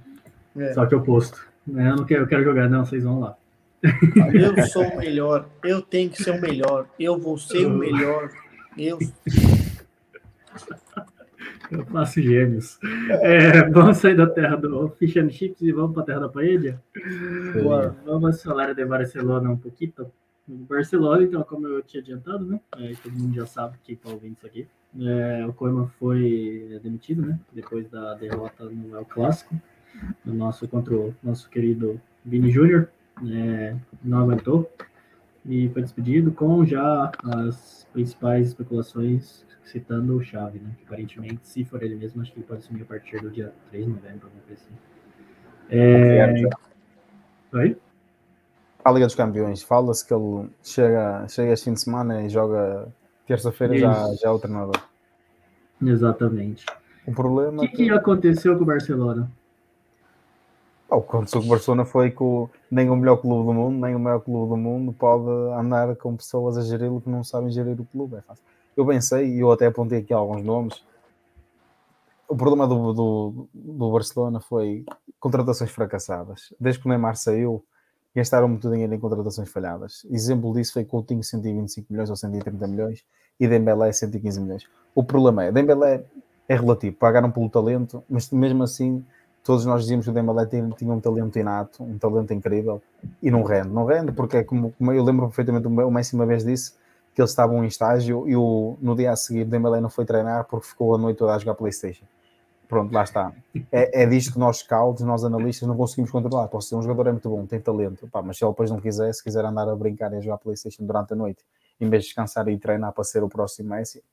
É. 0.56 0.74
Só 0.74 0.86
que 0.86 0.96
oposto. 0.96 1.46
Né? 1.68 1.90
Eu 1.90 1.96
não 1.98 2.06
quero, 2.06 2.24
eu 2.24 2.28
quero 2.28 2.44
jogar, 2.44 2.70
não, 2.70 2.86
vocês 2.86 3.04
vão 3.04 3.20
lá. 3.20 3.36
Eu 4.34 4.66
sou 4.68 4.84
o 4.84 4.98
melhor, 4.98 5.50
eu 5.62 5.82
tenho 5.82 6.10
que 6.10 6.24
ser 6.24 6.32
o 6.32 6.40
melhor, 6.40 6.88
eu 6.98 7.20
vou 7.20 7.38
ser 7.38 7.66
o 7.66 7.70
melhor. 7.70 8.30
Eu 8.78 8.98
Eu 11.72 11.86
faço 11.86 12.22
gêmeos. 12.22 12.80
É, 13.22 13.70
vamos 13.70 13.98
sair 13.98 14.16
da 14.16 14.28
terra 14.28 14.56
do 14.56 14.90
Fish 14.90 15.18
and 15.18 15.30
Chips 15.30 15.62
e 15.62 15.72
vamos 15.72 15.94
para 15.94 16.04
a 16.04 16.06
terra 16.06 16.20
da 16.22 16.30
paella? 16.30 16.82
Boa, 17.62 17.96
vamos 18.06 18.42
falar 18.44 18.74
de 18.74 18.86
Barcelona 18.86 19.50
um 19.50 19.58
pouquinho. 19.58 19.94
Barcelona, 20.48 21.24
então, 21.24 21.44
como 21.44 21.68
eu 21.68 21.82
tinha 21.82 22.02
adiantado, 22.02 22.46
né? 22.46 22.60
É, 22.78 22.94
todo 23.02 23.14
mundo 23.14 23.34
já 23.34 23.46
sabe 23.46 23.78
que 23.84 23.94
está 23.94 24.10
ouvindo 24.10 24.36
isso 24.38 24.46
aqui. 24.46 24.68
É, 25.00 25.46
o 25.46 25.54
Koeman 25.54 25.88
foi 26.00 26.80
demitido, 26.84 27.22
né? 27.22 27.40
Depois 27.52 27.90
da 27.90 28.14
derrota 28.16 28.66
no 28.66 28.96
El 28.96 29.06
Clássico, 29.06 29.56
no 30.26 30.34
nosso 30.34 30.68
contra 30.68 30.96
o 30.96 31.16
nosso 31.24 31.50
querido 31.50 32.00
Vini 32.26 32.52
Júnior. 32.52 32.90
É, 33.26 33.76
não 34.04 34.20
aguentou 34.20 34.70
e 35.46 35.70
foi 35.70 35.82
despedido 35.82 36.32
com 36.32 36.66
já 36.66 37.12
as 37.24 37.88
principais 37.94 38.50
especulações 38.50 39.46
citando 39.66 40.18
o 40.18 40.24
Xavi, 40.24 40.60
né? 40.60 40.72
Que 40.78 40.84
aparentemente, 40.86 41.40
se 41.44 41.64
for 41.64 41.82
ele 41.82 41.96
mesmo, 41.96 42.22
acho 42.22 42.32
que 42.32 42.40
ele 42.40 42.46
pode 42.48 42.62
assumir 42.62 42.84
a 42.84 42.86
partir 42.86 43.20
do 43.22 43.30
dia 43.30 43.54
3 43.70 43.86
de 43.86 43.92
novembro, 43.92 44.26
alguma 44.26 44.44
coisa 44.44 44.62
assim. 44.62 44.76
É... 45.70 46.34
Oi? 47.54 47.78
A 48.84 48.92
Liga 48.92 49.06
dos 49.06 49.16
Campeões, 49.16 49.64
fala-se 49.64 50.06
que 50.06 50.14
ele 50.14 50.50
chega, 50.62 51.26
chega 51.30 51.54
este 51.54 51.66
fim 51.66 51.74
de 51.74 51.80
semana 51.82 52.22
e 52.22 52.30
joga 52.30 52.88
terça-feira 53.26 53.78
já, 53.78 54.14
já 54.16 54.28
é 54.28 54.32
o 54.32 54.40
treinador. 54.40 54.76
Exatamente. 55.82 56.66
O 57.08 57.14
problema 57.14 57.62
O 57.62 57.66
é 57.66 57.68
que, 57.68 57.78
que, 57.78 57.90
aconteceu 57.90 58.58
com 58.58 58.64
o 58.64 58.66
Barcelona? 58.66 59.32
Pá, 60.88 60.98
o 60.98 61.02
que 61.02 61.08
aconteceu 61.08 61.40
com 61.40 61.48
o 61.48 61.50
Barcelona 61.50 61.86
foi 61.86 62.12
que 62.12 62.22
o- 62.24 62.50
nem 62.70 62.90
o 62.90 62.96
melhor 62.96 63.18
clube 63.18 63.46
do 63.46 63.54
mundo, 63.54 63.86
nem 63.86 63.96
o 63.96 64.00
maior 64.00 64.20
clube 64.20 64.50
do 64.50 64.58
mundo 64.58 64.92
pode 64.94 65.30
andar 65.58 65.96
com 65.96 66.16
pessoas 66.16 66.58
a 66.58 66.62
geri-lo 66.62 67.00
que 67.02 67.10
não 67.10 67.24
sabem 67.24 67.52
gerir 67.52 67.80
o 67.80 67.86
clube. 67.86 68.18
É 68.18 68.22
fácil. 68.22 68.44
Eu 68.76 68.86
bem 68.86 69.00
sei, 69.02 69.36
e 69.36 69.40
eu 69.40 69.52
até 69.52 69.68
apontei 69.68 70.00
aqui 70.00 70.14
alguns 70.14 70.44
nomes. 70.44 70.84
O 72.28 72.36
problema 72.36 72.68
do, 72.68 72.94
do, 72.94 73.48
do 73.54 73.92
Barcelona 73.92 74.40
foi 74.40 74.86
contratações 75.20 75.70
fracassadas. 75.70 76.54
Desde 76.60 76.82
que 76.82 76.88
o 76.88 76.90
Neymar 76.90 77.16
saiu, 77.16 77.64
gastaram 78.16 78.48
muito 78.48 78.70
dinheiro 78.70 78.94
em 78.94 79.00
contratações 79.00 79.50
falhadas. 79.50 80.06
Exemplo 80.10 80.54
disso 80.54 80.74
foi 80.74 80.86
Coutinho 80.86 81.24
125 81.24 81.88
milhões 81.92 82.10
ou 82.10 82.16
130 82.16 82.68
milhões 82.68 83.04
e 83.40 83.48
Dembélé 83.48 83.92
115 83.92 84.42
milhões. 84.42 84.68
O 84.96 85.04
problema 85.04 85.44
é, 85.44 85.52
Dembélé 85.52 86.04
é 86.48 86.56
relativo, 86.56 86.96
pagaram 86.96 87.32
pelo 87.32 87.50
talento, 87.50 88.04
mas 88.10 88.30
mesmo 88.32 88.64
assim 88.64 89.04
todos 89.44 89.66
nós 89.66 89.82
dizíamos 89.82 90.06
que 90.06 90.12
o 90.12 90.14
Dembélé 90.14 90.46
tinha, 90.46 90.70
tinha 90.70 90.94
um 90.94 91.00
talento 91.00 91.38
inato, 91.38 91.84
um 91.84 91.98
talento 91.98 92.34
incrível 92.34 92.82
e 93.22 93.30
não 93.30 93.44
rende. 93.44 93.70
Não 93.70 93.86
rende 93.86 94.12
porque 94.12 94.38
é 94.38 94.44
como, 94.44 94.72
como 94.72 94.92
eu 94.92 95.04
lembro 95.04 95.28
perfeitamente, 95.28 95.68
o 95.68 95.92
Messi 95.92 96.16
uma 96.16 96.26
vez 96.26 96.44
disse 96.44 96.74
que 97.14 97.22
eles 97.22 97.32
estavam 97.32 97.64
em 97.64 97.68
estágio 97.68 98.28
e 98.28 98.36
o, 98.36 98.78
no 98.82 98.96
dia 98.96 99.12
a 99.12 99.16
seguir 99.16 99.46
Dembélé 99.46 99.80
não 99.80 99.90
foi 99.90 100.06
treinar 100.06 100.46
porque 100.46 100.68
ficou 100.68 100.96
a 100.96 100.98
noite 100.98 101.18
toda 101.18 101.34
a 101.34 101.38
jogar 101.38 101.56
Playstation. 101.56 102.06
Pronto, 102.68 102.92
lá 102.92 103.04
está. 103.04 103.32
É, 103.72 104.04
é 104.04 104.06
disto 104.08 104.34
que 104.34 104.40
nós 104.40 104.58
scouts, 104.58 105.04
nós 105.06 105.24
analistas, 105.24 105.68
não 105.68 105.78
conseguimos 105.78 106.10
controlar. 106.10 106.48
Pode 106.48 106.66
ser 106.66 106.76
um 106.76 106.82
jogador 106.82 107.08
é 107.08 107.12
muito 107.12 107.30
bom, 107.30 107.46
tem 107.46 107.60
talento, 107.60 108.08
pá, 108.08 108.22
mas 108.24 108.38
se 108.38 108.44
ele 108.44 108.52
depois 108.52 108.72
não 108.72 108.80
quiser, 108.80 109.14
se 109.14 109.24
quiser 109.24 109.46
andar 109.46 109.70
a 109.70 109.76
brincar 109.76 110.12
e 110.14 110.18
a 110.18 110.20
jogar 110.22 110.40
Playstation 110.40 110.84
durante 110.84 111.14
a 111.14 111.16
noite, 111.16 111.44
em 111.80 111.88
vez 111.88 112.04
de 112.04 112.10
descansar 112.10 112.48
e 112.48 112.58
treinar 112.58 112.92
para 112.92 113.04
ser 113.04 113.24
o 113.24 113.30
próximo 113.30 113.70
Messi, 113.70 114.04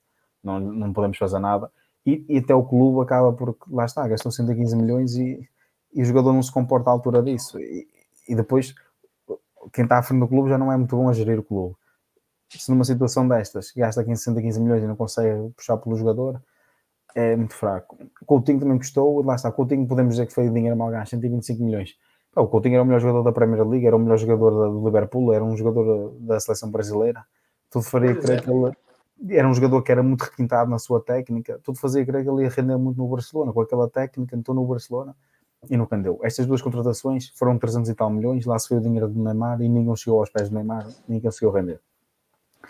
não, 0.44 0.60
não 0.60 0.92
podemos 0.92 1.16
fazer 1.16 1.38
nada. 1.38 1.70
E, 2.04 2.24
e 2.28 2.38
até 2.38 2.54
o 2.54 2.62
clube 2.62 3.02
acaba 3.02 3.32
por, 3.32 3.56
lá 3.70 3.86
está, 3.86 4.06
gastou 4.06 4.30
115 4.30 4.76
milhões 4.76 5.16
e, 5.16 5.48
e 5.94 6.02
o 6.02 6.04
jogador 6.04 6.32
não 6.32 6.42
se 6.42 6.52
comporta 6.52 6.90
à 6.90 6.92
altura 6.92 7.22
disso. 7.22 7.58
E, 7.58 7.88
e 8.28 8.34
depois, 8.34 8.74
quem 9.72 9.84
está 9.84 9.98
à 9.98 10.02
frente 10.02 10.20
do 10.20 10.28
clube 10.28 10.50
já 10.50 10.58
não 10.58 10.70
é 10.70 10.76
muito 10.76 10.94
bom 10.94 11.08
a 11.08 11.12
gerir 11.14 11.38
o 11.38 11.42
clube. 11.42 11.76
Se 12.58 12.70
numa 12.70 12.84
situação 12.84 13.26
destas 13.28 13.72
gasta 13.76 14.02
15, 14.04 14.22
115 14.22 14.60
milhões 14.60 14.82
e 14.82 14.86
não 14.86 14.96
consegue 14.96 15.50
puxar 15.56 15.76
pelo 15.76 15.96
jogador, 15.96 16.42
é 17.14 17.36
muito 17.36 17.54
fraco. 17.54 17.96
O 18.20 18.24
Coutinho 18.24 18.60
também 18.60 18.78
custou, 18.78 19.22
lá 19.24 19.34
está, 19.34 19.48
o 19.48 19.52
Coutinho 19.52 19.86
podemos 19.86 20.14
dizer 20.14 20.26
que 20.26 20.32
foi 20.32 20.48
dinheiro 20.48 20.76
mal 20.76 20.90
gasto, 20.90 21.10
125 21.10 21.62
milhões. 21.62 21.94
Pá, 22.32 22.40
o 22.40 22.48
Coutinho 22.48 22.74
era 22.74 22.82
o 22.82 22.86
melhor 22.86 23.00
jogador 23.00 23.22
da 23.22 23.32
Premier 23.32 23.66
League, 23.66 23.86
era 23.86 23.96
o 23.96 23.98
melhor 23.98 24.18
jogador 24.18 24.70
do 24.70 24.84
Liverpool, 24.84 25.32
era 25.32 25.44
um 25.44 25.56
jogador 25.56 26.14
da 26.20 26.38
seleção 26.38 26.70
brasileira. 26.70 27.24
Tudo 27.70 27.84
faria 27.84 28.14
Pois 28.14 28.24
crer 28.24 28.38
é. 28.38 28.42
que 28.42 28.50
ele 28.50 28.72
era 29.28 29.48
um 29.48 29.52
jogador 29.52 29.82
que 29.82 29.92
era 29.92 30.02
muito 30.02 30.22
requintado 30.22 30.70
na 30.70 30.78
sua 30.78 31.00
técnica, 31.00 31.60
tudo 31.62 31.78
fazia 31.78 32.04
crer 32.06 32.24
que 32.24 32.30
ele 32.30 32.42
ia 32.42 32.48
render 32.48 32.76
muito 32.78 32.96
no 32.96 33.06
Barcelona, 33.06 33.52
com 33.52 33.60
aquela 33.60 33.88
técnica, 33.88 34.34
entrou 34.34 34.54
no 34.54 34.64
Barcelona 34.64 35.14
e 35.68 35.76
não 35.76 35.86
rendeu. 35.90 36.18
Estas 36.22 36.46
duas 36.46 36.62
contratações 36.62 37.28
foram 37.36 37.58
300 37.58 37.90
e 37.90 37.94
tal 37.94 38.08
milhões, 38.08 38.46
lá 38.46 38.58
se 38.58 38.68
foi 38.68 38.78
o 38.78 38.80
dinheiro 38.80 39.08
do 39.08 39.22
Neymar 39.22 39.60
e 39.60 39.68
ninguém 39.68 39.94
chegou 39.94 40.20
aos 40.20 40.30
pés 40.30 40.48
do 40.48 40.54
Neymar, 40.54 40.86
ninguém 41.06 41.22
conseguiu 41.22 41.50
render. 41.50 41.80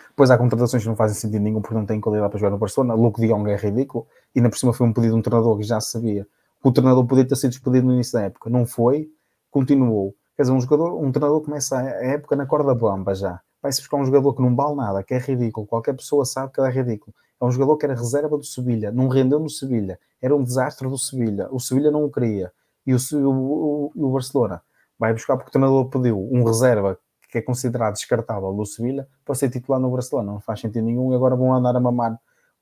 Depois 0.09 0.29
há 0.31 0.37
contratações 0.37 0.83
que 0.83 0.89
não 0.89 0.95
fazem 0.95 1.15
sentido 1.17 1.41
nenhum 1.41 1.61
porque 1.61 1.75
não 1.75 1.85
têm 1.85 1.99
qualidade 1.99 2.29
para 2.31 2.39
jogar 2.39 2.51
no 2.51 2.57
Barcelona. 2.57 2.93
Luke 2.93 3.19
de 3.19 3.27
Jong 3.27 3.49
é 3.49 3.55
ridículo 3.55 4.07
e 4.35 4.39
ainda 4.39 4.49
por 4.49 4.57
cima 4.57 4.73
foi 4.73 4.87
um 4.87 4.93
pedido 4.93 5.13
de 5.13 5.19
um 5.19 5.21
treinador 5.21 5.57
que 5.57 5.63
já 5.63 5.79
sabia 5.81 6.25
que 6.61 6.67
o 6.67 6.71
treinador 6.71 7.05
podia 7.05 7.25
ter 7.27 7.35
sido 7.35 7.51
despedido 7.51 7.87
no 7.87 7.93
início 7.93 8.13
da 8.13 8.25
época. 8.25 8.49
Não 8.49 8.65
foi, 8.65 9.09
continuou. 9.49 10.15
Quer 10.35 10.43
dizer, 10.43 10.53
um 10.53 10.61
jogador, 10.61 10.93
um 11.03 11.11
treinador 11.11 11.41
começa 11.41 11.77
a 11.77 11.83
época 11.83 12.35
na 12.35 12.45
corda 12.45 12.73
bamba 12.73 13.13
já. 13.15 13.41
Vai-se 13.61 13.79
buscar 13.81 13.97
um 13.97 14.05
jogador 14.05 14.33
que 14.33 14.41
não 14.41 14.55
vale 14.55 14.75
nada, 14.75 15.03
que 15.03 15.13
é 15.13 15.17
ridículo. 15.19 15.67
Qualquer 15.67 15.93
pessoa 15.93 16.25
sabe 16.25 16.51
que 16.51 16.59
ele 16.61 16.67
é 16.67 16.71
ridículo. 16.71 17.13
É 17.39 17.45
um 17.45 17.51
jogador 17.51 17.77
que 17.77 17.85
era 17.85 17.93
reserva 17.95 18.37
do 18.37 18.43
Sevilha, 18.43 18.91
não 18.91 19.07
rendeu 19.07 19.39
no 19.39 19.49
Sevilha. 19.49 19.99
Era 20.21 20.35
um 20.35 20.43
desastre 20.43 20.87
do 20.87 20.97
Sevilha. 20.97 21.47
O 21.51 21.59
Sevilha 21.59 21.91
não 21.91 22.05
o 22.05 22.11
queria. 22.11 22.51
E 22.85 22.93
o, 22.93 22.97
o- 23.23 23.91
o 23.95 24.11
Barcelona 24.11 24.61
vai 24.97 25.13
buscar 25.13 25.35
porque 25.37 25.49
o 25.49 25.51
treinador 25.51 25.85
pediu 25.89 26.19
um 26.31 26.43
reserva 26.43 26.97
que 27.31 27.37
é 27.37 27.41
considerado 27.41 27.93
descartável 27.93 28.53
do 28.53 28.65
Sevilha 28.65 29.07
para 29.23 29.33
ser 29.33 29.49
titular 29.49 29.79
no 29.79 29.89
Barcelona. 29.89 30.33
Não 30.33 30.39
faz 30.41 30.59
sentido 30.59 30.83
nenhum 30.83 31.13
e 31.13 31.15
agora 31.15 31.35
vão 31.35 31.53
andar 31.53 31.75
a 31.75 31.79
mamar 31.79 32.19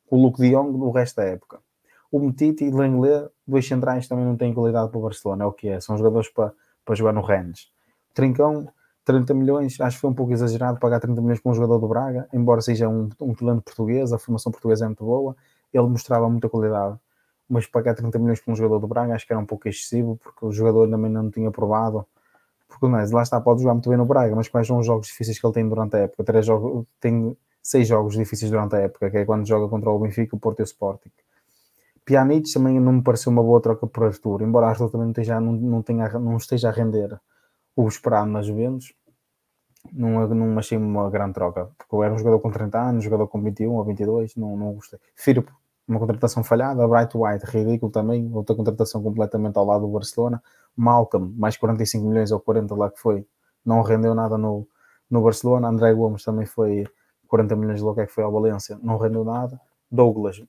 com 0.08 0.17
o 0.17 0.21
Luke 0.21 0.39
de 0.39 0.51
Jong 0.51 0.77
no 0.77 0.91
resto 0.91 1.17
da 1.17 1.23
época. 1.23 1.60
O 2.12 2.19
Metiti 2.19 2.65
e 2.65 2.71
Lenglet, 2.71 3.29
dois 3.48 3.67
centrais, 3.67 4.08
também 4.08 4.25
não 4.25 4.37
têm 4.37 4.54
qualidade 4.54 4.89
para 4.89 4.98
o 4.98 5.02
Barcelona, 5.02 5.43
é 5.43 5.48
o 5.48 5.52
que 5.52 5.69
é. 5.69 5.79
São 5.79 5.98
jogadores 5.98 6.29
para, 6.29 6.54
para 6.85 6.96
jogar 6.96 7.13
no 7.13 7.21
Rennes. 7.21 7.71
Trincão, 8.13 8.67
30 9.06 9.33
milhões, 9.33 9.81
acho 9.81 9.98
que 9.98 10.02
foi 10.02 10.10
um 10.12 10.13
pouco 10.13 10.31
exagerado 10.33 10.79
pagar 10.79 11.00
30 11.00 11.19
milhões 11.19 11.39
para 11.39 11.52
um 11.52 11.56
jogador 11.56 11.79
do 11.79 11.87
Braga, 11.87 12.27
embora 12.31 12.62
seja 12.62 12.87
um, 12.87 13.10
um 13.19 13.33
talento 13.33 13.63
português, 13.63 14.13
a 14.13 14.19
formação 14.19 14.52
portuguesa 14.52 14.85
é 14.85 14.87
muito 14.87 15.04
boa. 15.04 15.35
ele 15.73 15.87
mostrava 15.87 16.29
muita 16.29 16.48
qualidade. 16.48 16.98
Mas 17.48 17.65
pagar 17.65 17.96
30 17.96 18.19
milhões 18.19 18.39
por 18.39 18.52
um 18.52 18.56
jogador 18.56 18.79
do 18.79 18.87
Braga 18.87 19.15
acho 19.15 19.25
que 19.25 19.33
era 19.33 19.41
um 19.41 19.46
pouco 19.46 19.67
excessivo, 19.67 20.15
porque 20.17 20.46
o 20.46 20.52
jogador 20.52 20.87
também 20.89 21.12
não 21.12 21.31
tinha 21.31 21.50
provado. 21.50 22.06
Porque 22.69 22.85
o 22.85 22.89
Neres, 22.89 23.11
lá 23.11 23.23
está, 23.23 23.41
pode 23.41 23.61
jogar 23.61 23.73
muito 23.73 23.89
bem 23.89 23.97
no 23.97 24.05
Braga, 24.05 24.35
mas 24.35 24.47
quais 24.47 24.67
são 24.67 24.77
os 24.77 24.85
jogos 24.85 25.07
difíceis 25.07 25.39
que 25.39 25.45
ele 25.45 25.53
tem 25.53 25.67
durante 25.67 25.95
a 25.95 25.99
época? 25.99 26.23
Três 26.23 26.45
jogos, 26.45 26.85
tem 26.99 27.35
seis 27.61 27.87
jogos 27.87 28.15
difíceis 28.15 28.49
durante 28.49 28.75
a 28.75 28.79
época, 28.79 29.09
que 29.09 29.17
é 29.17 29.25
quando 29.25 29.47
joga 29.47 29.67
contra 29.67 29.89
o 29.89 29.99
Benfica, 29.99 30.35
o 30.35 30.39
Porto 30.39 30.59
e 30.59 30.61
o 30.61 30.63
Sporting. 30.63 31.11
Pjanic 32.05 32.51
também 32.53 32.79
não 32.79 32.93
me 32.93 33.03
pareceu 33.03 33.31
uma 33.31 33.43
boa 33.43 33.59
troca 33.59 33.85
por 33.85 34.03
Arthur, 34.05 34.43
embora 34.43 34.67
Arthur 34.67 34.89
também 34.89 35.05
não 35.05 35.11
esteja, 35.11 35.39
não, 35.39 35.51
não, 35.51 35.81
tenha, 35.81 36.07
não 36.19 36.37
esteja 36.37 36.69
a 36.69 36.71
render 36.71 37.19
o 37.75 37.87
esperado 37.87 38.29
nas 38.29 38.45
Juventus, 38.45 38.93
não, 39.91 40.27
não 40.27 40.57
achei 40.59 40.77
uma 40.77 41.09
grande 41.09 41.33
troca, 41.33 41.69
porque 41.77 41.95
eu 41.95 42.03
era 42.03 42.13
um 42.13 42.17
jogador 42.17 42.39
com 42.39 42.51
30 42.51 42.79
anos, 42.79 43.03
jogador 43.03 43.27
com 43.27 43.41
21 43.41 43.73
ou 43.73 43.83
22, 43.83 44.35
não, 44.35 44.55
não 44.57 44.73
gostei. 44.73 44.99
Firpo, 45.15 45.51
uma 45.90 46.00
contratação 46.00 46.44
falhada, 46.44 46.87
Bright 46.87 47.17
White, 47.17 47.46
ridículo 47.46 47.92
também, 47.92 48.29
outra 48.31 48.56
contratação 48.56 49.02
completamente 49.02 49.58
ao 49.58 49.65
lado 49.65 49.81
do 49.81 49.92
Barcelona, 49.92 50.42
Malcolm, 50.77 51.33
mais 51.35 51.58
45 51.58 52.06
milhões 52.06 52.31
ou 52.31 52.40
40 52.40 52.75
lá 52.75 52.92
que 52.92 53.00
foi, 53.00 53.25
não 53.65 53.81
rendeu 53.81 54.13
nada 54.13 54.37
no, 54.37 54.67
no 55.10 55.21
Barcelona, 55.23 55.67
André 55.67 55.92
Gomes 55.94 56.23
também 56.23 56.46
foi 56.46 56.85
40 57.27 57.56
milhões 57.56 57.81
de 57.81 57.94
que 57.94 58.02
é 58.02 58.06
que 58.06 58.12
foi 58.12 58.23
ao 58.23 58.31
Valência, 58.31 58.77
não 58.83 58.98
rendeu 58.98 59.23
nada, 59.23 59.60
Douglas, 59.92 60.42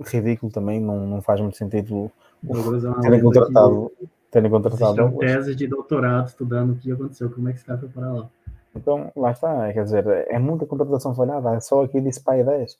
ridículo 0.00 0.50
também, 0.50 0.80
não, 0.80 1.06
não 1.06 1.22
faz 1.22 1.40
muito 1.40 1.56
sentido 1.56 2.10
é 2.44 3.02
terem 3.02 3.20
contratado, 3.20 3.92
terem 4.30 4.50
contratado 4.50 5.18
tese 5.18 5.54
de 5.54 5.68
doutorado 5.68 6.26
estudando 6.26 6.72
o 6.72 6.76
que 6.76 6.90
aconteceu, 6.90 7.30
como 7.30 7.48
é 7.48 7.52
que 7.52 7.58
esse 7.58 7.66
cara 7.66 7.78
foi 7.78 7.88
para 7.88 8.12
lá. 8.12 8.28
Então, 8.74 9.12
lá 9.14 9.30
está, 9.30 9.72
quer 9.72 9.84
dizer, 9.84 10.06
é 10.28 10.38
muita 10.38 10.66
contratação 10.66 11.14
falhada, 11.14 11.54
é 11.54 11.60
só 11.60 11.84
aqui 11.84 12.00
disse 12.00 12.20
para 12.20 12.42
10. 12.42 12.76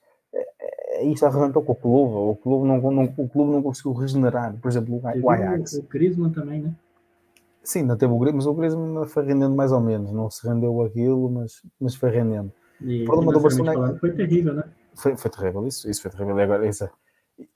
É, 1.00 1.04
é, 1.04 1.06
isso 1.06 1.24
arrebentou 1.24 1.62
com 1.62 1.72
o 1.72 1.76
clube, 1.76 2.14
o 2.14 2.36
clube 2.36 2.68
não, 2.68 2.90
não, 2.90 3.04
o 3.16 3.28
clube 3.28 3.50
não 3.50 3.62
conseguiu 3.62 3.92
regenerar, 3.92 4.54
por 4.60 4.68
exemplo, 4.68 5.00
o 5.22 5.30
Ajax. 5.30 5.74
O 5.74 5.82
Griezmann 5.82 6.30
também, 6.30 6.62
né? 6.62 6.74
Sim, 7.62 7.80
ainda 7.80 7.96
teve 7.96 8.12
o 8.12 8.18
Griezmann, 8.18 8.38
mas 8.38 8.46
o 8.46 8.54
Griezmann 8.54 9.06
foi 9.06 9.24
rendendo 9.24 9.54
mais 9.54 9.72
ou 9.72 9.80
menos, 9.80 10.12
não 10.12 10.30
se 10.30 10.46
rendeu 10.46 10.82
aquilo, 10.82 11.30
mas, 11.30 11.62
mas 11.80 11.94
foi 11.94 12.10
rendendo. 12.10 12.52
E, 12.80 13.02
o 13.02 13.06
problema 13.06 13.32
do 13.32 13.40
Barcelona 13.40 13.96
foi 13.98 14.12
terrível, 14.12 14.54
né? 14.54 14.64
Foi, 14.94 15.16
foi 15.16 15.30
terrível, 15.30 15.66
isso, 15.66 15.88
isso 15.88 16.02
foi 16.02 16.10
terrível. 16.10 16.38
E 16.38 16.42
agora, 16.42 16.66
isso, 16.66 16.88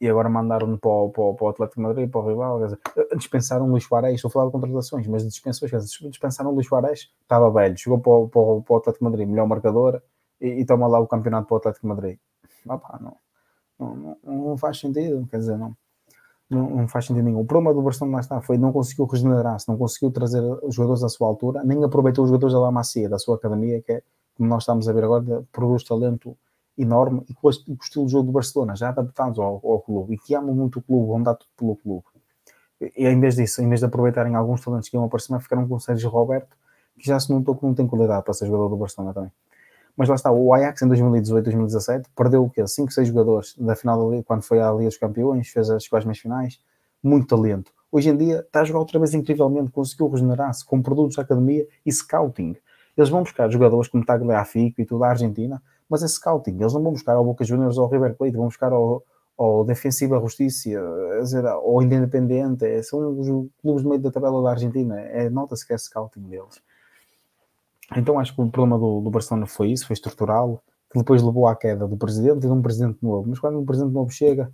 e 0.00 0.08
agora 0.08 0.28
mandaram-no 0.28 0.78
para, 0.78 0.90
o, 0.90 1.10
para, 1.10 1.34
para 1.34 1.44
o 1.44 1.48
Atlético 1.48 1.80
Madrid, 1.80 2.10
para 2.10 2.20
o 2.20 2.28
rival. 2.28 2.62
Dizer, 2.62 2.78
dispensaram 3.16 3.66
o 3.66 3.70
Luís 3.70 3.84
Suárez, 3.84 4.14
estou 4.14 4.28
a 4.28 4.32
falar 4.32 4.46
de 4.46 4.52
contratações, 4.52 5.06
mas 5.06 5.26
dispensou, 5.26 5.68
dispensaram 6.10 6.50
o 6.50 6.54
Luís 6.54 6.66
Suárez, 6.66 7.10
estava 7.22 7.50
velho, 7.50 7.76
chegou 7.76 7.98
para 7.98 8.12
o, 8.12 8.28
para, 8.28 8.40
o, 8.40 8.62
para 8.62 8.74
o 8.74 8.76
Atlético 8.76 9.04
Madrid, 9.04 9.28
melhor 9.28 9.46
marcador, 9.46 10.02
e, 10.40 10.48
e 10.48 10.66
toma 10.66 10.86
lá 10.86 11.00
o 11.00 11.06
campeonato 11.06 11.46
para 11.46 11.54
o 11.54 11.58
Atlético 11.58 11.86
Madrid. 11.86 12.18
Opa, 12.66 12.98
não, 13.00 13.16
não, 13.78 14.16
não, 14.24 14.56
faz 14.56 14.78
sentido, 14.78 15.26
quer 15.30 15.38
dizer, 15.38 15.56
não, 15.56 15.76
não, 16.48 16.70
não, 16.70 16.88
faz 16.88 17.06
sentido 17.06 17.24
nenhum. 17.24 17.40
O 17.40 17.44
problema 17.44 17.74
do 17.74 17.82
Barcelona 17.82 18.16
lá 18.16 18.20
está 18.20 18.40
foi 18.40 18.58
não 18.58 18.72
conseguiu 18.72 19.04
regenerar-se, 19.06 19.68
não 19.68 19.76
conseguiu 19.76 20.10
trazer 20.10 20.42
os 20.62 20.74
jogadores 20.74 21.02
à 21.02 21.08
sua 21.08 21.28
altura, 21.28 21.62
nem 21.64 21.82
aproveitou 21.82 22.24
os 22.24 22.30
jogadores 22.30 22.54
da 22.54 22.60
La 22.60 22.70
Macia, 22.70 23.08
da 23.08 23.18
sua 23.18 23.36
academia, 23.36 23.80
que 23.82 23.92
é, 23.92 24.02
como 24.36 24.48
nós 24.48 24.62
estamos 24.62 24.88
a 24.88 24.92
ver 24.92 25.04
agora, 25.04 25.44
produz 25.52 25.84
talento 25.84 26.36
enorme 26.76 27.22
e 27.28 27.34
com, 27.34 27.48
o 27.48 27.50
estilo 27.50 28.06
de 28.06 28.12
jogo 28.12 28.26
do 28.26 28.32
Barcelona, 28.32 28.74
já 28.74 28.88
adaptados 28.88 29.38
ao, 29.38 29.60
ao, 29.64 29.80
clube 29.80 30.14
e 30.14 30.18
que 30.18 30.34
amam 30.34 30.54
muito 30.54 30.78
o 30.80 30.82
clube, 30.82 31.06
vão 31.06 31.22
dar 31.22 31.34
tudo 31.34 31.50
pelo 31.56 31.76
clube. 31.76 32.04
E 32.80 33.06
em 33.06 33.20
vez 33.20 33.36
disso, 33.36 33.62
em 33.62 33.68
vez 33.68 33.80
de 33.80 33.86
aproveitarem 33.86 34.34
alguns 34.34 34.60
talentos 34.60 34.88
que 34.88 34.96
iam 34.96 35.04
aparecer, 35.04 35.38
ficaram 35.40 35.66
com 35.66 35.76
o 35.76 35.80
Sérgio 35.80 36.10
Roberto, 36.10 36.56
que 36.98 37.06
já 37.06 37.18
se 37.18 37.32
notou 37.32 37.54
que 37.54 37.64
não 37.64 37.74
tem 37.74 37.86
qualidade 37.86 38.24
para 38.24 38.34
ser 38.34 38.46
jogador 38.46 38.68
do 38.68 38.76
Barcelona 38.76 39.14
também. 39.14 39.32
Mas 39.96 40.08
lá 40.08 40.16
está, 40.16 40.30
o 40.32 40.52
Ajax 40.52 40.82
em 40.82 40.88
2018, 40.88 41.44
2017 41.44 42.10
perdeu 42.16 42.44
o 42.44 42.50
quê? 42.50 42.66
5, 42.66 42.92
6 42.92 43.08
jogadores 43.08 43.54
da 43.56 43.76
final 43.76 44.04
da 44.04 44.10
Liga, 44.10 44.24
quando 44.24 44.42
foi 44.42 44.60
à 44.60 44.70
Liga 44.72 44.86
dos 44.86 44.96
Campeões, 44.96 45.48
fez 45.48 45.70
as 45.70 45.86
quase 45.86 46.06
meias 46.06 46.18
finais, 46.18 46.58
muito 47.02 47.28
talento. 47.28 47.70
Hoje 47.92 48.08
em 48.08 48.16
dia 48.16 48.40
está 48.40 48.62
a 48.62 48.64
jogar 48.64 48.80
outra 48.80 48.98
vez 48.98 49.14
incrivelmente, 49.14 49.70
conseguiu 49.70 50.08
regenerar-se 50.08 50.64
com 50.64 50.82
produtos 50.82 51.14
da 51.16 51.22
academia 51.22 51.64
e 51.86 51.92
scouting. 51.92 52.56
Eles 52.96 53.08
vão 53.08 53.22
buscar 53.22 53.48
jogadores 53.48 53.88
como 53.88 54.04
Tagliafico 54.04 54.80
e 54.80 54.84
tudo 54.84 55.00
da 55.00 55.10
Argentina, 55.10 55.62
mas 55.88 56.02
é 56.02 56.08
scouting. 56.08 56.56
Eles 56.58 56.72
não 56.72 56.82
vão 56.82 56.92
buscar 56.92 57.14
ao 57.14 57.24
Boca 57.24 57.44
Juniors 57.44 57.78
ou 57.78 57.84
ao 57.84 57.90
River 57.90 58.16
Plate, 58.16 58.36
vão 58.36 58.46
buscar 58.46 58.72
ao, 58.72 59.04
ao 59.38 59.64
Defensiva 59.64 60.18
Justiça, 60.18 60.70
ao 61.50 61.82
Independente, 61.82 62.64
é, 62.64 62.82
são 62.82 63.16
os 63.18 63.28
clubes 63.60 63.82
de 63.82 63.88
meio 63.88 64.00
da 64.00 64.10
tabela 64.10 64.42
da 64.42 64.50
Argentina, 64.50 65.00
é, 65.00 65.30
nota-se 65.30 65.64
que 65.64 65.72
é 65.72 65.78
scouting 65.78 66.22
deles. 66.22 66.60
Então 67.96 68.18
acho 68.18 68.34
que 68.34 68.40
o 68.40 68.48
problema 68.48 68.78
do, 68.78 69.00
do 69.00 69.10
Barcelona 69.10 69.46
foi 69.46 69.70
isso, 69.70 69.86
foi 69.86 69.94
estrutural, 69.94 70.62
que 70.90 70.98
depois 70.98 71.22
levou 71.22 71.46
à 71.46 71.56
queda 71.56 71.86
do 71.86 71.96
presidente 71.96 72.38
e 72.38 72.40
de 72.40 72.48
um 72.48 72.62
presidente 72.62 72.98
novo. 73.02 73.28
Mas 73.28 73.38
quando 73.38 73.58
um 73.58 73.64
presidente 73.64 73.92
novo 73.92 74.10
chega, 74.10 74.50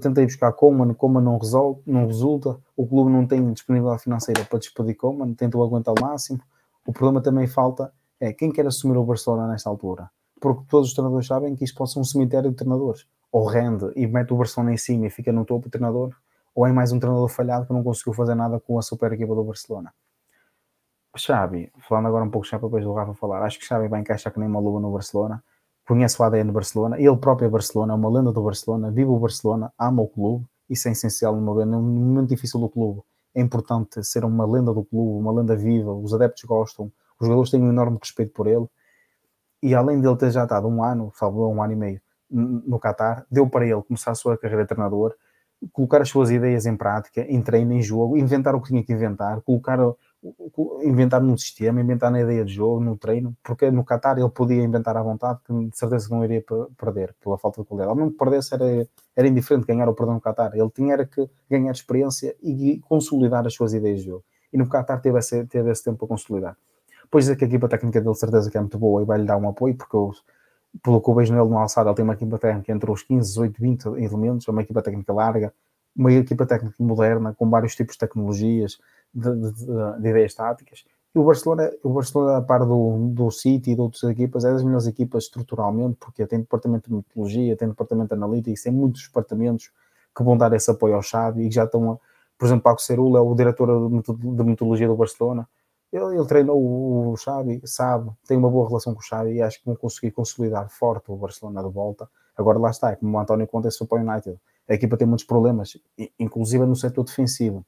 tentei 0.00 0.26
buscar 0.26 0.52
Coman, 0.52 0.94
Coman 0.94 1.20
não, 1.20 1.38
resolve, 1.38 1.80
não 1.86 2.06
resulta, 2.06 2.56
o 2.76 2.86
clube 2.86 3.10
não 3.10 3.26
tem 3.26 3.52
disponibilidade 3.52 4.02
financeira 4.02 4.44
para 4.44 4.58
despedir 4.58 4.96
Coman, 4.96 5.34
tentou 5.34 5.64
aguentar 5.64 5.94
o 5.98 6.00
máximo. 6.00 6.40
O 6.86 6.92
problema 6.92 7.20
também 7.20 7.46
falta 7.46 7.92
é 8.20 8.32
quem 8.32 8.52
quer 8.52 8.66
assumir 8.66 8.96
o 8.96 9.04
Barcelona 9.04 9.48
nesta 9.48 9.68
altura 9.68 10.08
porque 10.40 10.64
todos 10.68 10.88
os 10.88 10.94
treinadores 10.94 11.26
sabem 11.26 11.54
que 11.56 11.64
isto 11.64 11.76
pode 11.76 11.92
ser 11.92 11.98
um 11.98 12.04
cemitério 12.04 12.50
de 12.50 12.56
treinadores. 12.56 13.06
Ou 13.32 13.46
rende 13.46 13.90
e 13.96 14.06
mete 14.06 14.32
o 14.32 14.36
Barcelona 14.36 14.72
em 14.72 14.76
cima 14.76 15.06
e 15.06 15.10
fica 15.10 15.32
no 15.32 15.44
topo 15.44 15.68
o 15.68 15.70
treinador, 15.70 16.14
ou 16.54 16.66
é 16.66 16.72
mais 16.72 16.92
um 16.92 16.98
treinador 16.98 17.28
falhado 17.28 17.66
que 17.66 17.72
não 17.72 17.82
conseguiu 17.82 18.12
fazer 18.12 18.34
nada 18.34 18.58
com 18.60 18.78
a 18.78 18.82
super 18.82 19.12
equipa 19.12 19.34
do 19.34 19.44
Barcelona. 19.44 19.92
Xavi, 21.16 21.72
falando 21.88 22.06
agora 22.08 22.24
um 22.24 22.30
pouco 22.30 22.46
Xavi 22.46 22.64
depois 22.64 22.84
do 22.84 22.92
Rafa 22.92 23.14
falar, 23.14 23.42
acho 23.42 23.58
que 23.58 23.64
Xavi 23.64 23.88
vai 23.88 24.00
encaixar 24.00 24.32
que 24.32 24.38
nem 24.38 24.48
uma 24.48 24.60
luva 24.60 24.80
no 24.80 24.92
Barcelona, 24.92 25.42
conhece 25.86 26.20
o 26.20 26.24
ADN 26.24 26.48
do 26.48 26.52
Barcelona, 26.52 26.98
ele 26.98 27.16
próprio 27.16 27.46
é 27.46 27.48
Barcelona, 27.48 27.92
é 27.92 27.96
uma 27.96 28.08
lenda 28.08 28.32
do 28.32 28.42
Barcelona, 28.42 28.90
vive 28.90 29.08
o 29.08 29.18
Barcelona, 29.18 29.72
ama 29.78 30.02
o 30.02 30.08
clube, 30.08 30.44
isso 30.68 30.88
é 30.88 30.92
essencial 30.92 31.36
no 31.36 31.40
meu 31.40 31.64
num 31.64 31.80
momento 31.80 32.28
difícil 32.28 32.58
do 32.58 32.68
clube. 32.68 33.02
É 33.34 33.40
importante 33.40 34.02
ser 34.02 34.24
uma 34.24 34.44
lenda 34.44 34.74
do 34.74 34.84
clube, 34.84 35.20
uma 35.20 35.32
lenda 35.32 35.54
viva, 35.54 35.92
os 35.92 36.12
adeptos 36.12 36.42
gostam, 36.44 36.90
os 37.20 37.26
jogadores 37.26 37.50
têm 37.50 37.62
um 37.62 37.68
enorme 37.68 37.98
respeito 38.00 38.32
por 38.32 38.46
ele, 38.46 38.66
e 39.62 39.74
além 39.74 40.00
dele 40.00 40.16
ter 40.16 40.30
já 40.30 40.42
estado 40.42 40.68
um 40.68 40.82
ano, 40.82 41.12
salvo 41.14 41.48
um 41.48 41.62
ano 41.62 41.72
e 41.72 41.76
meio, 41.76 42.00
no 42.30 42.78
Qatar, 42.78 43.24
deu 43.30 43.48
para 43.48 43.64
ele 43.64 43.80
começar 43.82 44.10
a 44.10 44.14
sua 44.14 44.36
carreira 44.36 44.64
de 44.64 44.68
treinador, 44.68 45.14
colocar 45.72 46.02
as 46.02 46.08
suas 46.08 46.30
ideias 46.30 46.66
em 46.66 46.76
prática, 46.76 47.22
em 47.22 47.40
treino, 47.40 47.72
em 47.72 47.82
jogo, 47.82 48.16
inventar 48.16 48.54
o 48.54 48.60
que 48.60 48.68
tinha 48.68 48.82
que 48.82 48.92
inventar, 48.92 49.40
colocar, 49.42 49.78
inventar 50.82 51.22
num 51.22 51.36
sistema, 51.36 51.80
inventar 51.80 52.10
na 52.10 52.20
ideia 52.20 52.44
de 52.44 52.52
jogo, 52.52 52.80
no 52.80 52.96
treino, 52.96 53.36
porque 53.42 53.70
no 53.70 53.84
Qatar 53.84 54.18
ele 54.18 54.28
podia 54.28 54.62
inventar 54.62 54.96
à 54.96 55.02
vontade, 55.02 55.40
que 55.44 55.52
de 55.52 55.76
certeza 55.76 56.08
não 56.10 56.24
iria 56.24 56.44
perder 56.76 57.14
pela 57.22 57.38
falta 57.38 57.60
de 57.60 57.66
qualidade. 57.66 57.90
Ao 57.90 57.96
mesmo 57.96 58.12
que 58.12 58.18
perdesse, 58.18 58.54
era, 58.54 58.88
era 59.14 59.28
indiferente 59.28 59.66
ganhar 59.66 59.88
ou 59.88 59.94
perder 59.94 60.12
no 60.12 60.20
Qatar. 60.20 60.52
Ele 60.54 60.70
tinha 60.70 61.04
que 61.06 61.28
ganhar 61.50 61.72
experiência 61.72 62.34
e 62.42 62.80
consolidar 62.88 63.46
as 63.46 63.54
suas 63.54 63.74
ideias 63.74 64.00
de 64.00 64.06
jogo. 64.06 64.24
E 64.52 64.58
no 64.58 64.68
Qatar 64.68 65.00
teve 65.00 65.18
esse, 65.18 65.44
teve 65.46 65.70
esse 65.70 65.84
tempo 65.84 65.98
para 65.98 66.08
consolidar. 66.08 66.56
Pois 67.10 67.28
é 67.28 67.36
que 67.36 67.44
a 67.44 67.46
equipa 67.46 67.68
técnica 67.68 68.00
dele, 68.00 68.14
certeza 68.14 68.50
que 68.50 68.56
é 68.56 68.60
muito 68.60 68.78
boa 68.78 69.02
e 69.02 69.04
vai-lhe 69.04 69.24
dar 69.24 69.36
um 69.36 69.48
apoio, 69.48 69.74
porque 69.74 69.94
eu, 69.94 70.12
pelo 70.82 71.00
que 71.00 71.08
eu 71.08 71.14
vejo 71.14 71.32
nele 71.32 71.48
no 71.48 71.58
alçado, 71.58 71.88
ele 71.88 71.96
tem 71.96 72.04
uma 72.04 72.14
equipa 72.14 72.38
técnica 72.38 72.72
entre 72.72 72.90
os 72.90 73.02
15, 73.02 73.28
18, 73.28 73.60
20 73.60 73.86
elementos, 74.02 74.48
é 74.48 74.50
uma 74.50 74.62
equipa 74.62 74.82
técnica 74.82 75.12
larga, 75.12 75.52
uma 75.96 76.12
equipa 76.12 76.44
técnica 76.44 76.76
moderna, 76.80 77.34
com 77.34 77.48
vários 77.48 77.74
tipos 77.74 77.94
de 77.94 78.00
tecnologias, 78.00 78.78
de, 79.16 79.34
de, 79.34 79.52
de, 79.52 80.00
de 80.02 80.08
ideias 80.08 80.34
táticas. 80.34 80.84
E 81.14 81.18
o 81.18 81.24
Barcelona, 81.24 81.72
o 81.82 81.88
Barcelona 81.88 82.36
a 82.36 82.42
par 82.42 82.66
do, 82.66 83.08
do 83.08 83.30
City 83.30 83.70
e 83.70 83.74
de 83.74 83.80
outras 83.80 84.02
equipas, 84.02 84.44
é 84.44 84.52
das 84.52 84.62
melhores 84.62 84.86
equipas 84.86 85.24
estruturalmente, 85.24 85.96
porque 85.98 86.26
tem 86.26 86.40
departamento 86.40 86.90
de 86.90 86.96
metodologia, 86.96 87.56
tem 87.56 87.68
departamento 87.68 88.08
de 88.08 88.14
analytics, 88.14 88.62
tem 88.62 88.72
muitos 88.72 89.04
departamentos 89.04 89.70
que 90.14 90.22
vão 90.22 90.36
dar 90.36 90.52
esse 90.52 90.70
apoio 90.70 90.94
ao 90.94 91.02
Xavi 91.02 91.44
e 91.44 91.48
que 91.48 91.54
já 91.54 91.64
estão, 91.64 91.92
a, 91.92 91.98
por 92.36 92.44
exemplo, 92.44 92.64
Paco 92.64 92.82
Cerula 92.82 93.18
é 93.18 93.22
o 93.22 93.34
diretor 93.34 93.88
de 93.88 94.44
metodologia 94.44 94.86
do 94.86 94.94
Barcelona, 94.94 95.48
ele, 95.90 96.16
ele 96.16 96.26
treinou 96.26 97.12
o 97.12 97.16
Xavi, 97.16 97.62
sabe, 97.64 98.10
tem 98.28 98.36
uma 98.36 98.50
boa 98.50 98.68
relação 98.68 98.92
com 98.92 99.00
o 99.00 99.02
Xavi 99.02 99.36
e 99.36 99.42
acho 99.42 99.58
que 99.58 99.64
vão 99.64 99.76
conseguir 99.76 100.10
consolidar 100.10 100.68
forte 100.68 101.10
o 101.10 101.16
Barcelona 101.16 101.62
de 101.62 101.70
volta. 101.70 102.06
Agora 102.36 102.58
lá 102.58 102.68
está, 102.68 102.90
é 102.90 102.96
como 102.96 103.16
o 103.16 103.18
António 103.18 103.46
conta, 103.46 103.68
isso 103.68 103.86
para 103.86 104.02
o 104.02 104.06
United. 104.06 104.38
A 104.68 104.74
equipa 104.74 104.98
tem 104.98 105.06
muitos 105.06 105.24
problemas, 105.24 105.78
inclusive 106.18 106.66
no 106.66 106.76
setor 106.76 107.04
defensivo 107.04 107.64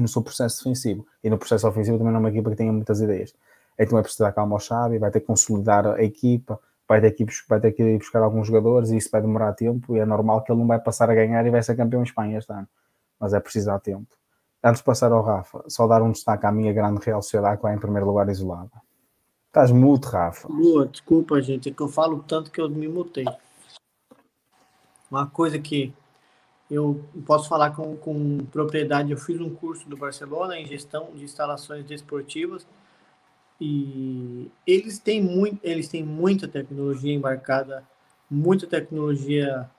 no 0.00 0.08
seu 0.08 0.22
processo 0.22 0.58
defensivo. 0.58 1.06
E 1.22 1.28
no 1.28 1.38
processo 1.38 1.66
ofensivo 1.68 1.98
também 1.98 2.12
não 2.12 2.18
é 2.18 2.22
uma 2.22 2.30
equipa 2.30 2.50
que 2.50 2.56
tenha 2.56 2.72
muitas 2.72 3.00
ideias. 3.00 3.34
Então 3.78 3.98
é 3.98 4.02
preciso 4.02 4.22
dar 4.22 4.32
calma 4.32 4.54
ao 4.54 4.60
Xavi, 4.60 4.98
vai 4.98 5.10
ter 5.10 5.20
que 5.20 5.26
consolidar 5.26 5.86
a 5.86 6.02
equipa, 6.02 6.60
vai 6.88 7.00
ter, 7.00 7.10
que 7.12 7.22
ir, 7.22 7.28
vai 7.48 7.60
ter 7.60 7.72
que 7.72 7.82
ir 7.82 7.98
buscar 7.98 8.22
alguns 8.22 8.46
jogadores 8.46 8.90
e 8.90 8.96
isso 8.96 9.08
vai 9.10 9.20
demorar 9.20 9.52
tempo 9.54 9.96
e 9.96 9.98
é 9.98 10.04
normal 10.04 10.42
que 10.42 10.52
ele 10.52 10.60
não 10.60 10.66
vai 10.66 10.78
passar 10.78 11.10
a 11.10 11.14
ganhar 11.14 11.44
e 11.46 11.50
vai 11.50 11.62
ser 11.62 11.76
campeão 11.76 12.00
em 12.00 12.04
Espanha 12.04 12.38
este 12.38 12.52
ano. 12.52 12.68
Mas 13.18 13.32
é 13.32 13.40
preciso 13.40 13.66
dar 13.66 13.80
tempo. 13.80 14.08
Antes 14.62 14.80
de 14.80 14.84
passar 14.84 15.10
ao 15.10 15.22
Rafa, 15.22 15.64
só 15.68 15.86
dar 15.86 16.02
um 16.02 16.12
destaque 16.12 16.46
à 16.46 16.52
minha 16.52 16.72
grande 16.72 17.00
Real 17.04 17.22
Sociedade 17.22 17.56
que 17.56 17.62
vai 17.62 17.74
em 17.74 17.78
primeiro 17.78 18.06
lugar 18.06 18.28
isolada. 18.28 18.70
Estás 19.48 19.70
mudo, 19.70 20.06
Rafa. 20.06 20.48
Boa, 20.48 20.86
desculpa, 20.86 21.40
gente, 21.42 21.68
é 21.68 21.72
que 21.72 21.82
eu 21.82 21.88
falo 21.88 22.22
tanto 22.22 22.50
que 22.50 22.60
eu 22.60 22.70
me 22.70 22.88
mutei. 22.88 23.24
Uma 25.10 25.26
coisa 25.26 25.58
que 25.58 25.92
eu 26.72 27.04
posso 27.26 27.48
falar 27.48 27.70
com, 27.70 27.96
com 27.96 28.38
propriedade, 28.50 29.12
eu 29.12 29.18
fiz 29.18 29.38
um 29.38 29.50
curso 29.54 29.86
do 29.88 29.96
Barcelona 29.96 30.58
em 30.58 30.66
gestão 30.66 31.10
de 31.14 31.22
instalações 31.22 31.84
desportivas 31.84 32.66
e 33.60 34.50
eles 34.66 34.98
têm, 34.98 35.22
muito, 35.22 35.60
eles 35.62 35.86
têm 35.86 36.02
muita 36.02 36.48
tecnologia 36.48 37.12
embarcada, 37.12 37.84
muita 38.30 38.66
tecnologia 38.66 39.70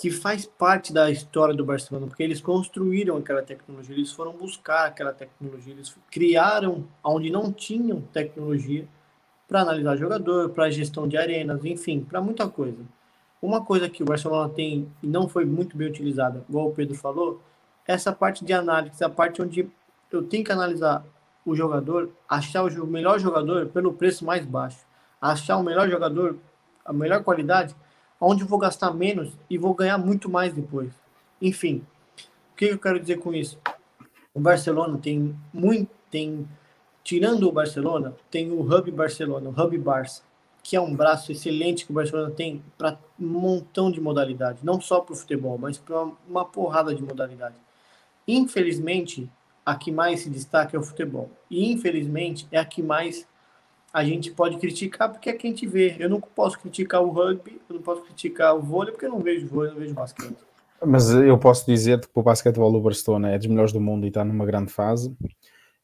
que 0.00 0.10
faz 0.10 0.46
parte 0.46 0.90
da 0.90 1.10
história 1.10 1.54
do 1.54 1.66
Barcelona, 1.66 2.06
porque 2.06 2.22
eles 2.22 2.40
construíram 2.40 3.18
aquela 3.18 3.42
tecnologia, 3.42 3.94
eles 3.94 4.10
foram 4.10 4.32
buscar 4.32 4.86
aquela 4.86 5.12
tecnologia, 5.12 5.74
eles 5.74 5.94
criaram 6.10 6.88
onde 7.04 7.28
não 7.28 7.52
tinham 7.52 8.00
tecnologia 8.00 8.88
para 9.46 9.60
analisar 9.60 9.96
jogador, 9.96 10.48
para 10.48 10.70
gestão 10.70 11.06
de 11.06 11.18
arenas, 11.18 11.62
enfim, 11.66 12.00
para 12.00 12.22
muita 12.22 12.48
coisa. 12.48 12.78
Uma 13.42 13.64
coisa 13.64 13.88
que 13.88 14.02
o 14.02 14.06
Barcelona 14.06 14.52
tem 14.52 14.90
e 15.02 15.06
não 15.06 15.28
foi 15.28 15.44
muito 15.44 15.76
bem 15.76 15.88
utilizada, 15.88 16.44
igual 16.48 16.68
o 16.68 16.72
Pedro 16.72 16.94
falou, 16.94 17.40
é 17.86 17.92
essa 17.92 18.12
parte 18.12 18.44
de 18.44 18.52
análise, 18.52 19.02
a 19.02 19.08
parte 19.08 19.40
onde 19.40 19.68
eu 20.12 20.22
tenho 20.22 20.44
que 20.44 20.52
analisar 20.52 21.04
o 21.44 21.56
jogador, 21.56 22.10
achar 22.28 22.64
o 22.64 22.86
melhor 22.86 23.18
jogador 23.18 23.66
pelo 23.68 23.92
preço 23.92 24.24
mais 24.24 24.44
baixo, 24.44 24.84
achar 25.20 25.56
o 25.56 25.62
melhor 25.62 25.88
jogador, 25.88 26.36
a 26.84 26.92
melhor 26.92 27.22
qualidade, 27.24 27.74
onde 28.20 28.42
eu 28.42 28.46
vou 28.46 28.58
gastar 28.58 28.92
menos 28.92 29.32
e 29.48 29.56
vou 29.56 29.74
ganhar 29.74 29.96
muito 29.96 30.28
mais 30.28 30.52
depois. 30.52 30.92
Enfim, 31.40 31.82
o 32.52 32.56
que 32.56 32.66
eu 32.66 32.78
quero 32.78 33.00
dizer 33.00 33.18
com 33.18 33.32
isso? 33.32 33.58
O 34.34 34.40
Barcelona 34.40 34.98
tem 34.98 35.34
muito, 35.52 35.90
tem 36.10 36.46
tirando 37.02 37.48
o 37.48 37.52
Barcelona, 37.52 38.14
tem 38.30 38.50
o 38.52 38.60
Hub 38.60 38.90
Barcelona, 38.90 39.48
o 39.48 39.60
Hub 39.60 39.78
Barça, 39.78 40.22
que 40.70 40.76
é 40.76 40.80
um 40.80 40.94
braço 40.94 41.32
excelente 41.32 41.84
que 41.84 41.90
o 41.90 41.94
Barcelona 41.94 42.30
tem 42.30 42.62
para 42.78 42.96
um 43.18 43.26
montão 43.26 43.90
de 43.90 44.00
modalidades, 44.00 44.62
não 44.62 44.80
só 44.80 45.00
para 45.00 45.14
o 45.14 45.16
futebol, 45.16 45.58
mas 45.58 45.76
para 45.76 46.06
uma 46.28 46.44
porrada 46.44 46.94
de 46.94 47.02
modalidades. 47.02 47.58
Infelizmente, 48.28 49.28
a 49.66 49.74
que 49.74 49.90
mais 49.90 50.20
se 50.20 50.30
destaca 50.30 50.76
é 50.76 50.78
o 50.78 50.82
futebol. 50.84 51.28
E 51.50 51.72
infelizmente 51.72 52.46
é 52.52 52.58
a 52.60 52.64
que 52.64 52.84
mais 52.84 53.26
a 53.92 54.04
gente 54.04 54.30
pode 54.30 54.58
criticar 54.58 55.10
porque 55.10 55.30
é 55.30 55.32
que 55.32 55.44
a 55.44 55.50
gente 55.50 55.66
vê. 55.66 55.96
Eu 55.98 56.08
não 56.08 56.20
posso 56.20 56.56
criticar 56.60 57.02
o 57.02 57.10
rugby, 57.10 57.60
eu 57.68 57.74
não 57.74 57.82
posso 57.82 58.02
criticar 58.02 58.54
o 58.54 58.62
vôlei 58.62 58.92
porque 58.92 59.06
eu 59.06 59.10
não 59.10 59.18
vejo 59.18 59.48
vôlei, 59.48 59.70
eu 59.70 59.74
não 59.74 59.80
vejo 59.80 59.94
basquete. 59.94 60.36
Mas 60.86 61.10
eu 61.10 61.36
posso 61.36 61.66
dizer 61.66 61.98
que 62.00 62.08
o 62.14 62.22
basquetebol 62.22 62.70
do 62.70 62.80
Barcelona 62.80 63.32
é 63.32 63.38
dos 63.38 63.48
melhores 63.48 63.72
do 63.72 63.80
mundo 63.80 64.04
e 64.04 64.08
está 64.08 64.24
numa 64.24 64.46
grande 64.46 64.72
fase. 64.72 65.12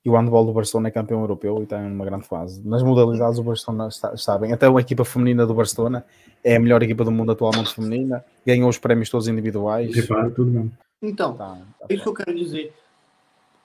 E 0.06 0.08
o 0.08 0.16
handball 0.16 0.46
do 0.46 0.52
Barcelona 0.52 0.86
é 0.86 0.90
campeão 0.92 1.20
europeu 1.20 1.58
e 1.58 1.64
está 1.64 1.82
numa 1.82 2.04
grande 2.04 2.28
fase. 2.28 2.62
Nas 2.64 2.80
modalidades, 2.80 3.40
o 3.40 3.42
Barcelona 3.42 3.88
está, 3.88 4.14
está 4.14 4.38
bem. 4.38 4.52
Até 4.52 4.68
a 4.68 4.80
equipa 4.80 5.04
feminina 5.04 5.44
do 5.44 5.52
Barcelona 5.52 6.06
é 6.44 6.54
a 6.54 6.60
melhor 6.60 6.80
equipa 6.80 7.04
do 7.04 7.10
mundo 7.10 7.32
atualmente 7.32 7.74
feminina. 7.74 8.24
Ganhou 8.46 8.68
os 8.68 8.78
prémios 8.78 9.10
todos 9.10 9.26
individuais. 9.26 9.92
Reparo, 9.92 10.30
tudo 10.30 10.52
bem. 10.52 10.72
Então, 11.02 11.34
tá, 11.34 11.58
tá. 11.80 11.86
é 11.88 11.94
isso 11.94 12.04
que 12.04 12.08
eu 12.08 12.14
quero 12.14 12.32
dizer. 12.32 12.72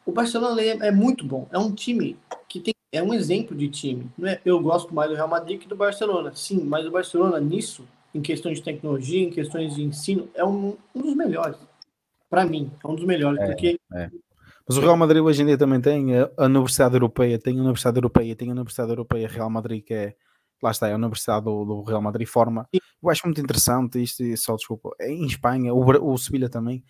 O 0.03 0.11
Barcelona 0.11 0.59
é, 0.63 0.87
é, 0.87 0.91
muito 0.91 1.23
bom. 1.23 1.47
É 1.51 1.59
um 1.59 1.71
time 1.71 2.17
que 2.49 2.59
tem, 2.59 2.73
é 2.91 3.03
um 3.03 3.13
exemplo 3.13 3.55
de 3.55 3.69
time. 3.69 4.09
Não 4.17 4.27
é, 4.27 4.41
eu 4.43 4.59
gosto 4.59 4.95
mais 4.95 5.11
do 5.11 5.15
Real 5.15 5.27
Madrid 5.27 5.59
que 5.59 5.67
do 5.67 5.75
Barcelona. 5.75 6.31
Sim, 6.33 6.63
mas 6.63 6.87
o 6.87 6.91
Barcelona 6.91 7.39
nisso, 7.39 7.85
em 8.15 8.19
questões 8.19 8.57
de 8.57 8.63
tecnologia, 8.63 9.21
em 9.21 9.29
questões 9.29 9.75
de 9.75 9.83
ensino, 9.83 10.27
é 10.33 10.43
um, 10.43 10.75
um 10.95 11.01
dos 11.03 11.15
melhores. 11.15 11.57
Para 12.27 12.47
mim, 12.47 12.71
é 12.83 12.87
um 12.87 12.95
dos 12.95 13.05
melhores, 13.05 13.39
é, 13.39 13.45
porque 13.45 13.79
é. 13.93 14.09
Mas 14.71 14.77
o 14.77 14.81
Real 14.81 14.95
Madrid 14.95 15.21
hoje 15.21 15.41
em 15.41 15.45
dia 15.47 15.57
também 15.57 15.81
tem 15.81 16.17
a 16.17 16.45
Universidade 16.45 16.95
Europeia, 16.95 17.37
tem 17.37 17.59
a 17.59 17.61
Universidade 17.61 17.97
Europeia, 17.97 18.33
tem 18.37 18.47
a 18.47 18.51
Universidade 18.53 18.89
Europeia 18.89 19.27
Real 19.27 19.49
Madrid, 19.49 19.83
que 19.83 19.93
é, 19.93 20.15
lá 20.63 20.71
está, 20.71 20.87
é 20.87 20.93
a 20.93 20.95
Universidade 20.95 21.43
do, 21.43 21.65
do 21.65 21.81
Real 21.83 22.01
Madrid, 22.01 22.25
forma. 22.25 22.65
Eu 22.71 23.09
acho 23.09 23.25
muito 23.25 23.41
interessante 23.41 24.01
isto, 24.01 24.23
e 24.23 24.37
só 24.37 24.55
desculpa, 24.55 24.91
é 24.97 25.11
em 25.11 25.25
Espanha, 25.25 25.73
o, 25.73 26.13
o 26.13 26.17
Sevilha 26.17 26.47
também. 26.47 26.85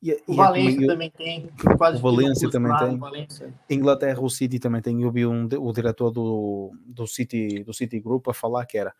E, 0.00 0.12
o 0.28 0.34
e 0.34 0.36
Valência 0.36 0.84
é, 0.84 0.86
também 0.86 1.10
tem. 1.10 1.50
o 1.66 1.98
Valência 1.98 2.50
também 2.50 2.76
tem. 2.76 2.98
Valência. 2.98 3.52
Inglaterra, 3.68 4.20
o 4.20 4.30
City 4.30 4.60
também 4.60 4.80
tem. 4.80 5.02
Eu 5.02 5.10
vi 5.10 5.26
um, 5.26 5.48
o 5.58 5.72
diretor 5.72 6.12
do, 6.12 6.70
do, 6.86 7.04
City, 7.04 7.64
do 7.64 7.74
City 7.74 7.98
Group 7.98 8.28
a 8.28 8.32
falar 8.32 8.64
que 8.64 8.78
era 8.78 8.94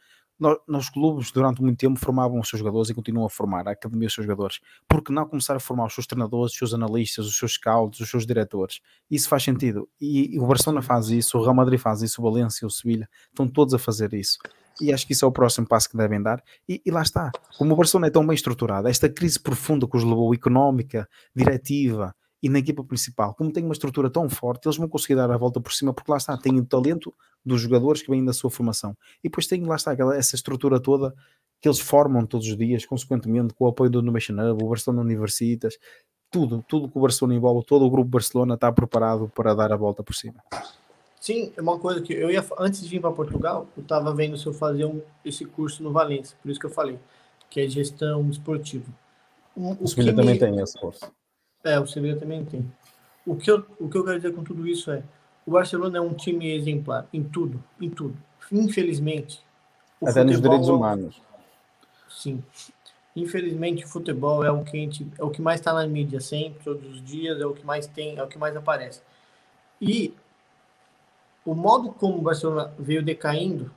nos 0.67 0.89
clubes 0.89 1.31
durante 1.31 1.63
muito 1.63 1.79
tempo 1.79 1.99
formavam 1.99 2.41
os 2.41 2.49
seus 2.49 2.59
jogadores 2.59 2.91
e 2.91 2.95
continuam 2.95 3.27
a 3.27 3.31
formar 3.31 3.69
a 3.69 3.73
academia 3.73 4.09
os 4.09 4.15
seus 4.15 4.27
jogadores. 4.27 4.61
Porque 4.89 5.13
não 5.13 5.27
começar 5.27 5.57
a 5.57 5.61
formar 5.61 5.87
os 5.87 5.95
seus 5.95 6.07
treinadores, 6.07 6.53
os 6.53 6.59
seus 6.59 6.75
analistas, 6.75 7.27
os 7.27 7.37
seus 7.37 7.53
scouts, 7.55 8.01
os 8.01 8.11
seus 8.11 8.27
diretores? 8.27 8.81
Isso 9.11 9.29
faz 9.29 9.43
sentido. 9.43 9.89
E, 10.01 10.35
e 10.35 10.41
o 10.41 10.47
Barcelona 10.47 10.83
faz 10.83 11.09
isso, 11.09 11.39
o 11.39 11.43
Real 11.43 11.55
Madrid 11.55 11.79
faz 11.79 12.03
isso, 12.03 12.21
o 12.21 12.25
Valência, 12.25 12.67
o 12.67 12.71
Sevilha, 12.71 13.09
estão 13.29 13.47
todos 13.47 13.75
a 13.75 13.79
fazer 13.79 14.13
isso. 14.13 14.39
E 14.81 14.93
acho 14.93 15.07
que 15.07 15.13
isso 15.13 15.25
é 15.25 15.29
o 15.29 15.33
próximo 15.33 15.67
passo 15.67 15.89
que 15.89 15.97
devem 15.97 16.21
dar. 16.21 16.43
E, 16.69 16.83
e 16.85 16.91
lá 16.91 17.03
está. 17.03 17.31
Como 17.57 17.73
o 17.73 17.77
Barcelona 17.77 18.09
é 18.09 18.11
tão 18.11 18.27
bem 18.27 18.35
estruturado, 18.35 18.89
esta 18.89 19.09
crise 19.09 19.39
profunda 19.39 19.87
que 19.87 19.97
os 19.97 20.03
levou, 20.03 20.35
económica, 20.35 21.09
diretiva, 21.35 22.15
e 22.45 22.49
na 22.51 22.59
equipa 22.59 22.85
principal, 22.85 23.33
como 23.33 23.51
tem 23.51 23.65
uma 23.65 23.73
estrutura 23.73 24.11
tão 24.11 24.29
forte, 24.29 24.67
eles 24.67 24.77
vão 24.77 24.87
conseguir 24.87 25.15
dar 25.15 25.31
a 25.31 25.37
volta 25.39 25.63
por 25.63 25.73
cima, 25.73 25.95
porque 25.95 26.11
lá 26.11 26.19
está, 26.19 26.37
têm 26.37 26.61
o 26.61 26.67
talento 26.67 27.11
dos 27.43 27.59
jogadores 27.59 28.03
que 28.03 28.11
vêm 28.11 28.23
da 28.23 28.35
sua 28.35 28.51
formação. 28.51 28.95
E 29.21 29.31
depois 29.31 29.47
tem 29.47 29.65
lá 29.65 29.77
está 29.77 29.93
aquela, 29.93 30.15
essa 30.15 30.37
estrutura 30.37 30.79
toda 30.79 31.15
que 31.59 31.67
eles 31.67 31.81
formam 31.81 32.27
todos 32.27 32.47
os 32.47 32.55
dias, 32.55 32.85
consequentemente, 32.85 33.55
com 33.55 33.65
o 33.65 33.69
apoio 33.69 33.89
do 33.89 34.01
Innovation 34.01 34.35
Hub, 34.35 34.63
o 34.63 34.69
Barcelona 34.69 35.01
Universitas, 35.01 35.79
tudo, 36.31 36.63
tudo 36.69 36.87
que 36.87 36.99
o 36.99 37.01
Barcelona 37.01 37.35
envolve, 37.35 37.65
todo 37.65 37.87
o 37.87 37.91
grupo 37.91 38.11
Barcelona 38.11 38.57
está 38.57 38.71
preparado 38.71 39.27
para 39.35 39.55
dar 39.55 39.73
a 39.73 39.77
volta 39.77 40.03
por 40.03 40.15
cima. 40.15 40.45
Sim, 41.19 41.51
é 41.57 41.63
uma 41.63 41.79
coisa 41.79 42.03
que 42.03 42.13
eu 42.13 42.31
ia, 42.31 42.45
antes 42.59 42.83
de 42.83 42.89
vir 42.91 43.01
para 43.01 43.11
Portugal, 43.11 43.67
eu 43.75 43.83
estava 43.83 44.15
vendo 44.15 44.37
se 44.37 44.45
eu 44.45 44.53
fazia 44.53 44.87
um, 44.87 45.01
esse 45.25 45.47
curso 45.47 45.83
no 45.83 45.93
Valência, 45.93 46.37
por 46.43 46.51
isso 46.51 46.61
que 46.61 46.67
eu 46.67 46.71
falei, 46.71 46.99
que 47.49 47.59
é 47.59 47.67
gestão 47.67 48.29
esportiva. 48.29 48.93
O, 49.57 49.71
o, 49.71 49.85
o 49.85 49.95
também 49.95 50.35
me... 50.35 50.39
tem 50.39 50.61
esse 50.61 50.79
curso. 50.79 51.11
É, 51.65 51.81
o 51.81 51.87
Sevilha 51.87 52.17
também 52.17 52.45
tem. 52.45 52.71
O 53.27 53.35
que, 53.35 53.51
eu, 53.51 53.65
o 53.81 53.89
que 53.89 53.97
eu 53.97 54.05
quero 54.05 54.17
dizer 54.17 54.35
com 54.35 54.45
tudo 54.45 54.67
isso 54.67 54.91
é, 54.91 55.03
o 55.47 55.53
Barcelona 55.53 55.99
é 55.99 56.01
um 56.01 56.13
time 56.13 56.55
exemplar 56.55 57.07
em 57.13 57.23
tudo, 57.23 57.63
em 57.81 57.89
tudo. 57.89 58.17
Infelizmente. 58.53 59.43
Até 60.05 60.23
nos 60.23 60.41
direitos 60.41 60.69
humanos. 60.69 61.21
Sim. 62.09 62.45
Infelizmente, 63.17 63.85
o 63.85 63.89
futebol 63.89 64.45
é 64.45 64.51
o 64.51 64.63
que, 64.63 64.73
gente, 64.73 65.07
é 65.19 65.25
o 65.25 65.31
que 65.31 65.41
mais 65.41 65.61
está 65.61 65.73
na 65.73 65.87
mídia 65.87 66.21
sempre, 66.21 66.63
todos 66.63 66.87
os 66.91 67.03
dias, 67.03 67.41
é 67.41 67.47
o 67.47 67.55
que 67.55 67.65
mais 67.65 67.87
tem, 67.87 68.19
é 68.19 68.23
o 68.23 68.27
que 68.27 68.37
mais 68.37 68.57
aparece. 68.57 69.01
E 69.81 70.15
o 71.45 71.55
modo 71.55 71.93
como 71.93 72.19
o 72.19 72.23
Barcelona 72.23 72.73
veio 72.79 73.03
decaindo 73.03 73.71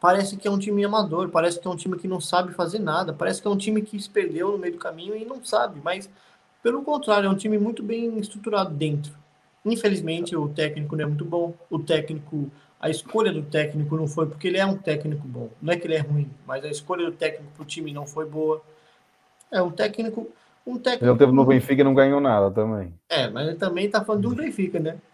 parece 0.00 0.36
que 0.36 0.46
é 0.46 0.50
um 0.50 0.58
time 0.58 0.84
amador, 0.84 1.30
parece 1.30 1.58
que 1.58 1.66
é 1.66 1.70
um 1.70 1.76
time 1.76 1.96
que 1.96 2.06
não 2.06 2.20
sabe 2.20 2.52
fazer 2.52 2.78
nada, 2.78 3.14
parece 3.14 3.40
que 3.40 3.48
é 3.48 3.50
um 3.50 3.56
time 3.56 3.80
que 3.80 3.98
se 3.98 4.10
perdeu 4.10 4.52
no 4.52 4.58
meio 4.58 4.74
do 4.74 4.78
caminho 4.78 5.16
e 5.16 5.24
não 5.24 5.42
sabe, 5.42 5.80
mas 5.82 6.10
pelo 6.64 6.82
contrário, 6.82 7.26
é 7.26 7.30
um 7.30 7.36
time 7.36 7.58
muito 7.58 7.82
bem 7.82 8.18
estruturado 8.18 8.74
dentro. 8.74 9.12
Infelizmente, 9.66 10.34
o 10.34 10.48
técnico 10.48 10.96
não 10.96 11.04
é 11.04 11.06
muito 11.06 11.22
bom. 11.22 11.52
O 11.68 11.78
técnico, 11.78 12.50
a 12.80 12.88
escolha 12.88 13.30
do 13.30 13.42
técnico 13.42 13.94
não 13.94 14.08
foi 14.08 14.26
porque 14.26 14.48
ele 14.48 14.56
é 14.56 14.64
um 14.64 14.78
técnico 14.78 15.28
bom. 15.28 15.50
Não 15.60 15.74
é 15.74 15.76
que 15.76 15.86
ele 15.86 15.96
é 15.96 16.00
ruim, 16.00 16.30
mas 16.46 16.64
a 16.64 16.68
escolha 16.70 17.04
do 17.04 17.12
técnico 17.12 17.52
para 17.52 17.62
o 17.62 17.66
time 17.66 17.92
não 17.92 18.06
foi 18.06 18.24
boa. 18.24 18.62
É 19.52 19.60
um 19.60 19.70
técnico. 19.70 20.26
Um 20.66 20.78
técnico 20.78 21.04
ele 21.04 21.18
teve 21.18 21.32
no 21.32 21.44
Benfica 21.44 21.82
e 21.82 21.84
não 21.84 21.92
ganhou 21.92 22.18
nada 22.18 22.50
também. 22.50 22.94
É, 23.10 23.28
mas 23.28 23.46
ele 23.46 23.56
também 23.56 23.84
está 23.84 24.02
falando 24.02 24.30
um 24.30 24.34
Benfica, 24.34 24.80
né? 24.80 24.96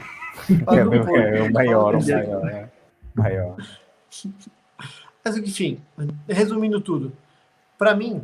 É, 0.70 0.76
é, 0.76 1.38
é, 1.38 1.42
o 1.42 1.52
maior, 1.52 1.96
o 1.96 2.06
maior, 2.06 2.48
é. 2.48 2.70
maior. 3.14 3.56
Mas 5.22 5.36
enfim, 5.36 5.78
resumindo 6.26 6.80
tudo, 6.80 7.12
para 7.76 7.94
mim, 7.94 8.22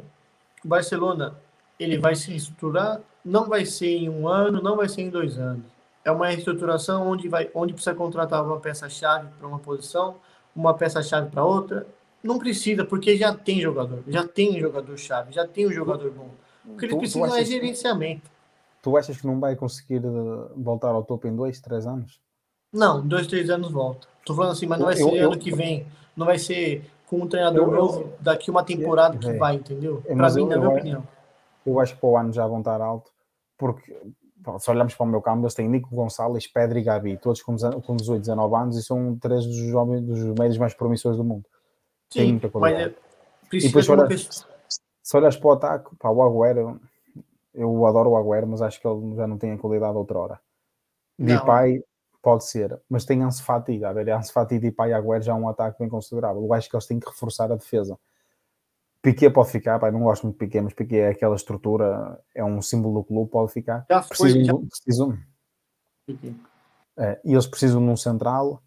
o 0.64 0.68
Barcelona 0.68 1.36
ele 1.78 1.98
vai 1.98 2.14
se 2.14 2.34
estruturar 2.34 3.00
não 3.26 3.48
vai 3.48 3.66
ser 3.66 3.88
em 3.88 4.08
um 4.08 4.28
ano, 4.28 4.62
não 4.62 4.76
vai 4.76 4.88
ser 4.88 5.02
em 5.02 5.10
dois 5.10 5.36
anos. 5.36 5.64
É 6.04 6.10
uma 6.12 6.28
reestruturação 6.28 7.08
onde, 7.08 7.28
vai, 7.28 7.50
onde 7.52 7.72
precisa 7.72 7.94
contratar 7.94 8.44
uma 8.44 8.60
peça-chave 8.60 9.28
para 9.36 9.48
uma 9.48 9.58
posição, 9.58 10.14
uma 10.54 10.72
peça-chave 10.72 11.28
para 11.28 11.44
outra. 11.44 11.84
Não 12.22 12.38
precisa, 12.38 12.84
porque 12.84 13.16
já 13.16 13.34
tem 13.34 13.60
jogador, 13.60 14.04
já 14.06 14.26
tem 14.26 14.58
jogador-chave, 14.60 15.32
já 15.32 15.46
tem 15.46 15.66
um 15.66 15.72
jogador 15.72 16.10
bom. 16.12 16.30
O 16.64 16.76
que 16.76 16.86
ele 16.86 16.96
precisa 16.96 17.40
é 17.40 17.44
gerenciamento. 17.44 18.30
Tu 18.80 18.96
achas 18.96 19.20
que 19.20 19.26
não 19.26 19.40
vai 19.40 19.56
conseguir 19.56 19.96
eh, 20.04 20.52
voltar 20.56 20.90
ao 20.90 21.02
topo 21.02 21.26
em 21.26 21.34
dois, 21.34 21.60
três 21.60 21.86
anos? 21.86 22.20
Não, 22.72 23.04
dois, 23.04 23.26
três 23.26 23.50
anos 23.50 23.72
volta. 23.72 24.06
Tô 24.24 24.34
falando 24.34 24.52
assim, 24.52 24.66
mas 24.66 24.78
não 24.78 24.86
vai 24.86 24.94
eu, 24.94 25.08
ser 25.08 25.16
eu, 25.16 25.32
ano 25.32 25.38
que 25.38 25.52
vem. 25.52 25.86
Não 26.16 26.26
vai 26.26 26.38
ser 26.38 26.88
com 27.06 27.18
um 27.18 27.26
treinador 27.26 27.70
novo 27.70 28.12
daqui 28.20 28.50
uma 28.50 28.62
temporada 28.62 29.18
que 29.18 29.28
é, 29.28 29.36
vai, 29.36 29.56
entendeu? 29.56 30.02
Para 30.02 30.30
mim, 30.30 30.46
na 30.46 30.56
minha 30.56 30.68
opinião. 30.68 31.08
Eu 31.64 31.80
acho 31.80 31.94
que 31.94 32.00
para 32.00 32.08
o 32.08 32.16
ano 32.16 32.32
já 32.32 32.46
vão 32.46 32.60
estar 32.60 32.80
alto 32.80 33.15
porque 33.56 33.96
se 34.58 34.70
olharmos 34.70 34.94
para 34.94 35.04
o 35.04 35.08
meu 35.08 35.20
campo, 35.20 35.42
eles 35.42 35.54
têm 35.54 35.68
Nico 35.68 35.94
Gonçalves, 35.94 36.46
Pedro 36.46 36.78
e 36.78 36.82
Gabi, 36.82 37.16
todos 37.16 37.42
com, 37.42 37.56
com 37.56 37.96
18, 37.96 38.20
19 38.20 38.54
anos 38.54 38.76
e 38.76 38.82
são 38.82 39.16
três 39.16 39.44
dos 39.44 39.56
jovens, 39.56 40.02
dos 40.02 40.20
médios 40.38 40.58
mais 40.58 40.74
promissores 40.74 41.16
do 41.16 41.24
mundo. 41.24 41.44
Sim, 42.10 42.20
Tem 42.20 42.30
muita 42.32 42.48
qualidade. 42.48 42.94
Mas, 43.52 43.64
e 43.64 43.66
depois, 43.66 43.84
se 43.84 43.90
olhas, 43.90 44.46
se 45.02 45.16
olhas 45.16 45.36
para 45.36 45.48
o 45.48 45.52
ataque, 45.52 45.90
o 46.02 46.22
Agüero, 46.22 46.80
eu 47.54 47.86
adoro 47.86 48.10
o 48.10 48.16
Agüero, 48.16 48.46
mas 48.46 48.62
acho 48.62 48.80
que 48.80 48.86
ele 48.86 49.16
já 49.16 49.26
não 49.26 49.38
tem 49.38 49.52
a 49.52 49.58
qualidade 49.58 49.96
outra 49.96 50.18
hora. 50.18 50.40
Depay 51.18 51.82
pode 52.22 52.44
ser, 52.44 52.78
mas 52.88 53.04
tem 53.04 53.22
Ansu 53.22 53.42
Fati, 53.42 53.84
a 53.84 53.92
ver, 53.92 54.10
Ansu 54.10 54.32
Fati, 54.32 54.58
Depay 54.58 54.90
e 54.90 54.94
Agüero 54.94 55.22
já 55.22 55.32
é 55.32 55.34
um 55.34 55.48
ataque 55.48 55.78
bem 55.78 55.88
considerável. 55.88 56.42
Eu 56.42 56.52
acho 56.52 56.68
que 56.68 56.76
eles 56.76 56.86
têm 56.86 57.00
que 57.00 57.08
reforçar 57.08 57.50
a 57.50 57.56
defesa. 57.56 57.98
Piquet 59.06 59.30
pode 59.30 59.52
ficar, 59.52 59.78
pai, 59.78 59.92
não 59.92 60.00
gosto 60.00 60.24
muito 60.24 60.34
de 60.34 60.44
Piquet, 60.44 60.60
mas 60.60 60.74
Piquet 60.74 60.98
é 60.98 61.08
aquela 61.10 61.36
estrutura, 61.36 62.20
é 62.34 62.44
um 62.44 62.60
símbolo 62.60 62.98
do 62.98 63.04
clube, 63.04 63.30
pode 63.30 63.52
ficar. 63.52 63.86
Já 63.88 64.02
foi, 64.02 64.32
precisam, 64.32 64.44
já... 64.44 64.68
precisam 64.68 65.18
é, 66.98 67.20
e 67.24 67.32
eles 67.32 67.46
precisam 67.46 67.80
de 67.80 67.88
um 67.88 67.96
central. 67.96 68.60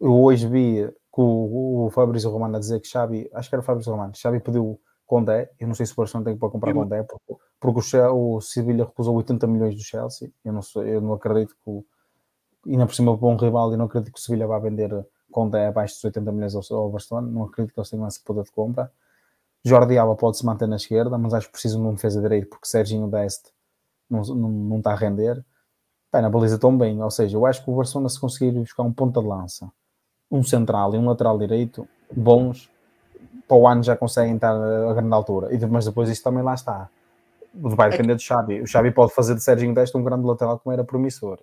Eu 0.00 0.14
hoje 0.14 0.48
vi 0.48 0.90
com 1.10 1.22
o, 1.22 1.84
o 1.84 1.90
Fabrício 1.90 2.30
Romano 2.30 2.56
a 2.56 2.58
dizer 2.58 2.80
que 2.80 2.88
Xavi, 2.88 3.28
acho 3.34 3.50
que 3.50 3.54
era 3.54 3.60
o 3.60 3.64
Fabrício 3.64 3.92
Romano, 3.92 4.16
Xavi 4.16 4.40
pediu 4.40 4.80
Condé. 5.04 5.50
Eu 5.60 5.68
não 5.68 5.74
sei 5.74 5.84
se 5.84 5.92
o 5.92 5.96
Barcelona 5.96 6.30
tem 6.30 6.38
para 6.38 6.48
comprar 6.48 6.70
eu... 6.70 6.76
Condé, 6.76 7.02
porque, 7.02 7.42
porque 7.60 7.96
o, 7.98 8.36
o 8.36 8.40
Sevilha 8.40 8.86
recusou 8.86 9.14
80 9.16 9.46
milhões 9.46 9.76
do 9.76 9.82
Chelsea. 9.82 10.32
Eu 10.42 10.54
não, 10.54 10.62
sei, 10.62 10.96
eu 10.96 11.02
não 11.02 11.12
acredito 11.12 11.54
que 11.54 11.60
o, 11.66 11.84
ainda 12.66 12.86
por 12.86 12.94
cima 12.94 13.18
para 13.18 13.28
um 13.28 13.36
rival, 13.36 13.74
e 13.74 13.76
não 13.76 13.84
acredito 13.84 14.14
que 14.14 14.18
o 14.18 14.22
Sevilha 14.22 14.46
vá 14.46 14.58
vender 14.58 15.06
Condé 15.30 15.66
abaixo 15.66 15.96
dos 15.96 16.04
80 16.04 16.32
milhões 16.32 16.54
ao, 16.54 16.62
ao 16.78 16.90
Barcelona. 16.90 17.28
Não 17.28 17.44
acredito 17.44 17.74
que 17.74 17.80
eles 17.80 17.90
tenham 17.90 18.08
esse 18.08 18.24
poder 18.24 18.44
de 18.44 18.50
compra. 18.50 18.90
Jordi 19.64 19.96
Alba 19.96 20.14
pode 20.14 20.36
se 20.36 20.44
manter 20.44 20.68
na 20.68 20.76
esquerda, 20.76 21.16
mas 21.16 21.32
acho 21.32 21.46
que 21.46 21.52
precisa 21.52 21.76
de 21.76 21.82
um 21.82 21.94
defesa 21.94 22.20
direito, 22.20 22.48
porque 22.48 22.66
Serginho 22.66 23.08
Deste 23.08 23.50
não, 24.10 24.20
não, 24.22 24.48
não 24.50 24.78
está 24.78 24.92
a 24.92 24.96
render. 24.96 25.42
Bem, 26.12 26.22
na 26.22 26.28
baliza 26.28 26.58
tão 26.58 26.76
bem, 26.76 27.02
ou 27.02 27.10
seja, 27.10 27.36
eu 27.36 27.46
acho 27.46 27.64
que 27.64 27.70
o 27.70 27.74
Barcelona 27.74 28.08
se 28.08 28.20
conseguir 28.20 28.52
buscar 28.52 28.82
um 28.82 28.92
ponta 28.92 29.20
de 29.20 29.26
lança, 29.26 29.70
um 30.30 30.42
central 30.42 30.94
e 30.94 30.98
um 30.98 31.08
lateral 31.08 31.38
direito, 31.38 31.88
bons, 32.14 32.70
para 33.48 33.56
o 33.56 33.66
ano 33.66 33.82
já 33.82 33.96
conseguem 33.96 34.34
estar 34.34 34.54
a 34.54 34.92
grande 34.92 35.14
altura. 35.14 35.54
E, 35.54 35.66
mas 35.66 35.86
depois 35.86 36.08
isso 36.08 36.22
também 36.22 36.42
lá 36.42 36.54
está. 36.54 36.88
Vai 37.52 37.90
depender 37.90 38.14
do 38.14 38.20
Xavi. 38.20 38.60
O 38.60 38.66
Xavi 38.66 38.90
pode 38.90 39.14
fazer 39.14 39.34
de 39.34 39.42
Serginho 39.42 39.74
Deste 39.74 39.96
um 39.96 40.04
grande 40.04 40.26
lateral 40.26 40.58
como 40.58 40.72
era 40.72 40.84
promissor. 40.84 41.40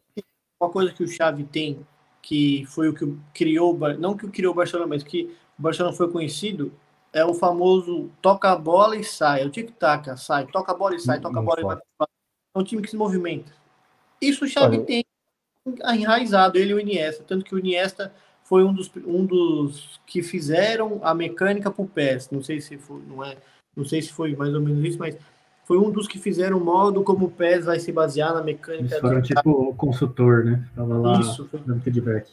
Uma 0.60 0.70
coisa 0.70 0.92
que 0.92 1.04
o 1.04 1.08
Xavi 1.08 1.44
tem, 1.44 1.86
que 2.22 2.66
foi 2.68 2.88
o 2.88 2.94
que 2.94 3.18
criou, 3.34 3.78
não 3.98 4.16
que 4.16 4.28
criou 4.28 4.54
o 4.54 4.56
Barcelona, 4.56 4.88
mas 4.88 5.04
que 5.04 5.36
o 5.58 5.62
Barcelona 5.62 5.96
foi 5.96 6.12
conhecido, 6.12 6.72
é 7.14 7.26
o 7.26 7.34
famoso 7.34 8.10
toca 8.22 8.52
a 8.52 8.56
bola 8.56 8.96
e 8.96 9.04
sai. 9.04 9.42
É 9.42 9.46
o 9.46 9.50
tic-tac, 9.50 10.18
sai, 10.18 10.48
toca 10.48 10.72
a 10.72 10.76
bola 10.76 10.96
e 10.96 11.00
sai, 11.00 11.20
toca 11.20 11.40
a 11.40 11.42
bola 11.42 11.60
e 11.60 11.64
vai. 11.64 11.78
É 12.56 12.60
um 12.60 12.64
time 12.64 12.82
que 12.82 12.90
se 12.90 12.98
movimenta. 12.98 13.52
Isso 14.22 14.46
o 14.46 14.48
Xavi 14.48 14.78
Olha. 14.78 14.86
tem 14.86 15.06
enraizado, 15.94 16.58
ele 16.58 16.72
e 16.72 16.74
o 16.74 16.80
Iniesta. 16.80 17.24
Tanto 17.24 17.46
que 17.46 17.56
o 17.56 17.60
Iniesta 17.60 18.14
foi 18.44 18.64
um 18.64 18.74
dos, 18.74 18.92
um 19.06 19.26
dos 19.26 20.00
que 20.06 20.22
fizeram 20.22 21.00
a 21.04 21.14
mecânica 21.14 21.72
para 21.72 21.84
o 21.84 21.88
PES. 21.88 22.30
Não 22.32 22.44
sei 22.44 22.60
se 22.60 22.78
foi, 22.78 23.02
não 23.08 23.24
é, 23.24 23.38
não 23.76 23.86
sei 23.86 24.02
se 24.02 24.12
foi 24.12 24.36
mais 24.36 24.54
ou 24.54 24.62
menos 24.62 24.84
isso, 24.84 25.00
mas 25.00 25.18
foi 25.66 25.78
um 25.78 25.90
dos 25.90 26.08
que 26.08 26.20
fizeram 26.20 26.58
o 26.58 26.64
modo 26.64 27.04
como 27.04 27.28
o 27.28 27.32
PES 27.32 27.66
vai 27.66 27.80
se 27.80 27.92
basear 27.92 28.34
na 28.34 28.44
mecânica. 28.44 28.96
Eles 28.96 29.00
foram 29.00 29.22
tipo 29.22 29.50
o 29.50 29.76
consultor, 29.76 30.44
né? 30.44 30.68
Lá 30.76 31.20
isso, 31.20 31.50
dando 31.66 31.82
feedback. 31.82 32.32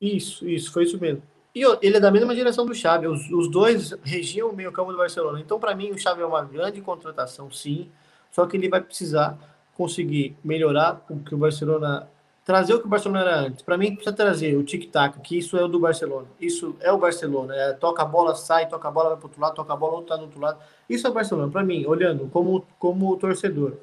Isso, 0.00 0.48
isso, 0.48 0.72
foi 0.72 0.84
isso 0.84 0.98
mesmo. 0.98 1.22
E 1.54 1.62
ele 1.82 1.96
é 1.96 2.00
da 2.00 2.10
mesma 2.10 2.34
geração 2.34 2.66
do 2.66 2.74
Xavi. 2.74 3.06
Os, 3.06 3.30
os 3.30 3.50
dois 3.50 3.92
regiam 4.02 4.50
o 4.50 4.56
meio 4.56 4.70
campo 4.70 4.92
do 4.92 4.98
Barcelona. 4.98 5.40
Então, 5.40 5.58
para 5.58 5.74
mim, 5.74 5.90
o 5.90 5.98
Xavi 5.98 6.22
é 6.22 6.26
uma 6.26 6.44
grande 6.44 6.80
contratação, 6.80 7.50
sim. 7.50 7.90
Só 8.30 8.46
que 8.46 8.56
ele 8.56 8.68
vai 8.68 8.80
precisar 8.80 9.38
conseguir 9.74 10.36
melhorar 10.44 11.04
o 11.08 11.18
que 11.20 11.34
o 11.34 11.38
Barcelona 11.38 12.08
trazer 12.48 12.72
o 12.72 12.80
que 12.80 12.86
o 12.86 12.88
Barcelona 12.88 13.20
era 13.20 13.40
antes. 13.40 13.60
Para 13.60 13.76
mim, 13.76 13.94
precisa 13.94 14.16
trazer 14.16 14.56
o 14.56 14.64
tic-tac, 14.64 15.20
que 15.20 15.36
isso 15.36 15.54
é 15.58 15.62
o 15.62 15.68
do 15.68 15.78
Barcelona. 15.78 16.26
Isso 16.40 16.74
é 16.80 16.90
o 16.90 16.96
Barcelona. 16.96 17.54
É, 17.54 17.74
toca 17.74 18.00
a 18.00 18.06
bola, 18.06 18.34
sai, 18.34 18.66
toca 18.66 18.88
a 18.88 18.90
bola, 18.90 19.10
vai 19.10 19.18
para 19.18 19.26
outro 19.26 19.40
lado, 19.42 19.54
toca 19.54 19.70
a 19.70 19.76
bola, 19.76 19.92
outro 19.96 20.08
tá 20.08 20.16
do 20.16 20.22
outro 20.22 20.40
lado. 20.40 20.58
Isso 20.88 21.06
é 21.06 21.10
o 21.10 21.12
Barcelona. 21.12 21.52
Para 21.52 21.62
mim, 21.62 21.84
olhando 21.84 22.26
como, 22.30 22.66
como 22.78 23.14
torcedor. 23.18 23.74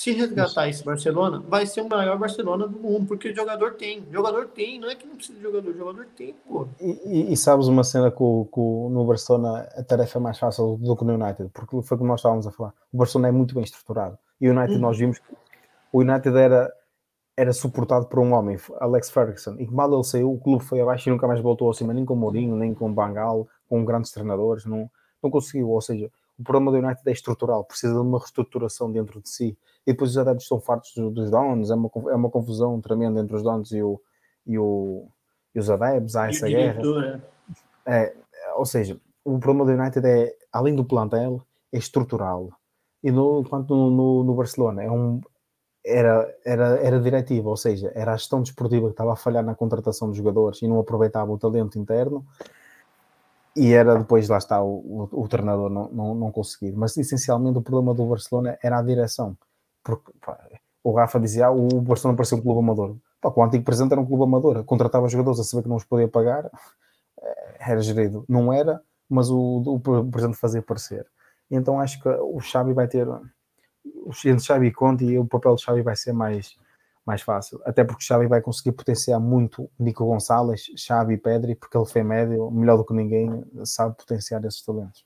Se 0.00 0.12
resgatar 0.12 0.66
esse 0.66 0.82
Barcelona, 0.82 1.44
vai 1.46 1.66
ser 1.66 1.82
o 1.82 1.88
maior 1.90 2.16
Barcelona 2.16 2.66
do 2.66 2.78
mundo, 2.78 3.04
porque 3.06 3.28
o 3.28 3.36
jogador 3.36 3.74
tem. 3.74 4.00
O 4.08 4.10
jogador 4.10 4.48
tem, 4.48 4.80
não 4.80 4.88
é 4.88 4.94
que 4.94 5.06
não 5.06 5.14
precisa 5.14 5.36
de 5.36 5.44
jogador, 5.44 5.68
o 5.68 5.76
jogador 5.76 6.06
tem, 6.16 6.34
pô. 6.48 6.66
E, 6.80 7.02
e, 7.04 7.32
e 7.34 7.36
sabes 7.36 7.66
uma 7.66 7.84
cena 7.84 8.10
que, 8.10 8.18
no 8.18 9.04
Barcelona 9.04 9.68
a 9.76 9.82
tarefa 9.82 10.18
é 10.18 10.22
mais 10.22 10.38
fácil 10.38 10.78
do 10.78 10.96
que 10.96 11.04
no 11.04 11.22
United, 11.22 11.50
porque 11.52 11.82
foi 11.82 11.98
como 11.98 12.08
nós 12.08 12.20
estávamos 12.20 12.46
a 12.46 12.50
falar. 12.50 12.72
O 12.90 12.96
Barcelona 12.96 13.28
é 13.28 13.30
muito 13.30 13.54
bem 13.54 13.62
estruturado. 13.62 14.18
E 14.40 14.48
o 14.48 14.52
United, 14.52 14.76
uhum. 14.76 14.80
nós 14.80 14.96
vimos 14.96 15.18
que 15.18 15.34
o 15.92 16.00
United 16.00 16.34
era, 16.34 16.72
era 17.36 17.52
suportado 17.52 18.06
por 18.06 18.20
um 18.20 18.32
homem, 18.32 18.56
Alex 18.78 19.10
Ferguson, 19.10 19.56
e 19.58 19.66
que 19.66 19.74
mal 19.74 19.92
ele 19.92 20.02
saiu, 20.02 20.32
o 20.32 20.40
clube 20.40 20.64
foi 20.64 20.80
abaixo 20.80 21.10
e 21.10 21.12
nunca 21.12 21.26
mais 21.26 21.42
voltou 21.42 21.68
acima, 21.68 21.92
nem 21.92 22.06
com 22.06 22.16
Mourinho, 22.16 22.56
nem 22.56 22.72
com 22.72 22.90
Bangal, 22.90 23.46
com 23.68 23.84
grandes 23.84 24.12
treinadores, 24.12 24.64
não, 24.64 24.90
não 25.22 25.30
conseguiu. 25.30 25.68
Ou 25.68 25.82
seja, 25.82 26.10
o 26.40 26.42
problema 26.42 26.72
do 26.72 26.78
United 26.78 27.06
é 27.06 27.12
estrutural, 27.12 27.64
precisa 27.64 27.92
de 27.92 28.00
uma 28.00 28.18
reestruturação 28.18 28.90
dentro 28.90 29.20
de 29.20 29.28
si. 29.28 29.58
E 29.86 29.92
depois 29.92 30.10
os 30.10 30.18
adeptos 30.18 30.44
estão 30.44 30.58
fartos 30.58 30.92
dos 30.96 31.30
donos, 31.30 31.70
é 31.70 31.74
uma, 31.74 31.90
é 32.08 32.14
uma 32.14 32.30
confusão 32.30 32.80
tremenda 32.80 33.20
entre 33.20 33.36
os 33.36 33.42
donos 33.42 33.70
e, 33.72 33.82
o, 33.82 34.00
e, 34.46 34.58
o, 34.58 35.06
e 35.54 35.58
os 35.58 35.68
adeptos, 35.68 36.16
há 36.16 36.28
essa 36.28 36.48
guerra. 36.48 36.80
É. 37.84 38.04
é, 38.04 38.14
ou 38.56 38.64
seja, 38.64 38.98
o 39.22 39.38
problema 39.38 39.70
do 39.70 39.78
United 39.78 40.06
é, 40.06 40.34
além 40.50 40.74
do 40.74 40.84
plantel, 40.84 41.42
é 41.70 41.76
estrutural. 41.76 42.48
E 43.02 43.10
no, 43.10 43.40
enquanto 43.40 43.76
no, 43.76 43.90
no, 43.90 44.24
no 44.24 44.34
Barcelona 44.34 44.82
é 44.82 44.90
um, 44.90 45.20
era, 45.84 46.34
era, 46.42 46.66
era 46.78 47.00
diretiva, 47.00 47.50
ou 47.50 47.56
seja, 47.56 47.92
era 47.94 48.14
a 48.14 48.16
gestão 48.16 48.40
desportiva 48.40 48.86
que 48.86 48.92
estava 48.92 49.12
a 49.12 49.16
falhar 49.16 49.44
na 49.44 49.54
contratação 49.54 50.08
dos 50.08 50.16
jogadores 50.16 50.62
e 50.62 50.68
não 50.68 50.80
aproveitava 50.80 51.30
o 51.30 51.38
talento 51.38 51.78
interno 51.78 52.26
e 53.56 53.72
era 53.72 53.98
depois, 53.98 54.28
lá 54.28 54.38
está, 54.38 54.62
o, 54.62 55.08
o, 55.12 55.22
o 55.24 55.28
treinador 55.28 55.70
não, 55.70 55.88
não, 55.90 56.14
não 56.14 56.32
conseguir. 56.32 56.72
Mas 56.72 56.96
essencialmente 56.96 57.58
o 57.58 57.62
problema 57.62 57.94
do 57.94 58.06
Barcelona 58.06 58.58
era 58.62 58.78
a 58.78 58.82
direção, 58.82 59.36
porque 59.82 60.12
pá, 60.24 60.38
o 60.82 60.92
Rafa 60.92 61.20
dizia 61.20 61.46
ah, 61.46 61.50
o 61.50 61.80
Barcelona 61.80 62.16
parecia 62.16 62.38
um 62.38 62.42
clube 62.42 62.60
amador. 62.60 62.96
Pá, 63.20 63.32
o 63.34 63.42
antigo 63.42 63.64
presidente 63.64 63.92
era 63.92 64.00
um 64.00 64.06
clube 64.06 64.24
amador, 64.24 64.64
contratava 64.64 65.08
jogadores 65.08 65.40
a 65.40 65.44
saber 65.44 65.64
que 65.64 65.68
não 65.68 65.76
os 65.76 65.84
podia 65.84 66.08
pagar, 66.08 66.50
eh, 67.22 67.56
era 67.60 67.80
gerido. 67.80 68.24
Não 68.28 68.52
era, 68.52 68.82
mas 69.08 69.30
o, 69.30 69.62
o 69.66 69.80
presidente 69.80 70.38
fazia 70.38 70.62
parecer. 70.62 71.06
Então 71.50 71.80
acho 71.80 72.00
que 72.00 72.08
o 72.08 72.40
Xavi 72.40 72.72
vai 72.72 72.88
ter 72.88 73.06
entre 74.24 74.44
Xavi 74.44 74.66
e 74.66 74.72
Conte 74.72 75.18
o 75.18 75.26
papel 75.26 75.54
de 75.54 75.62
Xavi 75.62 75.82
vai 75.82 75.96
ser 75.96 76.12
mais, 76.12 76.56
mais 77.06 77.22
fácil, 77.22 77.60
até 77.64 77.82
porque 77.82 78.04
Xavi 78.04 78.26
vai 78.26 78.40
conseguir 78.40 78.72
potenciar 78.72 79.18
muito 79.18 79.70
Nico 79.78 80.04
Gonçalves, 80.04 80.70
Xavi 80.76 81.14
e 81.14 81.16
Pedri, 81.16 81.54
porque 81.54 81.76
ele 81.76 81.86
foi 81.86 82.02
médio, 82.02 82.50
melhor 82.50 82.76
do 82.76 82.84
que 82.84 82.94
ninguém, 82.94 83.44
sabe 83.64 83.96
potenciar 83.96 84.44
esses 84.44 84.62
talentos. 84.62 85.04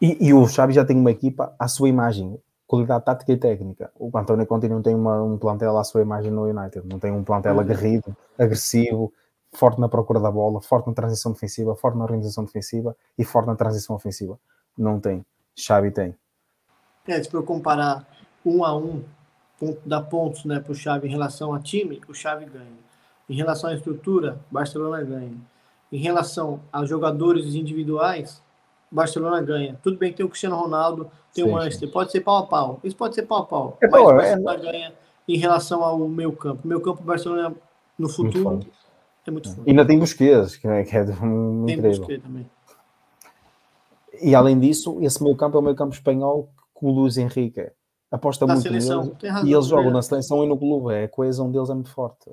E, 0.00 0.28
e, 0.28 0.34
o 0.34 0.46
Xavi 0.46 0.72
já 0.72 0.84
tem 0.84 0.96
uma 0.96 1.10
equipa 1.10 1.54
à 1.58 1.66
sua 1.66 1.88
imagem, 1.88 2.40
qualidade 2.66 3.04
tática 3.04 3.32
e 3.32 3.36
técnica. 3.36 3.90
O 3.98 4.16
António 4.16 4.46
Conte 4.46 4.68
não 4.68 4.80
tem 4.80 4.94
uma, 4.94 5.22
um 5.22 5.36
plantel 5.36 5.76
à 5.76 5.82
sua 5.82 6.02
imagem 6.02 6.30
no 6.30 6.44
United, 6.44 6.86
não 6.86 6.98
tem 6.98 7.10
um 7.10 7.24
plantel 7.24 7.54
uhum. 7.54 7.60
aguerrido, 7.60 8.16
agressivo, 8.38 9.12
forte 9.52 9.80
na 9.80 9.88
procura 9.88 10.20
da 10.20 10.30
bola, 10.30 10.60
forte 10.60 10.86
na 10.86 10.94
transição 10.94 11.32
defensiva, 11.32 11.74
forte 11.74 11.96
na 11.96 12.04
organização 12.04 12.44
defensiva 12.44 12.96
e 13.16 13.24
forte 13.24 13.46
na 13.46 13.56
transição 13.56 13.96
ofensiva. 13.96 14.38
Não 14.76 15.00
tem. 15.00 15.24
Xavi 15.56 15.90
tem. 15.90 16.14
É, 17.06 17.20
se 17.22 17.30
for 17.30 17.42
comparar 17.42 18.06
um 18.44 18.64
a 18.64 18.76
um, 18.76 19.02
ponto, 19.58 19.80
dar 19.84 20.02
pontos 20.02 20.44
né, 20.44 20.60
para 20.60 20.72
o 20.72 20.74
Xavi 20.74 21.08
em 21.08 21.10
relação 21.10 21.52
a 21.52 21.60
time, 21.60 22.00
o 22.08 22.14
Xavi 22.14 22.46
ganha. 22.46 22.88
Em 23.28 23.34
relação 23.34 23.70
à 23.70 23.74
estrutura, 23.74 24.38
Barcelona 24.50 25.02
ganha. 25.02 25.36
Em 25.92 25.98
relação 25.98 26.60
aos 26.72 26.88
jogadores 26.88 27.54
individuais, 27.54 28.42
Barcelona 28.90 29.40
ganha. 29.42 29.78
Tudo 29.82 29.98
bem 29.98 30.10
que 30.10 30.18
tem 30.18 30.26
o 30.26 30.28
Cristiano 30.28 30.56
Ronaldo, 30.56 31.10
tem 31.34 31.44
sim, 31.44 31.50
o 31.50 31.54
Manchester, 31.54 31.88
sim. 31.88 31.92
pode 31.92 32.10
ser 32.10 32.20
pau 32.20 32.38
a 32.38 32.46
pau. 32.46 32.80
Isso 32.82 32.96
pode 32.96 33.14
ser 33.14 33.22
pau 33.22 33.38
a 33.38 33.46
pau. 33.46 33.78
É, 33.80 33.88
mas 33.88 34.00
o 34.00 34.10
é, 34.10 34.14
Barcelona 34.14 34.54
é... 34.54 34.72
ganha 34.72 34.92
em 35.26 35.36
relação 35.36 35.82
ao 35.82 35.98
meu 36.08 36.32
campo. 36.32 36.66
Meu 36.66 36.80
campo 36.80 37.02
Barcelona 37.02 37.54
no 37.98 38.08
futuro 38.08 38.50
muito 38.50 38.68
é 39.26 39.30
muito 39.30 39.48
forte. 39.54 39.66
E 39.66 39.70
ainda 39.70 39.86
tem 39.86 39.98
Busquets, 39.98 40.56
que 40.56 40.66
é, 40.66 40.84
que 40.84 40.96
é 40.96 41.02
um 41.02 41.66
tem 41.66 41.76
incrível. 41.76 41.98
Busquets 41.98 42.22
também. 42.22 42.50
E 44.20 44.34
além 44.34 44.58
disso, 44.58 44.98
esse 45.02 45.22
meio 45.22 45.36
campo 45.36 45.56
é 45.56 45.60
o 45.60 45.62
meio 45.62 45.76
campo 45.76 45.94
espanhol 45.94 46.48
que 46.76 46.86
o 46.86 46.90
Luiz 46.90 47.18
Henrique 47.18 47.70
aposta 48.10 48.46
na 48.46 48.54
muito 48.54 48.64
seleção. 48.64 49.16
neles, 49.22 49.44
e 49.44 49.52
eles 49.52 49.66
jogam 49.66 49.90
na 49.90 50.02
seleção 50.02 50.44
e 50.44 50.48
no 50.48 50.56
clube, 50.56 50.94
é, 50.94 51.04
a 51.04 51.08
coesão 51.08 51.50
deles 51.50 51.68
é 51.70 51.74
muito 51.74 51.90
forte. 51.90 52.30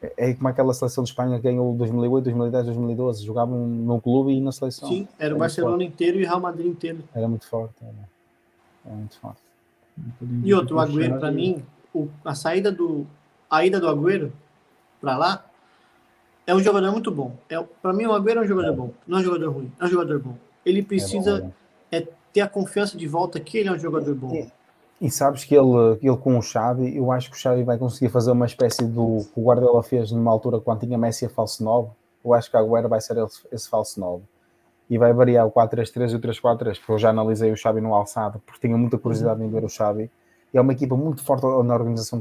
É, 0.00 0.30
é 0.30 0.34
como 0.34 0.48
aquela 0.48 0.72
seleção 0.72 1.04
de 1.04 1.10
Espanha 1.10 1.36
que 1.36 1.42
ganhou 1.42 1.74
2008, 1.74 2.24
2010, 2.24 2.66
2012, 2.66 3.24
jogavam 3.24 3.66
no 3.66 4.00
clube 4.00 4.32
e 4.32 4.40
na 4.40 4.52
seleção. 4.52 4.88
Sim, 4.88 5.06
era 5.18 5.34
o 5.34 5.38
Barcelona 5.38 5.84
inteiro 5.84 6.18
e 6.18 6.24
o 6.24 6.26
Real 6.26 6.40
Madrid 6.40 6.66
inteiro. 6.66 7.04
Era 7.14 7.28
muito 7.28 7.46
forte, 7.46 7.74
era, 7.82 8.08
era 8.86 8.94
muito 8.94 9.18
forte. 9.18 9.40
E 10.44 10.54
outro, 10.54 10.76
o 10.76 10.80
Agüero, 10.80 11.18
para 11.18 11.30
mim, 11.30 11.62
o, 11.92 12.08
a 12.24 12.34
saída 12.34 12.70
do. 12.70 13.06
A 13.50 13.64
ida 13.64 13.80
do 13.80 13.88
Agüero 13.88 14.32
para 15.00 15.16
lá 15.16 15.44
é 16.46 16.54
um 16.54 16.60
jogador 16.60 16.92
muito 16.92 17.10
bom. 17.10 17.36
É, 17.48 17.60
para 17.82 17.92
mim, 17.92 18.06
o 18.06 18.12
Agüero 18.12 18.40
é 18.40 18.42
um 18.44 18.46
jogador 18.46 18.72
é. 18.72 18.76
bom, 18.76 18.90
não 19.06 19.18
é 19.18 19.20
um 19.20 19.24
jogador 19.24 19.52
ruim, 19.52 19.72
é 19.80 19.84
um 19.84 19.88
jogador 19.88 20.18
bom. 20.20 20.34
Ele 20.64 20.82
precisa 20.82 21.38
é 21.38 21.40
bom, 21.40 21.52
é 21.90 22.08
ter 22.32 22.40
a 22.40 22.48
confiança 22.48 22.96
de 22.96 23.06
volta 23.06 23.40
que 23.40 23.58
ele 23.58 23.68
é 23.68 23.72
um 23.72 23.78
jogador 23.78 24.14
bom. 24.14 24.48
E, 25.00 25.08
sabes 25.10 25.44
que 25.44 25.54
ele, 25.54 25.98
ele 26.02 26.16
com 26.16 26.36
o 26.36 26.42
Xavi, 26.42 26.96
eu 26.96 27.12
acho 27.12 27.30
que 27.30 27.36
o 27.36 27.38
Xavi 27.38 27.62
vai 27.62 27.78
conseguir 27.78 28.10
fazer 28.10 28.32
uma 28.32 28.46
espécie 28.46 28.84
do 28.84 29.24
que 29.32 29.40
o 29.40 29.44
Guardiola 29.44 29.80
fez 29.82 30.10
numa 30.10 30.30
altura 30.32 30.60
quando 30.60 30.80
tinha 30.80 30.98
Messi 30.98 31.24
a 31.24 31.28
falso 31.28 31.62
9. 31.62 31.90
Eu 32.24 32.34
acho 32.34 32.50
que 32.50 32.56
agora 32.56 32.88
vai 32.88 33.00
ser 33.00 33.16
esse, 33.52 33.68
falso 33.68 34.00
9. 34.00 34.24
E 34.90 34.98
vai 34.98 35.12
variar 35.12 35.46
o 35.46 35.52
4-3-3 35.52 36.12
e 36.12 36.16
o 36.16 36.20
3-4-3, 36.20 36.78
porque 36.78 36.92
eu 36.92 36.98
já 36.98 37.10
analisei 37.10 37.52
o 37.52 37.56
Xavi 37.56 37.80
no 37.80 37.94
alçado, 37.94 38.42
porque 38.44 38.66
tinha 38.66 38.76
muita 38.76 38.98
curiosidade 38.98 39.42
em 39.42 39.48
ver 39.48 39.64
o 39.64 39.68
Xavi. 39.68 40.10
E 40.52 40.58
é 40.58 40.60
uma 40.60 40.72
equipa 40.72 40.96
muito 40.96 41.22
forte 41.22 41.42
na 41.42 41.74
organização 41.74 42.20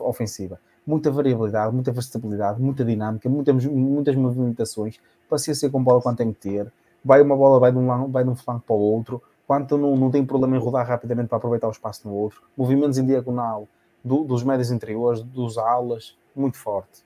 ofensiva. 0.00 0.60
Muita 0.86 1.10
variabilidade, 1.10 1.72
muita 1.72 1.92
versatilidade, 1.92 2.60
muita 2.60 2.84
dinâmica, 2.84 3.26
muitas, 3.28 3.64
muitas 3.64 4.14
movimentações, 4.16 5.00
paciência 5.30 5.70
com 5.70 5.82
bola 5.82 6.02
quando 6.02 6.18
tem 6.18 6.32
que 6.32 6.40
ter. 6.40 6.70
Vai 7.02 7.22
uma 7.22 7.36
bola, 7.36 7.58
vai 7.58 7.72
de 7.72 7.78
um, 7.78 8.10
vai 8.10 8.22
de 8.22 8.28
um 8.28 8.36
flanco 8.36 8.64
para 8.66 8.76
o 8.76 8.80
outro 8.80 9.22
quanto 9.48 9.78
não, 9.78 9.96
não 9.96 10.10
tem 10.10 10.24
problema 10.26 10.56
em 10.56 10.60
rodar 10.60 10.86
rapidamente 10.86 11.28
para 11.28 11.38
aproveitar 11.38 11.68
o 11.68 11.70
espaço 11.70 12.06
no 12.06 12.14
outro, 12.14 12.42
movimentos 12.54 12.98
em 12.98 13.06
diagonal 13.06 13.66
do, 14.04 14.22
dos 14.22 14.44
médios 14.44 14.70
interiores, 14.70 15.22
dos 15.22 15.56
alas, 15.56 16.14
muito 16.36 16.58
forte. 16.58 17.02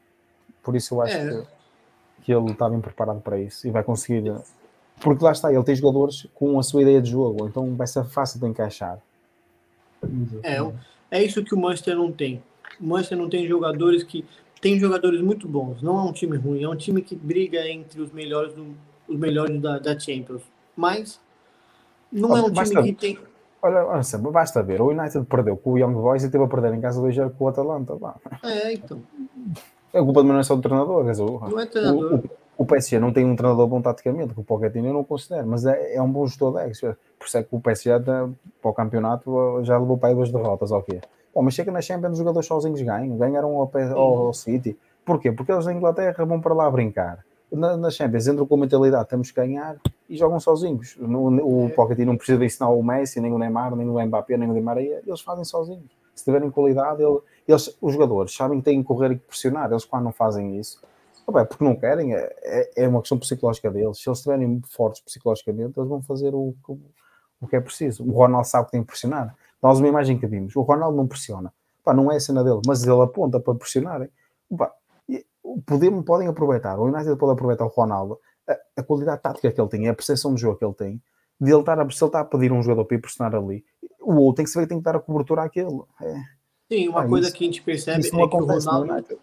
Por 0.61 0.74
isso 0.74 0.97
eu 0.97 1.03
acho 1.03 1.16
é. 1.16 1.30
que, 1.30 1.47
que 2.24 2.34
ele 2.34 2.51
está 2.51 2.68
bem 2.68 2.80
preparado 2.80 3.20
para 3.20 3.38
isso 3.38 3.64
e 3.68 3.70
vai 3.70 3.84
conseguir 3.84 4.34
Porque 5.01 5.24
lá 5.24 5.30
está, 5.30 5.53
ele 5.53 5.62
tem 5.62 5.76
jogadores 5.76 6.26
com 6.34 6.59
a 6.59 6.64
sua 6.64 6.82
ideia 6.82 7.01
de 7.01 7.12
jogo, 7.12 7.47
então 7.47 7.76
vai 7.76 7.86
ser 7.86 8.03
fácil 8.05 8.40
de 8.40 8.47
encaixar. 8.49 8.99
É, 10.43 10.59
é 11.12 11.22
isso 11.22 11.45
que 11.45 11.55
o 11.55 11.59
Manchester 11.59 11.95
não 11.95 12.11
tem. 12.11 12.43
O 12.80 12.86
Manchester 12.86 13.16
não 13.16 13.28
tem 13.28 13.47
jogadores 13.47 14.03
que. 14.03 14.24
Tem 14.61 14.78
jogadores 14.78 15.20
muito 15.20 15.47
bons. 15.47 15.80
Não 15.80 15.97
é 15.99 16.03
um 16.03 16.12
time 16.12 16.36
ruim, 16.36 16.62
é 16.62 16.68
um 16.68 16.76
time 16.76 17.03
que 17.03 17.14
briga 17.14 17.68
entre 17.68 18.01
os 18.01 18.12
melhores, 18.12 18.53
do, 18.53 18.76
os 19.09 19.16
melhores 19.16 19.61
da, 19.61 19.78
da 19.78 19.99
Champions. 19.99 20.43
Mas 20.76 21.20
não 22.12 22.36
é 22.36 22.42
um 22.42 22.50
time 22.52 22.82
que 22.82 22.92
tem. 22.92 23.18
Olha, 23.62 23.84
olha, 23.86 24.02
basta 24.32 24.62
ver, 24.62 24.80
o 24.80 24.88
United 24.88 25.24
perdeu 25.26 25.56
com 25.56 25.72
o 25.72 25.78
Young 25.78 25.92
Boys 25.94 26.24
e 26.24 26.30
teve 26.30 26.42
a 26.42 26.48
perder 26.48 26.74
em 26.74 26.80
casa 26.80 27.00
2 27.00 27.16
com 27.38 27.44
o 27.44 27.48
Atalanta. 27.48 27.94
pá. 27.96 28.16
É, 28.42 28.72
então. 28.74 29.00
A 29.94 29.98
culpa 30.02 30.22
não 30.22 30.38
é 30.38 30.42
só 30.42 30.56
do 30.56 30.62
treinador, 30.62 31.04
dizer, 31.04 31.22
Não 31.24 31.60
é 31.60 31.66
treinador. 31.66 32.14
o, 32.14 32.16
o, 32.16 32.30
o 32.58 32.66
PSG 32.66 32.98
não 32.98 33.12
tem 33.12 33.24
um 33.24 33.36
treinador 33.36 33.66
bom 33.68 33.80
taticamente, 33.80 34.34
que 34.34 34.40
o 34.40 34.44
Pochettino 34.44 34.88
eu 34.88 34.92
não 34.94 35.04
considero, 35.04 35.46
mas 35.46 35.64
é, 35.64 35.94
é 35.94 36.02
um 36.02 36.10
bom 36.10 36.26
gestor 36.26 36.52
de 36.54 36.58
egos. 36.64 36.80
Por 36.80 37.26
isso 37.26 37.38
é 37.38 37.42
que 37.42 37.54
o 37.54 37.60
PSG 37.60 38.00
tá- 38.00 38.28
para 38.60 38.70
o 38.70 38.74
campeonato 38.74 39.60
já 39.62 39.78
levou 39.78 39.96
para 39.96 40.08
aí 40.08 40.14
duas 40.14 40.32
derrotas, 40.32 40.72
ok. 40.72 41.00
Bom, 41.34 41.42
mas 41.42 41.54
chega 41.54 41.70
na 41.70 41.80
Champions, 41.80 42.12
os 42.12 42.18
jogadores 42.18 42.46
sozinhos 42.48 42.82
ganham, 42.82 43.16
ganharam 43.16 43.50
ao, 43.56 43.70
ao, 43.94 44.26
ao 44.26 44.32
City. 44.34 44.76
Porquê? 45.04 45.30
Porque 45.30 45.52
eles 45.52 45.66
na 45.66 45.72
Inglaterra 45.72 46.24
vão 46.24 46.40
para 46.40 46.52
lá 46.54 46.70
brincar. 46.70 47.24
Na, 47.50 47.76
na 47.76 47.90
Champions 47.90 48.26
entram 48.26 48.46
com 48.46 48.54
a 48.54 48.58
mentalidade, 48.58 49.08
temos 49.08 49.30
que 49.30 49.36
ganhar 49.36 49.76
e 50.12 50.16
jogam 50.16 50.38
sozinhos. 50.38 50.96
No, 50.98 51.28
o 51.44 51.66
É. 51.66 51.68
Pochettino 51.70 52.12
não 52.12 52.16
precisa 52.16 52.38
de 52.38 52.44
ensinar 52.44 52.68
o 52.70 52.82
Messi, 52.82 53.20
nem 53.20 53.32
o 53.32 53.38
Neymar, 53.38 53.74
nem 53.74 53.88
o 53.88 54.06
Mbappé, 54.06 54.36
nem 54.36 54.50
o 54.50 54.54
Di 54.54 54.60
Maria, 54.60 55.02
eles 55.06 55.20
fazem 55.20 55.44
sozinhos. 55.44 55.90
Se 56.14 56.24
tiverem 56.24 56.50
qualidade, 56.50 57.02
ele- 57.02 57.20
eles, 57.48 57.76
os 57.80 57.92
jogadores 57.94 58.34
sabem 58.34 58.58
que 58.58 58.64
têm 58.64 58.82
que 58.82 58.86
correr 58.88 59.12
e 59.12 59.16
pressionar. 59.16 59.70
Eles, 59.70 59.84
quando 59.84 60.04
não 60.04 60.12
fazem 60.12 60.58
isso, 60.58 60.80
opa, 61.26 61.40
é 61.40 61.44
porque 61.44 61.64
não 61.64 61.74
querem, 61.74 62.14
é, 62.14 62.32
é- 62.42 62.84
é 62.84 62.88
uma 62.88 63.00
questão 63.00 63.18
psicológica 63.18 63.70
deles. 63.70 63.98
Se 63.98 64.08
eles 64.08 64.18
estiverem 64.18 64.60
fortes 64.68 65.00
psicologicamente, 65.00 65.78
eles 65.78 65.88
vão 65.88 66.02
fazer 66.02 66.34
o, 66.34 66.54
que- 66.66 66.78
o 67.40 67.46
que 67.48 67.56
é 67.56 67.60
preciso. 67.60 68.04
O 68.06 68.12
Ronaldo 68.12 68.46
sabe 68.46 68.66
que 68.66 68.72
tem 68.72 68.82
que 68.82 68.88
pressionar. 68.88 69.34
Nós, 69.62 69.78
uma 69.78 69.88
imagem 69.88 70.18
que 70.18 70.26
vimos, 70.26 70.54
o 70.54 70.60
Ronaldo 70.62 70.96
não 70.96 71.06
pressiona. 71.06 71.52
Pá, 71.82 71.94
não 71.94 72.12
é 72.12 72.16
a 72.16 72.20
cena 72.20 72.44
dele, 72.44 72.60
mas 72.66 72.84
ele 72.86 73.00
aponta 73.00 73.40
para 73.40 73.54
pressionarem. 73.54 74.08
Pá, 74.56 74.72
o 75.42 75.60
podem, 75.62 76.02
podem 76.02 76.28
aproveitar. 76.28 76.78
O 76.78 76.84
United 76.84 77.16
pode 77.16 77.32
aproveitar 77.32 77.64
o 77.64 77.68
Ronaldo, 77.68 78.20
a, 78.49 78.57
a 78.78 78.82
qualidade 78.82 79.22
tática 79.22 79.51
que 79.53 79.61
ele 79.61 79.68
tem, 79.68 79.88
a 79.88 79.95
percepção 79.95 80.34
de 80.34 80.40
jogo 80.40 80.59
que 80.59 80.64
ele 80.64 80.74
tem, 80.74 81.03
de 81.40 81.51
ele 81.51 81.61
estar 81.61 81.78
a, 81.80 81.90
se 81.90 82.03
ele 82.03 82.09
está 82.09 82.20
a 82.20 82.24
pedir 82.24 82.53
um 82.53 82.62
jogador 82.62 82.84
para 82.84 82.97
ir 82.97 83.01
pressionar 83.01 83.34
ali, 83.34 83.64
o 84.01 84.14
outro 84.16 84.36
tem 84.36 84.45
que 84.45 84.51
saber 84.51 84.66
que 84.66 84.70
tem 84.70 84.78
que 84.78 84.84
dar 84.84 84.97
a 84.97 85.01
cobertura 85.01 85.43
àquele. 85.45 85.80
É, 86.01 86.14
Sim, 86.70 86.88
uma 86.88 87.03
Ah, 87.03 87.09
coisa 87.09 87.26
isso- 87.28 87.36
que 87.36 87.45
a 87.45 87.47
gente 87.47 87.62
percebe 87.62 88.07
é 88.07 88.11
que 88.11 88.16
o 88.16 88.26
no 88.40 88.47
Ronaldo, 88.47 89.20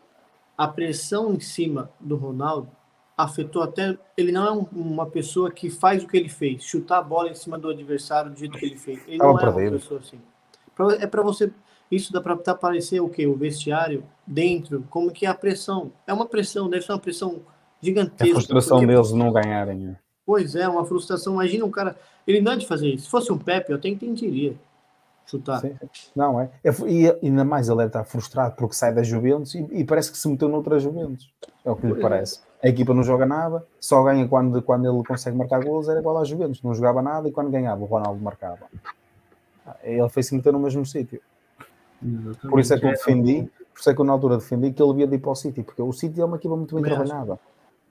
a 0.58 0.68
pressão 0.68 1.34
em 1.34 1.40
cima 1.40 1.90
do 2.00 2.16
Ronaldo 2.16 2.70
afetou 3.18 3.62
até. 3.64 3.98
Ele 4.16 4.32
não 4.32 4.46
é 4.46 4.52
um- 4.52 4.68
uma 4.72 5.06
pessoa 5.06 5.50
que 5.52 5.70
faz 5.70 6.04
o 6.04 6.08
que 6.08 6.16
ele 6.16 6.30
fez, 6.30 6.64
chutar 6.64 7.00
a 7.00 7.02
bola 7.02 7.30
em 7.30 7.34
cima 7.36 7.58
do 7.58 7.70
adversário 7.70 8.32
do 8.32 8.38
jeito 8.38 8.58
que 8.58 8.66
ele 8.66 8.78
fez. 8.78 9.00
Ele 9.08 9.18
Tava 9.18 9.34
não 9.34 9.40
é 9.40 9.50
uma 9.52 9.72
pessoa 9.72 10.00
assim. 10.00 10.20
Pra- 10.76 10.94
É 10.96 11.08
para 11.08 11.24
você. 11.24 11.52
Isso 11.92 12.14
dá 12.14 12.22
para 12.22 12.34
aparecer 12.34 13.00
o 13.02 13.10
quê? 13.10 13.26
O 13.26 13.36
vestiário 13.36 14.04
dentro, 14.28 14.86
como 14.92 15.12
que 15.12 15.26
é 15.26 15.30
a 15.30 15.34
pressão. 15.34 15.92
É 16.06 16.14
uma 16.14 16.28
pressão, 16.28 16.70
deve 16.70 16.86
ser 16.86 16.92
uma 16.92 17.00
pressão 17.00 17.42
A 17.82 17.86
gigantesca. 17.86 18.34
frustração 18.34 18.78
porque- 18.80 18.92
deles 18.94 19.08
de 19.10 19.16
não 19.16 19.32
ganharem. 19.32 19.88
é. 19.90 19.96
Pois 20.26 20.56
é, 20.56 20.68
uma 20.68 20.86
frustração. 20.86 21.34
Imagina 21.34 21.66
um 21.66 21.72
cara. 21.72 21.96
Ele 22.28 22.40
não 22.42 22.52
é 22.52 22.56
de 22.56 22.68
fazer 22.68 22.88
isso. 22.90 23.06
Se 23.06 23.10
fosse 23.10 23.32
um 23.32 23.38
Pepe, 23.38 23.72
eu 23.72 23.78
até 23.78 23.90
entenderia 23.90 24.54
chutar. 25.26 25.60
Sim. 25.62 25.76
Não, 26.16 26.40
é. 26.40 26.50
É 26.64 26.70
E 26.88 27.08
ainda 27.24 27.44
mais 27.44 27.68
ele 27.70 27.84
estar 27.84 28.04
frustrado 28.04 28.56
porque 28.56 28.76
sai 28.76 28.94
da 28.94 29.02
Juventus 29.02 29.56
e, 29.56 29.68
e 29.72 29.84
parece 29.84 30.12
que 30.12 30.18
se 30.18 30.28
meteu 30.28 30.48
noutra 30.48 30.80
Juventus. 30.80 31.32
É 31.66 31.72
o 31.72 31.76
que 31.76 31.84
lhe 31.88 31.94
Pois 31.94 32.00
é. 32.06 32.10
parece. 32.10 32.40
A 32.62 32.68
equipa 32.68 32.94
não 32.94 33.02
joga 33.04 33.26
nada, 33.26 33.66
só 33.80 34.04
ganha 34.04 34.28
quando, 34.28 34.62
quando 34.62 34.88
ele 34.88 35.04
consegue 35.08 35.36
marcar 35.38 35.64
golos, 35.64 35.88
era 35.88 36.00
igual 36.00 36.18
à 36.18 36.24
Juventus. 36.26 36.62
Não 36.62 36.74
jogava 36.76 37.02
nada 37.02 37.28
e 37.28 37.32
quando 37.32 37.50
ganhava, 37.50 37.82
o 37.82 37.86
Ronaldo 37.86 38.22
marcava. 38.22 38.68
Ele 39.84 40.08
foi 40.10 40.22
se 40.24 40.36
meter 40.36 40.52
no 40.54 40.60
mesmo 40.60 40.86
sítio. 40.86 41.22
Por 42.50 42.60
isso 42.60 42.74
é 42.74 42.80
que 42.80 42.86
eu 42.86 42.92
defendi, 42.92 43.50
por 43.74 43.80
isso 43.80 43.90
é 43.90 43.94
que 43.94 44.00
eu 44.02 44.06
na 44.06 44.14
altura 44.14 44.38
defendi 44.38 44.72
que 44.72 44.82
ele 44.82 44.92
devia 44.92 45.08
de 45.08 45.16
ir 45.16 45.20
para 45.20 45.32
o 45.32 45.36
City, 45.36 45.64
porque 45.64 45.82
o 45.82 45.92
City 45.94 46.20
é 46.22 46.26
uma 46.26 46.38
equipa 46.38 46.56
muito 46.56 46.76
bem 46.76 46.86
acho. 46.86 46.96
trabalhada. 47.04 47.40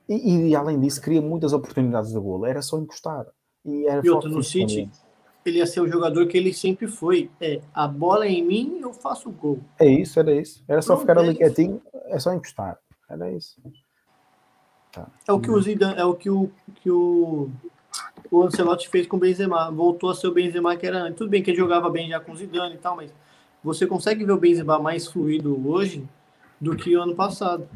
E, 0.08 0.48
e, 0.48 0.56
além 0.56 0.80
disso, 0.80 1.02
cria 1.02 1.20
muitas 1.20 1.52
oportunidades 1.52 2.12
de 2.12 2.18
golo. 2.18 2.46
Era 2.46 2.62
só 2.62 2.78
encostar. 2.78 3.26
E, 3.64 3.86
era 3.86 4.04
E 4.04 4.08
outro, 4.08 4.30
no 4.30 4.42
City, 4.42 4.90
ele 5.44 5.58
ia 5.58 5.66
ser 5.66 5.80
o 5.80 5.88
jogador 5.88 6.26
que 6.26 6.38
ele 6.38 6.52
sempre 6.54 6.86
foi. 6.86 7.30
É, 7.40 7.60
a 7.74 7.86
bola 7.86 8.26
é 8.26 8.30
em 8.30 8.44
mim, 8.44 8.78
eu 8.80 8.92
faço 8.92 9.28
o 9.28 9.32
gol. 9.32 9.60
É 9.78 9.86
isso, 9.86 10.18
era 10.18 10.32
isso. 10.34 10.64
Era 10.66 10.80
só 10.80 10.94
Pronto, 10.94 11.00
ficar 11.00 11.16
é 11.16 11.20
ali 11.20 11.30
isso. 11.30 11.38
quietinho, 11.38 11.82
é 12.06 12.18
só 12.18 12.32
encostar. 12.32 12.78
Era 13.08 13.30
isso. 13.30 13.60
É 15.26 15.32
o 15.32 15.38
que 15.38 15.50
o 15.50 15.60
Zidane, 15.60 15.98
é 15.98 16.04
o 16.04 16.14
que 16.14 16.30
o, 16.30 16.50
que 16.76 16.90
o, 16.90 17.50
o 18.30 18.42
Ancelotti 18.42 18.88
fez 18.88 19.06
com 19.06 19.16
o 19.16 19.20
Benzema. 19.20 19.70
Voltou 19.70 20.10
a 20.10 20.14
ser 20.14 20.26
o 20.26 20.32
Benzema 20.32 20.76
que 20.76 20.86
era 20.86 21.02
antes. 21.02 21.18
Tudo 21.18 21.30
bem 21.30 21.42
que 21.42 21.50
ele 21.50 21.58
jogava 21.58 21.90
bem 21.90 22.08
já 22.08 22.18
com 22.18 22.32
o 22.32 22.36
Zidane 22.36 22.74
e 22.74 22.78
tal, 22.78 22.96
mas 22.96 23.12
você 23.62 23.86
consegue 23.86 24.24
ver 24.24 24.32
o 24.32 24.38
Benzema 24.38 24.78
mais 24.78 25.06
fluido 25.06 25.68
hoje 25.68 26.08
do 26.60 26.74
que 26.74 26.96
o 26.96 27.02
ano 27.02 27.14
passado. 27.14 27.68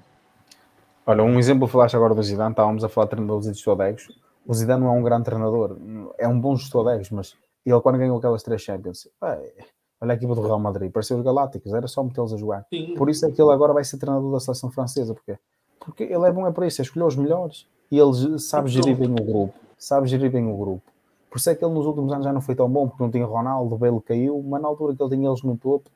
Olha, 1.05 1.23
um 1.25 1.39
exemplo 1.39 1.67
falaste 1.67 1.97
agora 1.97 2.15
do 2.15 2.23
Zidane, 2.23 2.53
estávamos 2.53 2.85
a 2.85 2.89
falar 2.89 3.07
de 3.07 3.11
treinadores 3.11 3.47
e 3.47 3.53
de 3.53 3.83
egos. 3.83 4.09
O 4.47 4.55
Zidane 4.55 4.83
não 4.85 4.95
é 4.95 4.99
um 4.99 5.03
grande 5.03 5.25
treinador, 5.25 5.77
é 6.19 6.29
um 6.29 6.41
bom 6.41 6.57
gestor 6.57 6.85
de 6.85 6.95
egos, 6.95 7.11
mas 7.11 7.37
ele 7.67 7.81
quando 7.81 7.99
ganhou 7.99 8.19
aquelas 8.19 8.43
três 8.43 8.63
Champions, 8.63 9.09
olha 9.21 10.13
a 10.13 10.15
equipa 10.15 10.35
do 10.35 10.43
Real 10.43 10.59
Madrid, 10.59 10.91
parecia 10.91 11.17
os 11.17 11.23
Galácticos, 11.23 11.73
era 11.75 11.87
só 11.87 12.03
metê-los 12.03 12.33
a 12.33 12.37
jogar. 12.37 12.67
Sim. 12.73 12.95
Por 12.97 13.09
isso 13.11 13.27
é 13.27 13.31
que 13.31 13.41
ele 13.41 13.53
agora 13.53 13.73
vai 13.73 13.85
ser 13.85 13.99
treinador 13.99 14.33
da 14.33 14.41
seleção 14.41 14.71
francesa, 14.71 15.15
porque 15.15 15.39
porque 15.85 16.05
ele 16.05 16.25
é 16.25 16.31
bom 16.31 16.47
é 16.47 16.53
para 16.53 16.67
isso, 16.67 16.81
é 16.81 16.85
escolher 16.85 17.07
os 17.07 17.17
melhores 17.17 17.67
e 17.91 17.99
ele 17.99 18.39
sabe 18.39 18.71
gerir 18.71 18.97
bem 18.97 19.11
o 19.11 19.25
grupo, 19.25 19.55
sabe 19.77 20.07
gerir 20.07 20.31
bem 20.31 20.47
o 20.47 20.57
grupo. 20.57 20.83
Por 21.29 21.39
isso 21.39 21.51
é 21.51 21.55
que 21.55 21.65
ele 21.65 21.75
nos 21.75 21.87
últimos 21.87 22.13
anos 22.13 22.25
já 22.25 22.33
não 22.33 22.41
foi 22.41 22.55
tão 22.55 22.69
bom, 22.69 22.89
porque 22.89 23.03
não 23.03 23.11
tinha 23.11 23.25
Ronaldo, 23.25 23.75
o 23.75 23.79
Bale 23.79 24.01
caiu, 24.01 24.43
mas 24.47 24.63
na 24.63 24.69
altura 24.69 24.95
que 24.95 25.03
ele 25.03 25.17
tinha 25.17 25.29
eles 25.29 25.43
no 25.43 25.57
topo, 25.57 25.91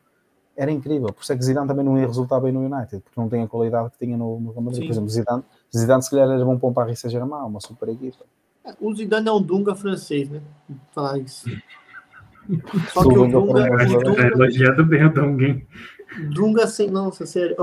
era 0.56 0.70
incrível. 0.70 1.12
Por 1.12 1.22
isso 1.22 1.32
é 1.32 1.36
que 1.36 1.44
Zidane 1.44 1.68
também 1.68 1.84
não 1.84 1.98
ia 1.98 2.06
resultar 2.06 2.40
bem 2.40 2.52
no 2.52 2.60
United, 2.60 3.02
porque 3.02 3.20
não 3.20 3.28
tem 3.28 3.42
a 3.42 3.46
qualidade 3.46 3.90
que 3.90 3.98
tinha 3.98 4.16
no, 4.16 4.40
no 4.40 4.50
Real 4.52 4.62
Madrid. 4.62 4.82
Sim. 4.82 4.86
Por 4.86 4.92
exemplo, 4.92 5.10
Zidane, 5.10 5.44
Zidane 5.76 6.02
se 6.02 6.10
calhar 6.10 6.30
era 6.30 6.44
bom 6.44 6.58
para 6.58 6.68
um 6.68 6.72
Paris 6.72 6.98
Saint-Germain, 6.98 7.46
uma 7.46 7.60
super 7.60 7.88
equipa. 7.88 8.24
O 8.80 8.94
Zidane 8.94 9.28
é 9.28 9.32
um 9.32 9.40
Dunga 9.40 9.74
francês, 9.74 10.28
né? 10.28 10.40
Falar 10.92 11.18
isso. 11.18 11.48
Só 12.92 13.00
o 13.00 13.08
que 13.08 13.18
o 13.18 13.28
Dunga 13.28 13.38
um 13.38 13.50
o 13.50 13.54
Tá 13.54 13.84
Dunga, 13.84 14.26
elogiando 14.26 14.84
bem 14.84 15.04
o 15.04 15.12
Dunga. 15.12 15.62
Dunga 16.32 16.66
sem. 16.66 16.90
Nossa, 16.90 17.26
sério. 17.26 17.56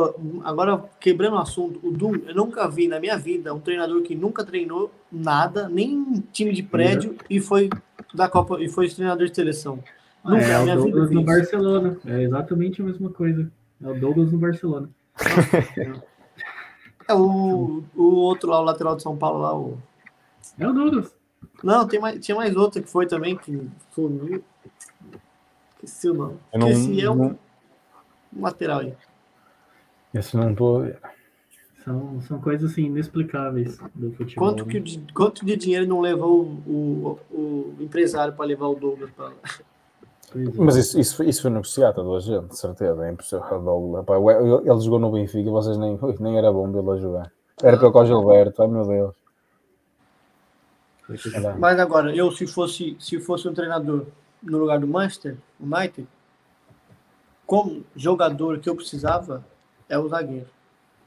agora, 0.44 0.84
quebrando 1.00 1.36
o 1.36 1.40
assunto, 1.40 1.80
o 1.86 1.92
Dunga, 1.92 2.22
eu 2.28 2.36
nunca 2.36 2.68
vi 2.70 2.88
na 2.88 3.00
minha 3.00 3.18
vida 3.18 3.54
um 3.54 3.60
treinador 3.60 4.02
que 4.02 4.16
nunca 4.16 4.44
treinou 4.44 4.92
nada, 5.12 5.68
nem 5.68 5.94
em 5.94 6.24
time 6.32 6.54
de 6.54 6.62
prédio, 6.62 7.16
e 7.30 7.40
foi 7.40 7.70
da 8.14 8.30
Copa 8.30 8.62
e 8.62 8.70
foi 8.70 8.88
treinador 8.90 9.28
de 9.28 9.36
seleção. 9.36 9.80
Nunca 10.24 10.42
é 10.44 10.66
na 10.66 10.74
o 10.74 10.78
Douglas 10.78 11.12
no. 11.12 11.24
Barcelona. 11.24 11.98
É 12.06 12.22
exatamente 12.24 12.82
a 12.82 12.86
mesma 12.86 13.10
coisa. 13.10 13.52
É 13.84 13.88
o 13.88 14.00
Douglas 14.00 14.32
no 14.32 14.38
Barcelona. 14.40 14.90
É 17.06 17.14
o, 17.14 17.84
o 17.96 18.04
outro 18.16 18.50
lá, 18.50 18.62
o 18.62 18.64
lateral 18.64 18.96
de 18.96 19.04
São 19.04 19.18
Paulo 19.18 19.40
lá, 19.42 19.54
o. 19.58 19.78
É 20.58 20.66
o 20.66 20.72
Douglas. 20.72 21.14
Não, 21.62 21.86
tem 21.86 22.00
mais, 22.00 22.26
tinha 22.26 22.34
mais 22.36 22.56
outro 22.56 22.82
que 22.82 22.90
foi 22.90 23.06
também, 23.06 23.36
que 23.36 23.70
sumiu. 23.92 24.42
Esqueci 25.76 26.10
o 26.10 26.14
nome. 26.14 26.38
Eu 26.54 26.60
não- 26.62 26.70
Esqueci, 26.70 27.02
é 27.02 27.12
um, 27.12 27.16
não- 27.16 27.40
um 28.38 28.42
lateral 28.42 28.80
aí. 28.80 28.94
Esse 30.14 30.38
não 30.38 30.54
ver. 30.82 30.98
São, 31.84 32.22
são 32.22 32.40
coisas 32.40 32.72
assim 32.72 32.84
inexplicáveis 32.86 33.78
do 33.94 34.14
futebol. 34.14 34.48
Quanto, 34.52 34.66
que, 34.66 34.80
de- 34.80 35.14
quanto 35.14 35.46
de 35.46 35.58
dinheiro 35.58 35.86
não 35.86 36.00
levou 36.00 36.42
o, 36.66 37.20
o, 37.30 37.36
o 37.76 37.76
empresário 37.82 38.34
para 38.34 38.46
levar 38.46 38.68
o 38.68 38.76
Douglas 38.76 39.12
para 39.12 39.26
lá? 39.26 39.34
Pois 40.34 40.48
é. 40.48 40.52
Mas 40.62 40.76
isso, 40.76 41.00
isso, 41.00 41.24
isso 41.24 41.42
foi 41.44 41.52
negociado 41.52 41.92
a 41.92 42.04
toda 42.04 42.18
a 42.18 42.20
gente, 42.20 42.48
de 42.50 42.58
certeza. 42.58 43.06
É 43.08 43.12
impossível. 43.12 44.00
Epá, 44.02 44.18
o- 44.18 44.32
Ele 44.32 44.70
ele 44.70 44.80
jogou 44.82 45.00
no 45.00 45.12
Benfica 45.12 45.48
e 45.48 45.52
vocês 45.52 45.78
nem, 45.78 45.98
nem 46.20 46.38
era 46.38 46.52
bom 46.52 46.70
dele 46.72 46.90
a 46.92 46.98
jogar. 46.98 47.32
Era 47.62 47.78
pelo 47.78 47.92
que 47.92 47.98
o 48.00 48.06
Gilberto, 48.06 48.62
ai 48.62 48.68
meu 48.68 48.86
Deus. 48.86 49.16
Era- 51.36 51.56
Mas 51.58 51.80
agora, 51.80 52.16
eu 52.16 52.32
se 52.32 52.48
fosse, 52.48 52.96
se 53.00 53.20
fosse 53.20 53.48
um 53.48 53.54
treinador 53.54 54.06
no 54.42 54.58
lugar 54.58 54.80
do 54.80 54.88
Manchester 54.88 55.38
United, 55.60 56.08
como 57.46 57.84
jogador 57.96 58.60
que 58.60 58.70
eu 58.70 58.76
precisava 58.76 59.46
é 59.90 59.98
o 60.00 60.08
zagueiro. 60.08 60.48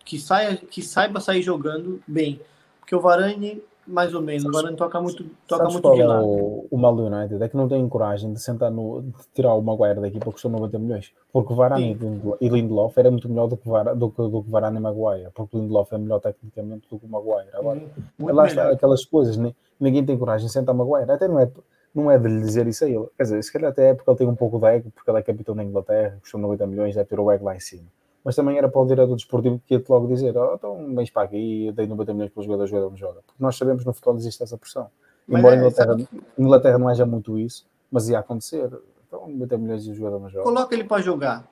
Que, 0.05 0.18
saia, 0.20 0.57
que 0.57 0.83
saiba 0.83 1.18
sair 1.18 1.43
jogando 1.43 2.01
bem. 2.07 2.41
Porque 2.79 2.95
o 2.95 3.01
Varane, 3.01 3.61
mais 3.87 4.14
ou 4.14 4.20
menos, 4.20 4.45
o 4.45 4.51
Varane 4.53 4.76
toca 4.76 5.01
muito, 5.01 5.24
toca 5.47 5.62
Sabes 5.64 5.72
muito 5.74 5.95
de 5.95 6.01
é 6.01 6.07
lado. 6.07 6.26
o, 6.26 6.66
o 6.70 6.76
mal 6.78 6.95
United? 6.97 7.43
É 7.43 7.49
que 7.49 7.57
não 7.57 7.68
tem 7.68 7.89
coragem 7.89 8.32
de 8.32 8.41
sentar 8.41 8.70
no. 8.70 9.03
de 9.03 9.12
tirar 9.34 9.55
o 9.55 9.62
Maguire 9.62 10.01
da 10.01 10.09
equipa 10.09 10.26
que 10.26 10.32
custou 10.32 10.51
90 10.51 10.78
milhões. 10.78 11.12
Porque 11.32 11.53
o 11.53 11.57
Varane 11.57 11.97
e 12.41 12.49
Lindelof 12.49 12.99
era 12.99 13.11
muito 13.11 13.28
melhor 13.28 13.47
do 13.49 13.57
que, 13.57 13.68
Vara, 13.68 13.95
do, 13.95 14.09
do 14.09 14.43
que 14.43 14.51
Varane 14.51 14.76
e 14.78 14.80
Maguire. 14.80 15.30
Porque 15.34 15.57
o 15.57 15.61
Lindelof 15.61 15.93
é 15.95 15.99
melhor 15.99 16.20
tecnicamente 16.20 16.89
do 16.91 16.99
que 16.99 17.07
o 17.07 17.09
Maguire. 17.09 17.49
Agora, 17.53 17.80
Muito 18.18 18.34
lá 18.34 18.47
está, 18.47 18.70
aquelas 18.70 19.05
coisas, 19.05 19.37
ni- 19.37 19.55
ninguém 19.78 20.05
tem 20.05 20.18
coragem 20.18 20.47
de 20.47 20.53
sentar 20.53 20.74
o 20.74 20.78
Maguire. 20.78 21.11
Até 21.11 21.28
não 21.28 21.39
é, 21.39 21.49
não 21.95 22.11
é 22.11 22.18
de 22.18 22.28
lhe 22.28 22.41
dizer 22.41 22.66
isso 22.66 22.84
a 22.84 22.89
ele. 22.89 23.07
Quer 23.16 23.22
dizer, 23.22 23.43
se 23.45 23.53
calhar 23.53 23.70
até 23.70 23.91
é 23.91 23.95
porque 23.95 24.11
ele 24.11 24.18
tem 24.18 24.28
um 24.28 24.34
pouco 24.34 24.59
de 24.59 24.66
ego, 24.66 24.91
porque 24.95 25.11
ele 25.11 25.18
é 25.18 25.22
capitão 25.22 25.55
da 25.55 25.62
Inglaterra, 25.62 26.18
custou 26.20 26.41
90 26.41 26.66
milhões, 26.66 26.95
deve 26.95 27.09
ter 27.09 27.20
o 27.20 27.30
ego 27.30 27.45
lá 27.45 27.55
em 27.55 27.61
cima. 27.61 27.84
Mas 28.27 28.35
também 28.35 28.59
era 28.59 28.68
para 28.68 28.81
o 28.81 28.87
diretor 28.87 29.14
desportivo 29.14 29.62
que 29.64 29.74
ia-te 29.74 29.89
logo 29.89 30.09
dizer: 30.09 30.37
oh, 30.37 30.55
então 30.57 30.95
vens 30.97 31.09
para 31.11 31.22
aqui, 31.22 31.66
eu 31.66 31.72
dei 31.72 31.87
90 31.87 32.12
milhões 32.12 32.33
para 32.33 32.41
o 32.41 32.43
jogador, 32.45 32.64
o 32.64 32.66
jogador 32.66 32.91
não 32.91 32.97
joga. 32.97 33.20
Porque 33.24 33.41
nós 33.41 33.57
sabemos 33.57 33.85
no 33.85 33.93
futebol 33.93 34.16
existe 34.16 34.43
essa 34.43 34.59
pressão. 34.59 34.89
Mas 35.29 35.39
Embora 35.39 35.55
é, 35.55 35.59
Inglaterra, 35.61 35.91
sabe- 35.93 36.09
Inglaterra 36.37 36.79
não 36.79 36.89
haja 36.89 37.07
muito 37.07 37.39
isso, 37.39 37.64
mas 37.91 38.09
ia 38.09 38.18
acontecer. 38.18 38.68
Então, 39.07 39.29
meter 39.29 39.57
milhões 39.57 39.85
de 39.85 39.95
jogadores 39.95 40.24
no 40.24 40.31
jogo. 40.31 40.43
Coloca 40.45 40.74
ele 40.74 40.83
para 40.83 41.01
jogar. 41.01 41.45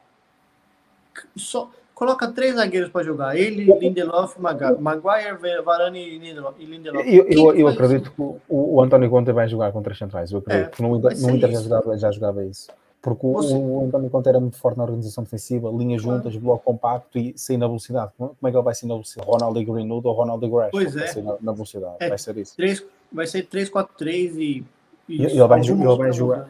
Só 1.37 1.71
coloca 1.95 2.27
três 2.33 2.57
zagueiros 2.57 2.91
para 2.91 3.05
jogar. 3.05 3.37
Ele, 3.37 3.65
Lindelof, 3.79 4.37
Maga- 4.41 4.77
Maguire, 4.77 5.63
Varane 5.65 6.01
e 6.01 6.19
Lindelof. 6.19 6.57
e. 6.61 7.17
Eu, 7.17 7.27
eu, 7.29 7.55
eu 7.55 7.69
acredito 7.69 8.07
isso? 8.07 8.11
que 8.13 8.21
o, 8.21 8.41
o 8.49 8.83
António 8.83 9.09
Conte 9.09 9.31
vai 9.33 9.47
jogar 9.49 9.71
com 9.71 9.81
três 9.81 9.97
centrais. 9.97 10.33
Eu 10.33 10.41
acredito 10.41 10.67
É, 10.67 10.71
que 10.71 10.83
no, 10.83 10.97
Inter 10.97 11.13
já 11.41 11.49
isso. 11.61 11.63
jogava, 11.69 11.97
já 11.97 12.11
jogava 12.11 12.45
isso. 12.45 12.69
Porque 13.05 13.27
o, 13.27 13.33
o 13.33 13.85
António 13.85 14.09
Conte 14.09 14.31
era 14.31 14.41
muito 14.41 14.57
forte 14.57 14.79
na 14.79 14.85
organização 14.85 15.23
defensiva, 15.25 15.69
linhas 15.71 16.01
juntas, 16.01 16.35
bloco 16.37 16.65
compacto 16.65 17.19
e 17.19 17.35
sair 17.37 17.59
na 17.59 17.67
velocidade. 17.67 18.13
Como 18.17 18.35
é 18.43 18.51
que 18.51 18.57
ele 18.57 18.63
vai 18.65 18.75
sair 18.75 18.89
na 18.89 18.95
velocidade? 18.95 19.31
Ronaldo 19.31 19.61
e 19.61 19.65
Greenwood 19.67 20.07
ou 20.09 20.15
Ronaldo 20.15 20.47
e 20.47 20.49
Grash? 20.49 20.71
Pois 20.73 20.95
vai 20.95 21.05
é. 21.05 21.07
sair 21.09 21.23
na, 21.23 21.37
na 21.39 21.53
velocidade. 21.53 21.97
É. 22.01 22.09
Vai 22.09 22.17
ser 22.17 22.39
isso. 22.39 22.57
Três, 22.57 22.83
vai 23.13 23.27
ser 23.27 23.47
3-4-3 23.47 24.07
e. 24.07 24.65
e 25.07 25.23
Ele- 25.23 25.33
ele 25.33 25.47
vai 25.47 25.61
ele 25.61 25.97
vai 25.97 26.13
jogar. 26.13 26.49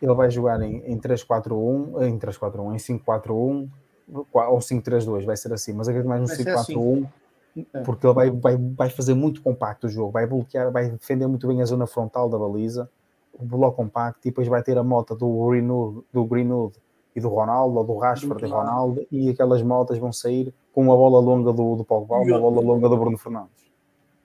Ele 0.00 0.14
vai 0.14 0.30
jogar 0.30 0.62
em, 0.62 0.76
em 0.86 0.96
3-4-1, 0.96 2.02
em 2.06 2.18
3-4-1, 2.18 2.74
em 2.74 2.98
5-4-1 2.98 3.68
ou 4.32 4.58
5-3-2, 4.58 5.24
vai 5.24 5.36
ser 5.36 5.52
assim. 5.52 5.72
Mas 5.72 5.88
acredito 5.88 6.08
mais 6.08 6.20
no 6.20 6.28
Vai 6.28 6.36
ser 6.36 6.44
5-4-1, 6.44 7.08
É. 7.74 7.80
porque 7.80 8.06
ele 8.06 8.14
vai, 8.14 8.30
vai, 8.30 8.56
vai 8.56 8.90
fazer 8.90 9.14
muito 9.14 9.42
compacto 9.42 9.88
o 9.88 9.90
jogo, 9.90 10.12
vai 10.12 10.24
bloquear, 10.24 10.70
vai 10.70 10.88
defender 10.88 11.26
muito 11.26 11.48
bem 11.48 11.62
a 11.62 11.64
zona 11.64 11.86
frontal 11.86 12.28
da 12.28 12.38
baliza, 12.38 12.88
bloco 13.44 13.76
compacto, 13.76 14.20
e 14.26 14.30
depois 14.30 14.48
vai 14.48 14.62
ter 14.62 14.76
a 14.78 14.82
moto 14.82 15.14
do 15.14 15.46
Greenwood, 15.48 16.02
do 16.12 16.24
Greenwood 16.24 16.76
e 17.14 17.20
do 17.20 17.28
Ronaldo, 17.28 17.78
ou 17.78 17.84
do 17.84 17.96
Rashford 17.96 18.44
e. 18.44 18.48
Ronaldo, 18.48 19.06
e 19.10 19.30
aquelas 19.30 19.62
motas 19.62 19.98
vão 19.98 20.12
sair 20.12 20.52
com 20.72 20.82
uma 20.82 20.96
bola 20.96 21.18
longa 21.20 21.52
do, 21.52 21.76
do 21.76 21.84
Pogba, 21.84 22.16
E 22.24 22.30
uma 22.30 22.38
o- 22.38 22.40
bola 22.40 22.60
longa 22.60 22.88
do 22.88 22.96
Bruno 22.96 23.16
Fernandes. 23.18 23.64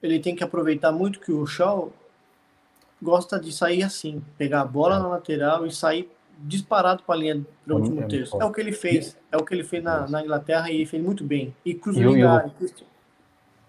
Ele 0.02 0.18
tem 0.18 0.34
que 0.34 0.42
aproveitar 0.44 0.90
muito 0.92 1.20
que 1.20 1.32
o 1.32 1.46
Shaw 1.46 1.90
gosta 3.00 3.38
de 3.38 3.52
sair 3.52 3.82
assim, 3.82 4.22
pegar 4.36 4.60
a 4.62 4.64
bola 4.64 4.98
na 4.98 5.08
lateral 5.08 5.64
e 5.66 5.72
sair 5.72 6.10
disparado 6.38 7.02
para 7.04 7.14
a 7.14 7.18
linha 7.18 7.34
do 7.66 7.72
É 7.72 7.76
último 7.76 7.96
muito 7.96 8.08
terço. 8.10 8.36
É 8.40 8.44
o 8.44 8.50
que 8.52 8.60
ele 8.60 8.72
fez. 8.72 9.16
É 9.30 9.36
o 9.36 9.44
que 9.44 9.54
ele 9.54 9.62
fez 9.64 9.82
na, 9.82 10.08
na 10.08 10.22
Inglaterra 10.22 10.70
e 10.70 10.84
fez 10.86 11.02
muito 11.02 11.22
bem. 11.24 11.54
E 11.64 11.74
cruza 11.74 12.00
E 12.00 12.06
o- 12.06 12.10
o-. 12.10 12.50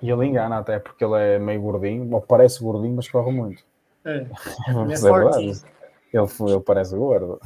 E 0.01 0.09
ele 0.09 0.25
engana 0.25 0.57
até 0.57 0.79
porque 0.79 1.03
ele 1.05 1.15
é 1.15 1.39
meio 1.39 1.61
gordinho, 1.61 2.11
ou 2.13 2.19
parece 2.21 2.61
gordinho, 2.61 2.95
mas 2.95 3.07
corre 3.07 3.31
muito. 3.31 3.63
É, 4.05 4.15
ele 4.17 4.93
é 4.93 4.95
é. 4.95 5.41
Ele, 6.13 6.51
ele 6.51 6.59
parece 6.65 6.95
gordo. 6.95 7.39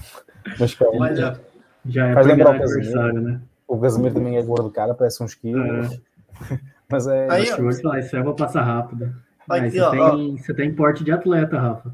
Mas 0.60 0.78
Mas 0.98 1.20
é, 1.20 1.40
Já 1.86 2.08
é 2.08 2.14
Faz 2.14 2.28
lembrar 2.28 2.52
o 2.52 2.54
adversário, 2.54 3.22
né? 3.22 3.42
O 3.68 3.80
Casemiro 3.80 4.16
também 4.16 4.38
é 4.38 4.42
gordo 4.42 4.70
cara, 4.72 4.94
parece 4.94 5.22
uns 5.24 5.34
quilos. 5.34 6.00
Mas 6.90 7.08
é. 7.08 7.28
Aí, 7.30 7.54
que 7.54 7.62
hoje 7.62 7.82
falar, 7.82 8.00
isso 8.00 8.16
é 8.16 8.24
pra 8.24 8.34
passar 8.34 8.64
rápido. 8.64 9.06
Aqui, 9.50 9.62
Mas 9.62 9.74
você, 9.74 9.80
ó, 9.82 9.92
tem, 9.92 10.38
você 10.38 10.54
tem 10.54 10.74
porte 10.74 11.04
de 11.04 11.12
atleta, 11.12 11.60
Rafa. 11.60 11.94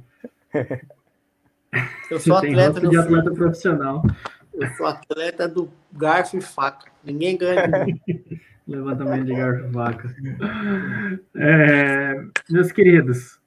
eu 0.53 2.19
Você 2.19 2.29
sou 2.29 2.41
tem 2.41 2.51
atleta, 2.51 2.79
meu 2.79 2.89
de 2.91 2.97
filho. 2.97 3.19
atleta 3.19 3.31
profissional. 3.31 4.03
Eu 4.53 4.67
sou 4.75 4.85
atleta 4.85 5.47
do 5.47 5.69
garfo 5.91 6.37
e 6.37 6.41
faca. 6.41 6.91
Ninguém 7.03 7.37
ganha 7.37 7.67
de 7.67 7.85
mim. 7.85 8.01
Levantamento 8.67 9.25
de 9.25 9.35
garfo 9.35 9.65
e 9.65 9.71
vaca. 9.71 10.15
É, 11.35 12.23
meus 12.49 12.71
queridos, 12.71 13.39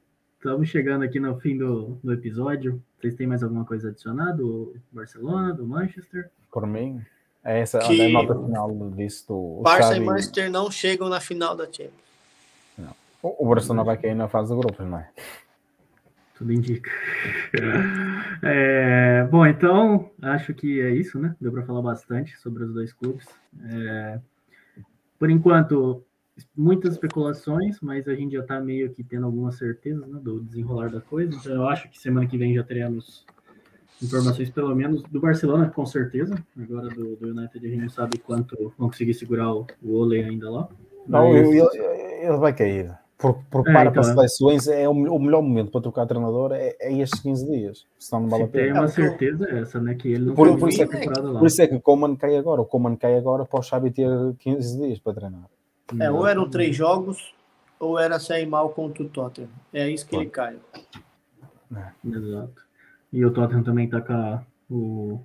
estamos 0.47 0.69
chegando 0.69 1.03
aqui 1.03 1.19
no 1.19 1.37
fim 1.41 1.59
do, 1.59 1.99
do 2.05 2.13
episódio. 2.13 2.81
Vocês 3.01 3.17
têm 3.17 3.27
mais 3.27 3.43
alguma 3.43 3.65
coisa 3.65 3.89
a 3.89 3.91
adicionar 3.91 4.31
do 4.33 4.77
Barcelona, 4.93 5.53
do 5.53 5.67
Manchester? 5.67 6.31
Por 6.53 6.65
mim, 6.69 7.03
é 7.43 7.59
essa 7.61 7.81
Que- 7.81 8.01
olha, 8.01 8.07
a 8.07 8.23
nota 8.23 8.45
final 8.47 8.91
disso. 8.91 9.27
Do, 9.27 9.35
o, 9.59 9.63
Barça 9.63 9.89
Xavi- 9.89 10.01
e 10.01 10.05
Manchester 10.05 10.51
não 10.51 10.71
chegam 10.71 11.09
na 11.09 11.19
final 11.21 11.57
da 11.57 11.65
Champions. 11.65 12.07
o 13.23 13.45
o 13.45 13.49
Barcelona 13.49 13.83
vai 13.83 13.97
cair 13.97 14.15
na 14.15 14.29
fase 14.29 14.55
de 14.55 14.61
grupos, 14.61 14.87
não 14.87 14.99
é? 14.99 15.11
Tudo 16.39 16.53
indica. 16.53 16.91
É, 18.43 19.25
bom, 19.31 19.47
então, 19.47 20.11
acho 20.21 20.53
que 20.53 20.79
é 20.81 20.91
isso, 20.91 21.19
né? 21.19 21.35
Deu 21.41 21.51
para 21.51 21.63
falar 21.65 21.81
bastante 21.81 22.37
sobre 22.39 22.65
os 22.65 22.75
dois 22.75 22.93
clubes. 22.93 23.27
É, 23.71 24.21
por 25.19 25.31
enquanto, 25.31 26.05
muitas 26.57 26.93
especulações, 26.93 27.79
mas 27.81 28.07
a 28.09 28.15
gente 28.15 28.33
já 28.35 28.41
está 28.41 28.61
meio 28.61 28.91
que 28.91 29.03
tendo 29.03 29.27
algumas 29.27 29.57
certezas 29.57 30.07
né, 30.09 30.19
do 30.23 30.41
desenrolar 30.41 30.91
da 30.91 31.01
coisa. 31.01 31.35
Então, 31.35 31.53
eu 31.53 31.69
acho 31.69 31.89
que 31.91 31.99
semana 31.99 32.27
que 32.27 32.37
vem 32.37 32.55
já 32.55 32.63
teremos 32.63 33.25
informações, 34.03 34.51
pelo 34.51 34.75
menos, 34.75 35.03
do 35.05 35.21
Barcelona, 35.21 35.71
com 35.71 35.87
certeza. 35.87 36.35
Agora, 36.61 36.89
do, 36.89 37.17
do 37.17 37.29
United, 37.29 37.67
a 37.67 37.71
gente 37.71 37.83
não 37.83 37.89
sabe 37.89 38.19
quanto 38.19 38.55
vão 38.79 38.89
conseguir 38.89 39.15
segurar 39.15 39.53
o, 39.55 39.67
o 39.83 39.95
Ole 39.95 40.23
ainda 40.23 40.51
lá. 40.51 40.69
Não, 41.07 41.31
Mas- 41.33 41.49
ele, 41.49 41.61
ele- 42.23 42.37
vai 42.37 42.53
cair. 42.55 42.93
Porque, 43.19 43.41
porque 43.51 43.71
É, 43.71 43.73
para 43.73 43.83
então, 43.91 44.03
para 44.03 44.11
é. 44.13 44.15
seleções 44.15 44.69
é 44.69 44.87
o, 44.87 44.93
o 44.93 45.19
melhor 45.19 45.41
momento 45.41 45.71
para 45.71 45.81
trocar 45.81 46.05
treinador 46.05 46.53
é, 46.53 46.77
é 46.79 46.93
estes 47.01 47.19
15 47.21 47.47
dias. 47.51 47.87
Senão 47.99 48.25
não 48.25 48.29
vale 48.29 48.43
a 48.43 48.47
Se 48.47 48.53
tem 48.53 48.63
pena. 48.67 48.81
uma 48.81 48.85
É, 48.87 48.93
que 48.93 49.01
eu- 49.01 49.05
certeza 49.09 49.49
é 49.49 49.59
essa, 49.61 49.81
né? 49.81 49.95
Que 49.95 50.09
ele 50.09 50.27
não 50.27 50.35
Por- 50.35 50.49
foi 50.49 50.59
por 50.59 50.69
isso 50.69 50.83
é 50.83 50.85
a 50.85 50.89
que-. 50.89 51.09
Por 51.09 51.47
isso 51.47 51.63
é 51.63 51.67
que 51.67 51.75
o 51.77 51.81
Coman 51.81 52.15
cai 52.15 52.37
agora. 52.37 52.61
O 52.61 52.67
Coman 52.67 52.95
cai 52.95 53.17
agora 53.17 53.47
para 53.47 53.59
o 53.59 53.63
Xavi 53.63 53.91
ter 53.91 54.07
15 54.39 54.77
dias 54.79 54.99
para 54.99 55.15
treinar. 55.15 55.49
É, 56.01 56.11
ou 56.11 56.27
eram 56.27 56.49
três 56.49 56.75
jogos, 56.75 57.35
ou 57.79 57.99
era 57.99 58.19
sair 58.19 58.47
mal 58.47 58.71
contra 58.71 59.03
o 59.03 59.09
Tottenham. 59.09 59.51
É 59.73 59.89
isso 59.89 60.07
que 60.07 60.17
ele 60.17 60.27
cai. 60.27 60.57
Exato. 62.05 62.67
E 63.13 63.25
o 63.25 63.31
Tottenham 63.31 63.63
também 63.63 63.89
tá 63.89 64.01
com 64.01 64.41
o, 64.71 65.21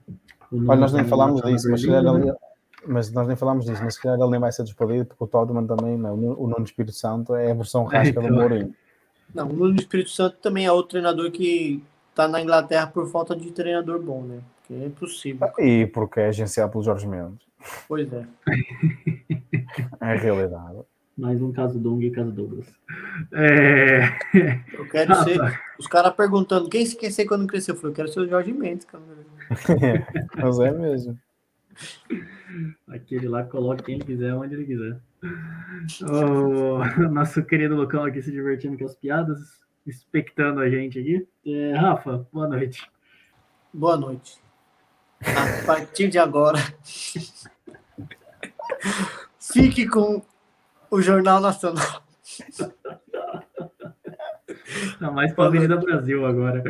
o 0.51 0.67
Olha, 0.67 0.81
nós 0.81 0.93
nem 0.93 1.05
falámos 1.05 1.41
disso, 1.41 1.69
mas, 1.69 1.81
se 1.81 1.87
Berlim, 1.87 2.05
calhar 2.05 2.25
né? 2.25 2.35
mas 2.87 3.11
nós 3.11 3.27
nem 3.27 3.35
falámos 3.35 3.65
disso, 3.65 3.83
mas 3.83 3.95
se 3.95 4.01
calhar 4.01 4.19
ele 4.19 4.29
nem 4.29 4.39
vai 4.39 4.51
ser 4.51 4.63
despedido 4.63 5.05
porque 5.05 5.23
o 5.23 5.27
Tottenham 5.27 5.65
também, 5.65 5.97
não, 5.97 6.13
o 6.13 6.47
Nuno 6.47 6.63
Espírito 6.63 6.93
Santo 6.93 7.35
é 7.35 7.51
a 7.51 7.55
versão 7.55 7.87
É, 7.91 7.97
rasca 7.97 8.19
do 8.19 8.27
então. 8.27 8.37
Mourinho. 8.37 8.75
Não, 9.33 9.47
o 9.47 9.53
Nuno 9.53 9.75
Espírito 9.75 10.09
Santo 10.09 10.37
também 10.37 10.65
é 10.65 10.71
outro 10.71 10.91
treinador 10.91 11.31
que 11.31 11.83
tá 12.13 12.27
na 12.27 12.41
Inglaterra 12.41 12.87
por 12.87 13.07
falta 13.09 13.35
de 13.35 13.51
treinador 13.51 13.99
bom, 13.99 14.21
né? 14.23 14.39
Porque 14.59 14.73
é 14.73 14.85
impossível. 14.85 15.49
E 15.57 15.87
porque 15.87 16.19
é 16.19 16.27
agenciado 16.27 16.71
pelo 16.71 16.83
Jorge 16.83 17.07
Mendes. 17.07 17.50
Pois 17.87 18.11
é. 18.13 18.25
É 20.01 20.05
a 20.05 20.15
realidade. 20.15 20.81
Mais 21.17 21.41
um 21.41 21.51
caso 21.51 21.79
Dung 21.79 22.01
e 22.01 22.11
caso 22.11 22.31
Douglas. 22.31 22.67
É... 23.31 24.01
Eu 24.73 24.87
quero 24.89 25.15
ser. 25.23 25.39
Os 25.77 25.87
caras 25.87 26.13
perguntando 26.13 26.69
quem 26.69 26.85
se 26.85 26.97
quer 26.97 27.11
ser 27.11 27.25
quando 27.25 27.47
crescer. 27.47 27.71
Eu 27.71 27.75
falei, 27.75 27.91
eu 27.91 27.95
quero 27.95 28.07
ser 28.07 28.19
o 28.21 28.27
Jorge 28.27 28.51
Mendes, 28.51 28.85
cara. 28.85 29.03
Mas 30.35 30.59
é 30.59 30.71
mesmo. 30.71 31.19
Aquele 32.87 33.27
lá 33.27 33.43
coloca 33.43 33.83
quem 33.83 33.99
quiser, 33.99 34.33
onde 34.33 34.55
ele 34.55 34.65
quiser. 34.65 34.99
O 36.01 37.09
nosso 37.09 37.43
querido 37.43 37.75
Lucão 37.75 38.03
aqui 38.03 38.21
se 38.21 38.31
divertindo 38.31 38.77
com 38.77 38.85
as 38.85 38.95
piadas, 38.95 39.39
expectando 39.85 40.59
a 40.59 40.69
gente 40.69 40.99
aqui. 40.99 41.27
É, 41.45 41.73
Rafa, 41.73 42.27
boa 42.31 42.47
noite. 42.47 42.89
Boa 43.73 43.97
noite. 43.97 44.39
A 45.21 45.65
partir 45.65 46.09
de 46.09 46.17
agora, 46.17 46.57
fique 49.39 49.87
com 49.87 50.21
o 50.89 51.01
Jornal 51.01 51.39
Nacional. 51.39 52.03
Tá 54.99 55.11
mais 55.11 55.33
pra 55.33 55.45
Avenida 55.45 55.75
Brasil 55.77 56.25
agora. 56.25 56.63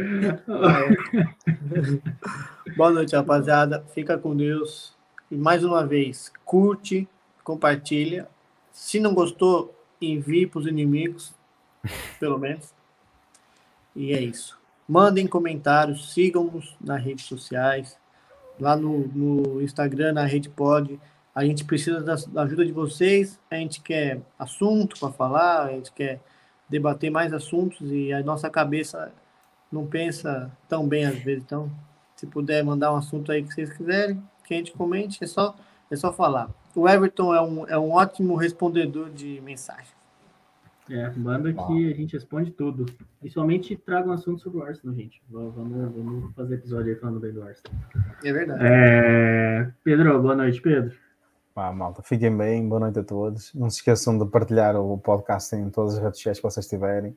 Boa 2.75 2.91
noite, 2.91 3.15
rapaziada. 3.15 3.83
Fica 3.93 4.17
com 4.17 4.35
Deus. 4.35 4.95
E 5.29 5.35
mais 5.35 5.63
uma 5.63 5.85
vez, 5.85 6.31
curte, 6.43 7.07
compartilha. 7.43 8.27
Se 8.71 8.99
não 8.99 9.13
gostou, 9.13 9.75
envie 10.01 10.47
para 10.47 10.59
os 10.59 10.67
inimigos, 10.67 11.33
pelo 12.19 12.37
menos. 12.37 12.73
E 13.95 14.13
é 14.13 14.21
isso. 14.21 14.59
Mandem 14.87 15.27
comentários, 15.27 16.13
sigam-nos 16.13 16.75
nas 16.81 17.01
redes 17.01 17.25
sociais, 17.25 17.97
lá 18.59 18.75
no, 18.75 19.07
no 19.07 19.61
Instagram, 19.61 20.13
na 20.13 20.25
Rede 20.25 20.49
Pod. 20.49 20.99
A 21.33 21.45
gente 21.45 21.63
precisa 21.63 22.01
da, 22.01 22.15
da 22.15 22.43
ajuda 22.43 22.65
de 22.65 22.71
vocês. 22.71 23.39
A 23.49 23.55
gente 23.55 23.81
quer 23.81 24.21
assunto 24.37 24.99
para 24.99 25.11
falar, 25.11 25.63
a 25.63 25.71
gente 25.71 25.91
quer 25.91 26.19
debater 26.69 27.09
mais 27.09 27.33
assuntos 27.33 27.79
e 27.91 28.11
a 28.11 28.21
nossa 28.21 28.49
cabeça 28.49 29.11
não 29.71 29.85
pensa 29.85 30.51
tão 30.67 30.87
bem 30.87 31.05
às 31.05 31.17
vezes. 31.19 31.43
Então, 31.43 31.71
se 32.15 32.27
puder 32.27 32.63
mandar 32.63 32.93
um 32.93 32.97
assunto 32.97 33.31
aí 33.31 33.43
que 33.43 33.53
vocês 33.53 33.71
quiserem, 33.71 34.21
que 34.45 34.53
a 34.53 34.57
gente 34.57 34.73
comente, 34.73 35.23
é 35.23 35.27
só, 35.27 35.55
é 35.89 35.95
só 35.95 36.11
falar. 36.11 36.49
O 36.75 36.87
Everton 36.87 37.33
é 37.33 37.41
um, 37.41 37.67
é 37.67 37.77
um 37.77 37.91
ótimo 37.91 38.35
respondedor 38.35 39.09
de 39.09 39.41
mensagem. 39.41 39.91
É, 40.89 41.09
manda 41.11 41.53
que 41.53 41.93
a 41.93 41.95
gente 41.95 42.13
responde 42.13 42.51
tudo. 42.51 42.85
Principalmente 43.19 43.77
traga 43.77 44.09
um 44.09 44.11
assunto 44.11 44.41
sobre 44.41 44.59
o 44.59 44.63
Arsenal, 44.63 44.95
gente. 44.95 45.21
Vamos, 45.29 45.55
vamos, 45.55 45.95
vamos 45.95 46.35
fazer 46.35 46.55
episódio 46.55 46.93
aí 46.93 46.99
falando 46.99 47.19
bem 47.19 47.31
do 47.31 47.43
Arsenal. 47.43 47.79
É 48.23 48.33
verdade. 48.33 48.59
É... 48.61 49.71
Pedro, 49.83 50.21
boa 50.21 50.35
noite, 50.35 50.61
Pedro. 50.61 50.93
Pá, 51.61 51.71
malta, 51.71 52.01
fiquem 52.01 52.35
bem, 52.35 52.67
boa 52.67 52.79
noite 52.79 52.97
a 52.97 53.03
todos. 53.03 53.53
Não 53.53 53.69
se 53.69 53.75
esqueçam 53.77 54.17
de 54.17 54.25
partilhar 54.25 54.75
o 54.75 54.97
podcast 54.97 55.55
em 55.55 55.69
todas 55.69 55.93
as 55.93 55.99
redes 56.01 56.17
sociais 56.17 56.37
que 56.39 56.43
vocês 56.43 56.67
tiverem. 56.67 57.15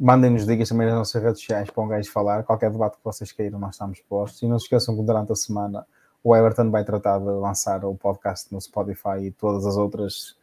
Mandem-nos 0.00 0.46
dicas 0.46 0.70
também 0.70 0.86
nas 0.86 0.96
nossas 0.96 1.22
redes 1.22 1.40
sociais 1.40 1.68
para 1.68 1.84
um 1.84 1.88
gajo 1.88 2.10
falar. 2.10 2.42
Qualquer 2.42 2.70
debate 2.70 2.96
que 2.96 3.04
vocês 3.04 3.32
queiram, 3.32 3.58
nós 3.58 3.74
estamos 3.74 4.00
postos. 4.00 4.40
E 4.40 4.46
não 4.46 4.58
se 4.58 4.64
esqueçam 4.64 4.96
que 4.96 5.02
durante 5.02 5.30
a 5.32 5.34
semana 5.34 5.86
o 6.24 6.34
Everton 6.34 6.70
vai 6.70 6.84
tratar 6.86 7.18
de 7.18 7.26
lançar 7.26 7.84
o 7.84 7.94
podcast 7.94 8.50
no 8.50 8.58
Spotify 8.58 9.24
e 9.24 9.30
todas 9.30 9.66
as 9.66 9.76
outras 9.76 10.38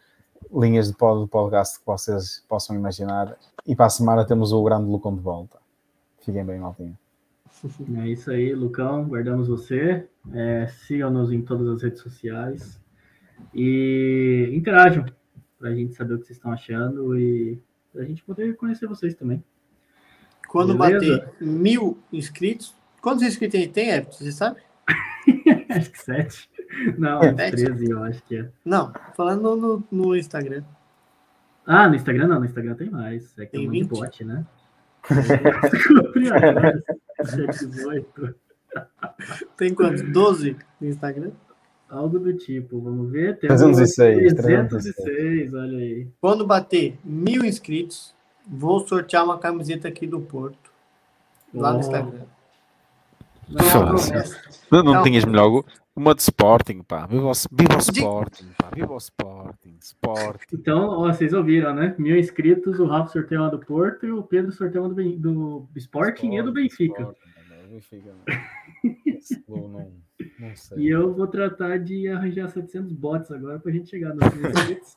linhas 0.53 0.89
de 0.89 0.95
pod- 0.95 1.27
podcast 1.27 1.79
que 1.79 1.85
vocês 1.87 2.43
possam 2.47 2.75
imaginar. 2.75 3.35
E 3.65 3.75
para 3.75 3.87
a 3.87 3.89
semana 3.89 4.27
temos 4.27 4.51
o 4.51 4.63
grande 4.63 4.85
Lucão 4.91 5.15
de 5.15 5.21
volta. 5.21 5.57
Fiquem 6.19 6.45
bem, 6.45 6.59
maltinha. 6.59 6.93
É 7.97 8.07
isso 8.09 8.29
aí, 8.29 8.53
Lucão. 8.53 9.05
Guardamos 9.05 9.47
você. 9.47 10.07
É, 10.35 10.67
Sigam-nos 10.85 11.31
em 11.31 11.41
todas 11.41 11.67
as 11.67 11.81
redes 11.81 11.99
sociais. 11.99 12.79
E 13.53 14.49
interajam 14.53 15.05
para 15.57 15.69
a 15.69 15.75
gente 15.75 15.93
saber 15.93 16.13
o 16.13 16.19
que 16.19 16.25
vocês 16.25 16.37
estão 16.37 16.51
achando 16.51 17.17
e 17.17 17.59
para 17.91 18.03
a 18.03 18.05
gente 18.05 18.23
poder 18.23 18.55
conhecer 18.55 18.87
vocês 18.87 19.15
também. 19.15 19.43
Quando 20.47 20.75
Beleza? 20.75 21.17
bater 21.17 21.33
mil 21.41 21.99
inscritos. 22.11 22.75
Quantos 23.01 23.23
inscritos 23.23 23.59
a 23.59 23.63
gente 23.63 23.73
tem, 23.73 23.89
Everton? 23.89 24.17
Você 24.17 24.31
sabe? 24.31 24.61
acho 25.69 25.91
que 25.91 25.99
sete. 25.99 26.49
Não, 26.97 27.21
é, 27.21 27.51
13, 27.51 27.89
eu 27.89 28.03
acho 28.03 28.23
que 28.23 28.37
é. 28.37 28.49
Não, 28.63 28.93
falando 29.15 29.55
no, 29.55 29.83
no 29.91 30.15
Instagram. 30.15 30.63
Ah, 31.65 31.87
no 31.87 31.95
Instagram 31.95 32.27
não, 32.27 32.39
no 32.39 32.45
Instagram 32.45 32.75
tem 32.75 32.89
mais. 32.89 33.37
É 33.37 33.45
que 33.45 33.53
tem 33.53 33.67
um 33.67 33.71
20? 33.71 33.89
bot, 33.89 34.23
né? 34.23 34.45
tem 39.57 39.73
quantos? 39.73 40.01
12 40.01 40.57
no 40.79 40.87
Instagram? 40.87 41.31
Algo 41.89 42.19
do 42.19 42.33
tipo, 42.33 42.79
vamos 42.79 43.09
ver. 43.09 43.39
Temos 43.39 43.61
306, 43.61 44.33
306, 44.35 45.53
olha 45.55 45.77
aí. 45.77 46.07
Quando 46.21 46.45
bater 46.45 46.95
mil 47.03 47.43
inscritos, 47.43 48.13
vou 48.47 48.79
sortear 48.87 49.25
uma 49.25 49.39
camiseta 49.39 49.87
aqui 49.87 50.05
do 50.05 50.19
Porto. 50.19 50.71
Lá 51.51 51.71
oh. 51.71 51.73
no 51.73 51.79
Instagram. 51.79 52.21
Não, 54.71 54.83
não, 54.83 54.93
não 54.93 55.03
tinhas 55.03 55.25
melhor 55.25 55.63
uma 55.95 56.13
de 56.13 56.21
Sporting, 56.21 56.83
pá. 56.83 57.07
Viva 57.07 57.31
o, 57.31 57.33
viva 57.51 57.75
o 57.75 57.79
Sporting, 57.79 58.47
pá. 58.55 58.69
Viva 58.73 58.93
o 58.93 58.97
Sporting. 58.97 59.77
Sporting. 59.81 60.55
Então, 60.55 60.89
ó, 60.89 61.11
vocês 61.11 61.33
ouviram, 61.33 61.73
né? 61.73 61.95
Mil 61.97 62.17
inscritos, 62.19 62.79
o 62.79 62.85
Rafa 62.85 63.11
sorteou 63.11 63.41
uma 63.41 63.49
do 63.49 63.57
Porto 63.57 64.05
e 64.05 64.11
o 64.11 64.21
Pedro 64.21 64.51
sorteou 64.51 64.85
uma 64.85 64.93
do, 64.93 65.17
do, 65.17 65.67
Sporting, 65.75 66.27
Sporting, 66.27 66.35
e 66.35 66.43
do 66.43 66.53
Benfica. 66.53 67.01
Sporting, 67.01 67.71
Benfica 67.71 68.58
não, 69.47 69.91
não 70.39 70.55
sei. 70.55 70.77
E 70.77 70.89
eu 70.89 71.13
vou 71.13 71.27
tratar 71.27 71.77
de 71.79 72.07
arranjar 72.07 72.49
700 72.49 72.91
bots 72.93 73.31
agora 73.31 73.59
pra 73.59 73.71
gente 73.71 73.89
chegar 73.89 74.13
nos 74.13 74.25
inscritos. 74.25 74.95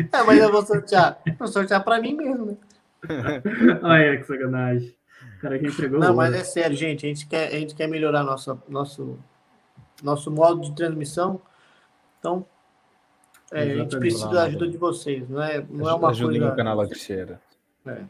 é, 0.12 0.22
mas 0.22 0.38
eu 0.38 0.50
vou 0.50 0.62
sortear. 0.64 1.20
Vou 1.38 1.48
sortear 1.48 1.84
pra 1.84 2.00
mim 2.00 2.14
mesmo, 2.14 2.46
né? 2.46 2.56
Olha 3.82 4.16
que 4.18 4.24
sacanagem. 4.24 4.94
O 5.36 5.40
cara 5.40 5.58
que 5.58 5.66
entregou. 5.66 5.98
Não, 5.98 6.14
mas 6.14 6.34
é 6.34 6.44
sério, 6.44 6.76
gente. 6.76 7.06
A 7.06 7.08
gente 7.08 7.26
quer, 7.26 7.48
a 7.48 7.58
gente 7.58 7.74
quer 7.74 7.86
melhorar 7.86 8.22
nossa, 8.22 8.62
nosso 8.68 9.18
nosso 10.02 10.30
modo 10.30 10.60
de 10.60 10.74
transmissão. 10.74 11.40
Então, 12.18 12.44
é, 13.52 13.62
a 13.62 13.76
gente 13.76 13.98
precisa 13.98 14.28
da 14.28 14.44
ajuda 14.44 14.68
de 14.68 14.76
vocês, 14.76 15.28
não 15.28 15.42
é, 15.42 15.64
não 15.68 15.88
é 15.88 15.94
uma 15.94 16.10
Ajudem 16.10 16.40
coisa... 16.40 16.52
o 16.52 16.56
canal 16.56 16.80
a 16.80 16.86
crescer. 16.86 17.38
É. 17.86 18.04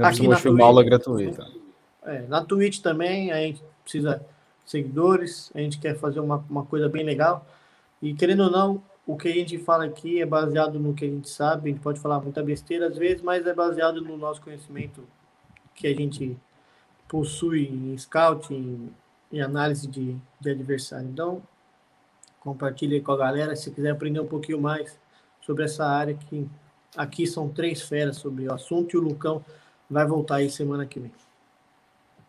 Aqui 0.00 0.28
na 0.28 0.36
Twitch, 0.36 0.60
aula 0.60 0.84
gratuita. 0.84 1.46
É, 2.08 2.22
na 2.22 2.42
Twitch 2.42 2.80
também, 2.80 3.30
a 3.30 3.36
gente 3.36 3.62
precisa 3.82 4.16
de 4.64 4.70
seguidores, 4.70 5.52
a 5.54 5.58
gente 5.58 5.78
quer 5.78 5.94
fazer 5.98 6.20
uma, 6.20 6.42
uma 6.48 6.64
coisa 6.64 6.88
bem 6.88 7.04
legal. 7.04 7.46
E 8.00 8.14
querendo 8.14 8.44
ou 8.44 8.50
não, 8.50 8.82
o 9.06 9.14
que 9.14 9.28
a 9.28 9.32
gente 9.32 9.58
fala 9.58 9.84
aqui 9.84 10.22
é 10.22 10.24
baseado 10.24 10.78
no 10.80 10.94
que 10.94 11.04
a 11.04 11.08
gente 11.08 11.28
sabe, 11.28 11.68
a 11.68 11.72
gente 11.72 11.82
pode 11.82 12.00
falar 12.00 12.18
muita 12.20 12.42
besteira 12.42 12.88
às 12.88 12.96
vezes, 12.96 13.22
mas 13.22 13.46
é 13.46 13.52
baseado 13.52 14.00
no 14.00 14.16
nosso 14.16 14.40
conhecimento 14.40 15.06
que 15.74 15.86
a 15.86 15.94
gente 15.94 16.34
possui 17.06 17.68
em 17.68 17.96
scouting, 17.98 18.90
em 19.30 19.40
análise 19.42 19.86
de, 19.86 20.16
de 20.40 20.50
adversário. 20.50 21.08
Então, 21.08 21.42
compartilhe 22.40 23.02
com 23.02 23.12
a 23.12 23.18
galera 23.18 23.54
se 23.54 23.70
quiser 23.70 23.90
aprender 23.90 24.20
um 24.20 24.26
pouquinho 24.26 24.60
mais 24.60 24.98
sobre 25.42 25.64
essa 25.64 25.86
área 25.86 26.14
que 26.14 26.48
aqui 26.96 27.26
são 27.26 27.50
três 27.50 27.82
feras 27.82 28.16
sobre 28.16 28.48
o 28.48 28.54
assunto 28.54 28.94
e 28.94 28.98
o 28.98 29.02
Lucão 29.02 29.44
vai 29.90 30.06
voltar 30.06 30.36
aí 30.36 30.50
semana 30.50 30.86
que 30.86 31.00
vem. 31.00 31.27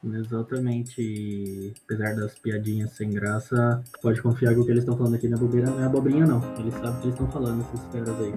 Exatamente. 0.03 1.73
Apesar 1.85 2.15
das 2.15 2.33
piadinhas 2.35 2.91
sem 2.91 3.11
graça, 3.11 3.83
pode 4.01 4.21
confiar 4.21 4.53
que 4.53 4.59
o 4.59 4.65
que 4.65 4.71
eles 4.71 4.83
estão 4.83 4.97
falando 4.97 5.15
aqui 5.15 5.27
na 5.27 5.37
é 5.37 5.39
bobeira 5.39 5.69
não 5.69 5.81
é 5.81 5.85
abobrinha, 5.85 6.25
não. 6.25 6.41
Eles 6.57 6.73
sabem 6.73 6.91
o 6.91 6.93
que 6.95 7.07
eles 7.07 7.13
estão 7.13 7.27
falando, 7.31 7.61
essas 7.61 7.85
feras 7.91 8.19
aí. 8.19 8.33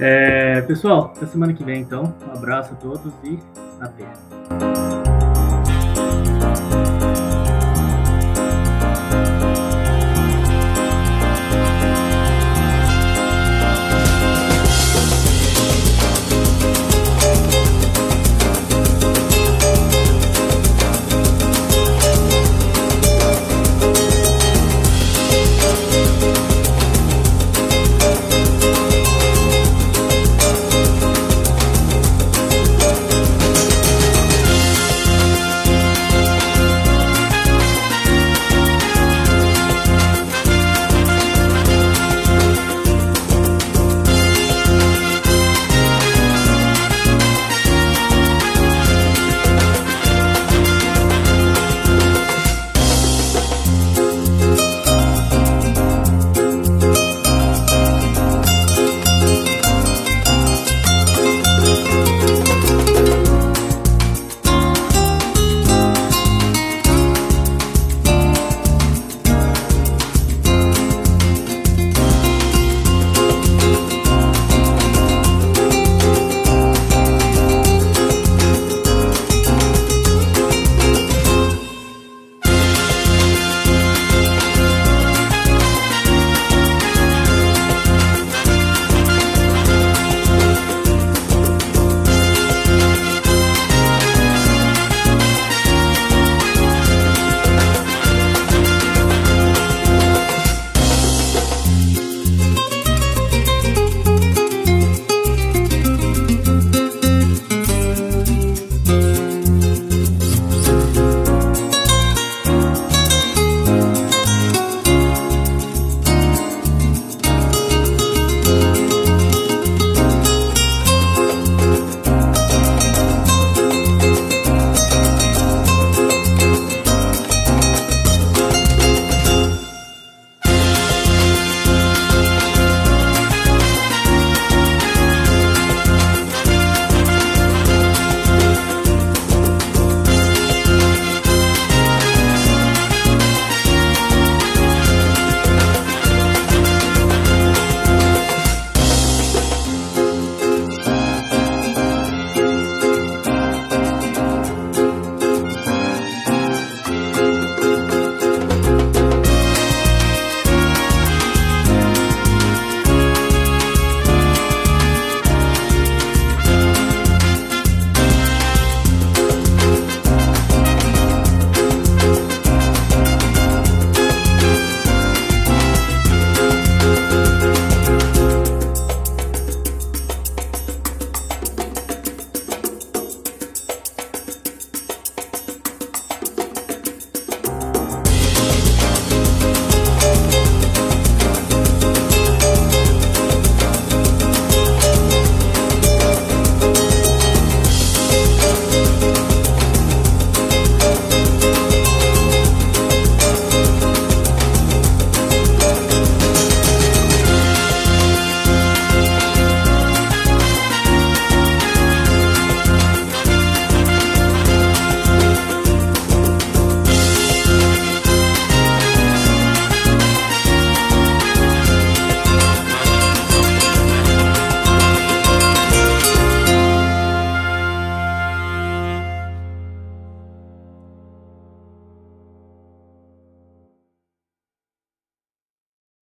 É, 0.00 0.60
pessoal, 0.62 1.12
até 1.16 1.26
semana 1.26 1.52
que 1.54 1.64
vem, 1.64 1.80
então. 1.80 2.14
Um 2.26 2.32
abraço 2.32 2.72
a 2.74 2.76
todos 2.76 3.12
e 3.24 3.38
até. 3.80 4.87